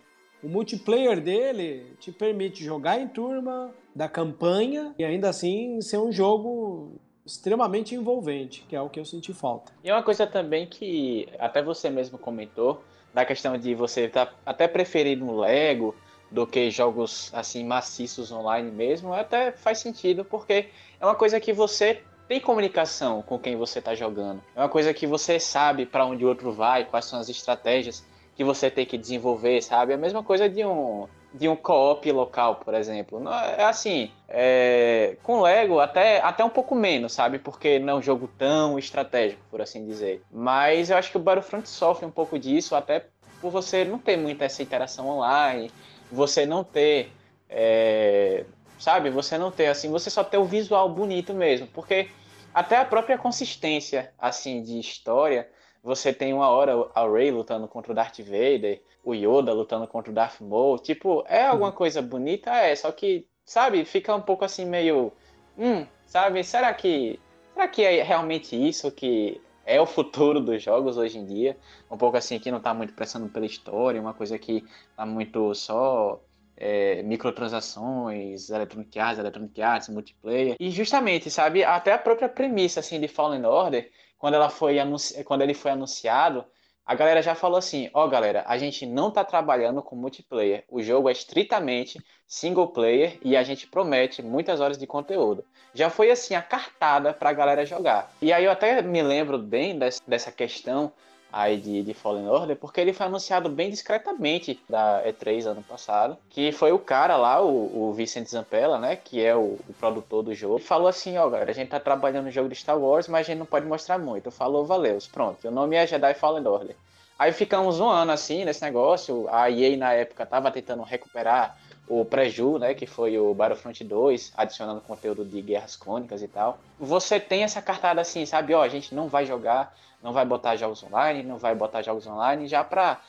[0.45, 6.11] O multiplayer dele te permite jogar em turma, da campanha, e ainda assim ser um
[6.11, 9.73] jogo extremamente envolvente, que é o que eu senti falta.
[9.83, 14.67] E uma coisa também que até você mesmo comentou, da questão de você tá até
[14.67, 15.95] preferindo um Lego
[16.29, 20.67] do que jogos assim maciços online mesmo, até faz sentido, porque
[21.01, 24.43] é uma coisa que você tem comunicação com quem você está jogando.
[24.55, 28.05] É uma coisa que você sabe para onde o outro vai, quais são as estratégias
[28.35, 29.93] que você tem que desenvolver, sabe?
[29.93, 33.21] É a mesma coisa de um de um co-op local, por exemplo.
[33.57, 37.39] É assim, é, com Lego até, até um pouco menos, sabe?
[37.39, 40.23] Porque não é um jogo tão estratégico, por assim dizer.
[40.31, 43.07] Mas eu acho que o Battlefront sofre um pouco disso, até
[43.41, 45.69] por você não ter muita essa interação online,
[46.09, 47.11] você não ter,
[47.49, 48.45] é,
[48.79, 49.09] sabe?
[49.09, 52.07] Você não ter assim, você só ter o visual bonito mesmo, porque
[52.53, 55.49] até a própria consistência assim de história
[55.85, 60.11] você tem uma hora a Rey lutando contra o Darth Vader, o Yoda lutando contra
[60.11, 60.79] o Darth Maul.
[60.79, 61.75] Tipo, é alguma uhum.
[61.75, 62.51] coisa bonita?
[62.51, 65.13] É, só que, sabe, fica um pouco assim meio.
[65.55, 67.19] Hum, sabe, será que.
[67.53, 71.55] Será que é realmente isso que é o futuro dos jogos hoje em dia?
[71.89, 74.65] Um pouco assim que não tá muito pressando pela história, uma coisa que
[74.97, 76.19] tá muito só.
[76.57, 80.55] É, microtransações, Electronic Arts, Electronic Arts, multiplayer.
[80.57, 85.23] E justamente, sabe, até a própria premissa assim de Fallen Order quando, ela foi anunci...
[85.23, 86.45] quando ele foi anunciado,
[86.85, 90.63] a galera já falou assim: ó, oh, galera, a gente não tá trabalhando com multiplayer.
[90.69, 95.43] O jogo é estritamente single player e a gente promete muitas horas de conteúdo.
[95.73, 98.11] Já foi assim a cartada pra galera jogar.
[98.21, 100.93] E aí eu até me lembro bem dessa questão
[101.35, 106.17] aí de, de Fallen Order, porque ele foi anunciado bem discretamente da E3 ano passado,
[106.29, 110.23] que foi o cara lá, o, o Vicente Zampella, né, que é o, o produtor
[110.23, 112.79] do jogo, falou assim, ó, oh, galera, a gente tá trabalhando no jogo de Star
[112.79, 114.31] Wars, mas a gente não pode mostrar muito.
[114.31, 116.75] Falou, valeu, pronto, o nome é Jedi Fallen Order.
[117.19, 122.05] Aí ficamos um ano assim nesse negócio, a EA na época tava tentando recuperar o
[122.05, 126.59] Preju, né, que foi o Battlefront 2, adicionando conteúdo de guerras clônicas e tal.
[126.79, 129.75] Você tem essa cartada assim, sabe, ó, a gente não vai jogar,
[130.05, 133.01] não vai botar jogos online, não vai botar jogos online, já pra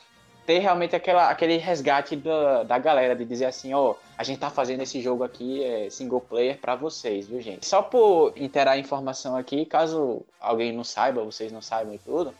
[0.47, 4.49] ter realmente aquela, aquele resgate da, da galera, de dizer assim, ó, a gente tá
[4.49, 7.67] fazendo esse jogo aqui, é single player para vocês, viu, gente?
[7.67, 12.33] Só por interar a informação aqui, caso alguém não saiba, vocês não saibam e tudo,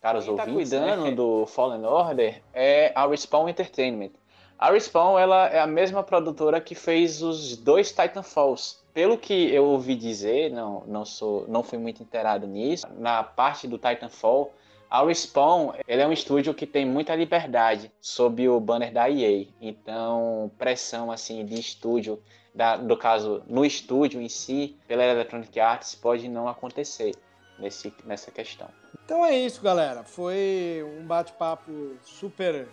[0.00, 1.10] caros Quem tá tá cuidando né?
[1.16, 4.12] do Fallen Order é a Respawn Entertainment.
[4.56, 8.83] A Respawn ela é a mesma produtora que fez os dois Titanfalls.
[8.94, 12.86] Pelo que eu ouvi dizer, não, não sou, não fui muito inteirado nisso.
[12.96, 14.54] Na parte do Titanfall,
[14.88, 19.48] a Respawn ele é um estúdio que tem muita liberdade sob o banner da EA.
[19.60, 22.22] Então, pressão assim de estúdio,
[22.54, 27.16] da, do caso no estúdio em si, pela Electronic Arts, pode não acontecer
[27.58, 28.68] nesse, nessa questão.
[29.04, 30.04] Então é isso, galera.
[30.04, 32.68] Foi um bate-papo super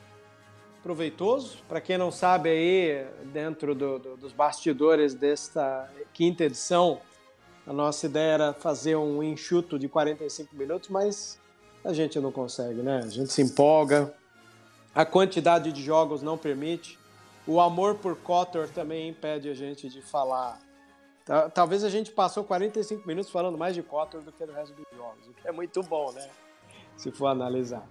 [0.81, 1.57] proveitoso.
[1.67, 7.01] Para quem não sabe aí, dentro do, do, dos bastidores desta quinta edição,
[7.65, 11.39] a nossa ideia era fazer um enxuto de 45 minutos, mas
[11.83, 13.01] a gente não consegue, né?
[13.03, 14.13] A gente se empolga,
[14.93, 16.99] a quantidade de jogos não permite,
[17.47, 20.59] o amor por Kotor também impede a gente de falar.
[21.53, 24.85] Talvez a gente passou 45 minutos falando mais de Kotor do que do resto dos
[24.95, 26.27] jogos, o que é muito bom, né?
[26.97, 27.87] Se for analisar.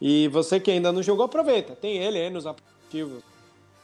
[0.00, 1.76] E você que ainda não jogou, aproveita.
[1.76, 3.22] Tem ele aí nos aplicativos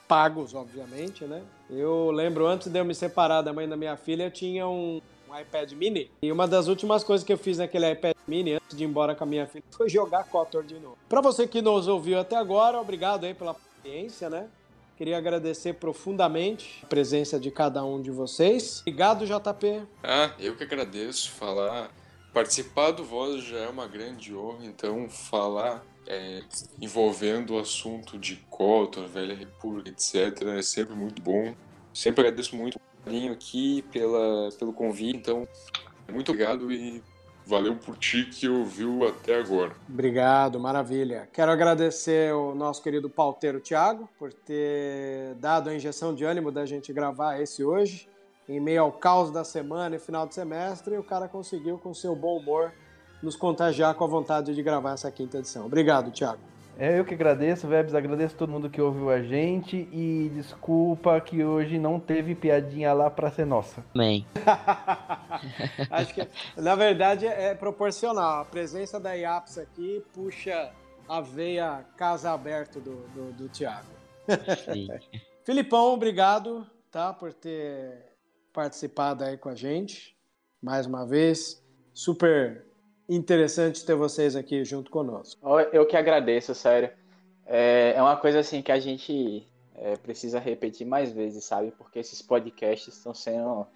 [0.09, 1.43] pagos, obviamente, né?
[1.71, 5.39] Eu lembro antes de eu me separar da mãe da minha filha, tinha um, um
[5.39, 6.11] iPad mini.
[6.23, 9.15] E uma das últimas coisas que eu fiz naquele iPad mini, antes de ir embora
[9.15, 10.97] com a minha filha, foi jogar Kotor de novo.
[11.09, 14.49] Para você que nos ouviu até agora, obrigado aí pela paciência, né?
[14.97, 18.81] Queria agradecer profundamente a presença de cada um de vocês.
[18.81, 19.83] Obrigado, JP.
[20.03, 21.31] Ah, eu que agradeço.
[21.31, 21.91] Falar,
[22.33, 26.41] participar do Voz já é uma grande honra, então falar é,
[26.81, 30.43] envolvendo o assunto de Kotor, Velha República, etc.
[30.57, 31.55] É sempre muito bom.
[31.93, 35.19] Sempre agradeço muito o carinho aqui pela, pelo convite.
[35.19, 35.47] Então,
[36.11, 37.03] muito obrigado e
[37.45, 39.75] valeu por ti que ouviu até agora.
[39.89, 41.29] Obrigado, maravilha.
[41.33, 46.65] Quero agradecer o nosso querido pauteiro Tiago por ter dado a injeção de ânimo da
[46.65, 48.09] gente gravar esse hoje.
[48.49, 52.17] Em meio ao caos da semana e final de semestre, o cara conseguiu, com seu
[52.17, 52.73] bom humor,
[53.23, 55.67] nos contagiar com a vontade de gravar essa quinta edição.
[55.67, 56.41] Obrigado, Thiago.
[56.81, 61.43] É eu que agradeço, Vebs, agradeço todo mundo que ouviu a gente e desculpa que
[61.43, 63.85] hoje não teve piadinha lá pra ser nossa.
[63.93, 64.25] Amém.
[65.91, 68.43] Acho que, na verdade, é proporcional.
[68.43, 70.71] A presença da IAPS aqui puxa
[71.09, 73.89] a veia casa aberta do, do, do Thiago.
[74.73, 74.87] Sim.
[75.45, 78.15] Filipão, obrigado tá, por ter
[78.53, 80.17] participado aí com a gente
[80.63, 81.61] mais uma vez.
[81.93, 82.68] Super
[83.09, 85.41] interessante ter vocês aqui junto conosco.
[85.73, 86.91] Eu que agradeço, sério.
[87.47, 91.73] é, é uma coisa assim que a gente é, precisa repetir mais vezes, sabe?
[91.79, 93.67] Porque esses podcasts estão sendo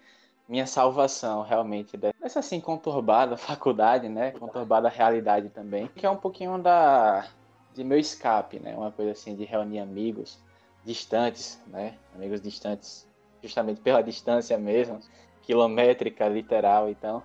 [0.49, 4.33] minha salvação, realmente, dessa assim conturbada faculdade, né?
[4.33, 7.27] Conturbada realidade também, que é um pouquinho da
[7.75, 8.77] de meu escape, né?
[8.77, 10.39] Uma coisa assim de reunir amigos
[10.85, 11.95] distantes, né?
[12.15, 13.09] Amigos distantes,
[13.43, 15.01] justamente pela distância mesmo,
[15.43, 17.23] quilométrica, literal, então.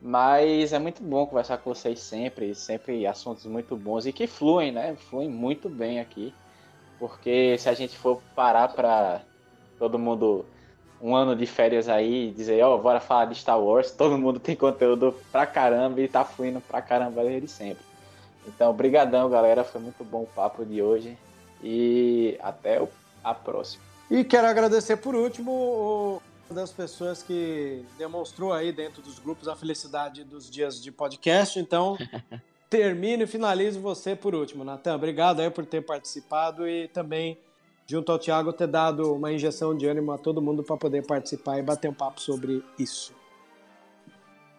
[0.00, 4.72] Mas é muito bom conversar com vocês sempre, sempre assuntos muito bons e que fluem,
[4.72, 4.96] né?
[4.96, 6.32] Fluem muito bem aqui.
[6.98, 9.22] Porque se a gente for parar para
[9.78, 10.44] todo mundo
[11.02, 14.18] um ano de férias aí e dizer, ó, oh, bora falar de Star Wars, todo
[14.18, 17.82] mundo tem conteúdo pra caramba e tá fluindo pra caramba desde sempre.
[18.46, 21.16] Então, brigadão, galera, foi muito bom o papo de hoje
[21.62, 22.86] e até
[23.22, 23.82] a próxima.
[24.10, 26.20] E quero agradecer por último
[26.52, 31.96] das pessoas que demonstrou aí dentro dos grupos a felicidade dos dias de podcast, então
[32.68, 34.64] termino e finalizo você por último.
[34.64, 37.38] Natan, obrigado aí por ter participado e também,
[37.86, 41.58] junto ao Thiago, ter dado uma injeção de ânimo a todo mundo para poder participar
[41.58, 43.14] e bater um papo sobre isso.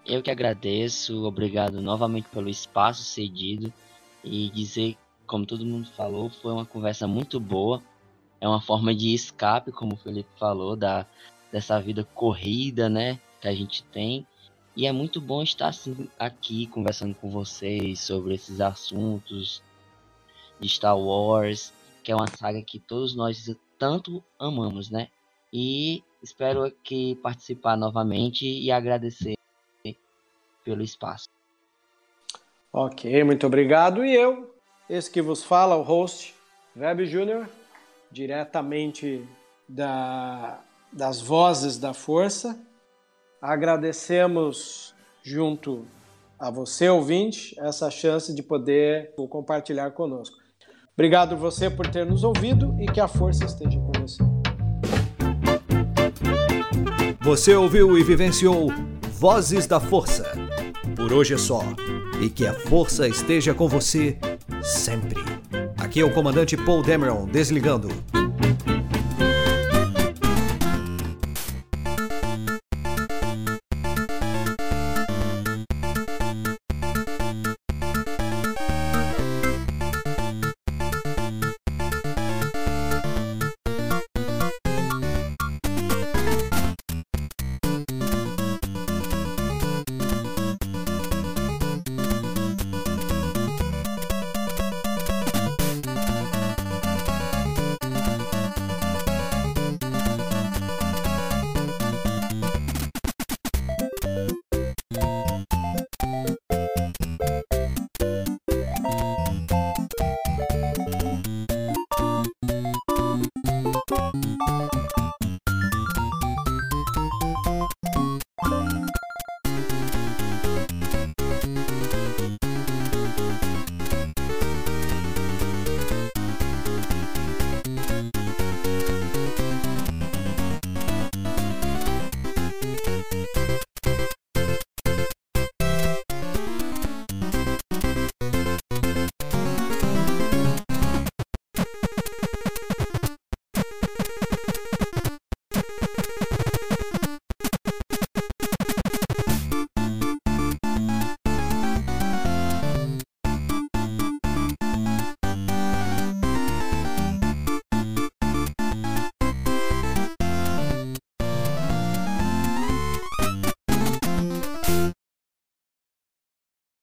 [0.06, 3.72] Eu que agradeço, obrigado novamente pelo espaço cedido
[4.24, 4.98] e dizer,
[5.28, 7.82] como todo mundo falou, foi uma conversa muito boa.
[8.40, 11.06] É uma forma de escape, como o Felipe falou, da,
[11.52, 14.26] dessa vida corrida, né, que a gente tem.
[14.76, 19.61] E é muito bom estar assim, aqui conversando com vocês sobre esses assuntos
[20.60, 21.73] de Star Wars,
[22.03, 25.10] que é uma saga que todos nós tanto amamos, né?
[25.52, 29.36] E espero que participar novamente e agradecer
[30.64, 31.28] pelo espaço.
[32.72, 34.06] Ok, muito obrigado.
[34.06, 34.56] E eu,
[34.90, 36.34] esse que vos fala, o host,
[36.78, 37.49] Web Júnior,
[38.10, 39.28] diretamente
[39.68, 40.64] da,
[40.94, 42.60] das vozes da força
[43.42, 44.94] Agradecemos
[45.24, 45.84] junto
[46.40, 50.38] a você, ouvinte, essa chance de poder compartilhar conosco.
[50.94, 54.24] Obrigado você por ter nos ouvido e que a força esteja com você.
[57.22, 58.68] Você ouviu e vivenciou
[59.14, 60.32] Vozes da Força.
[60.96, 61.62] Por hoje é só.
[62.22, 64.20] E que a força esteja com você
[64.62, 65.20] sempre.
[65.80, 67.90] Aqui é o comandante Paul Dameron desligando.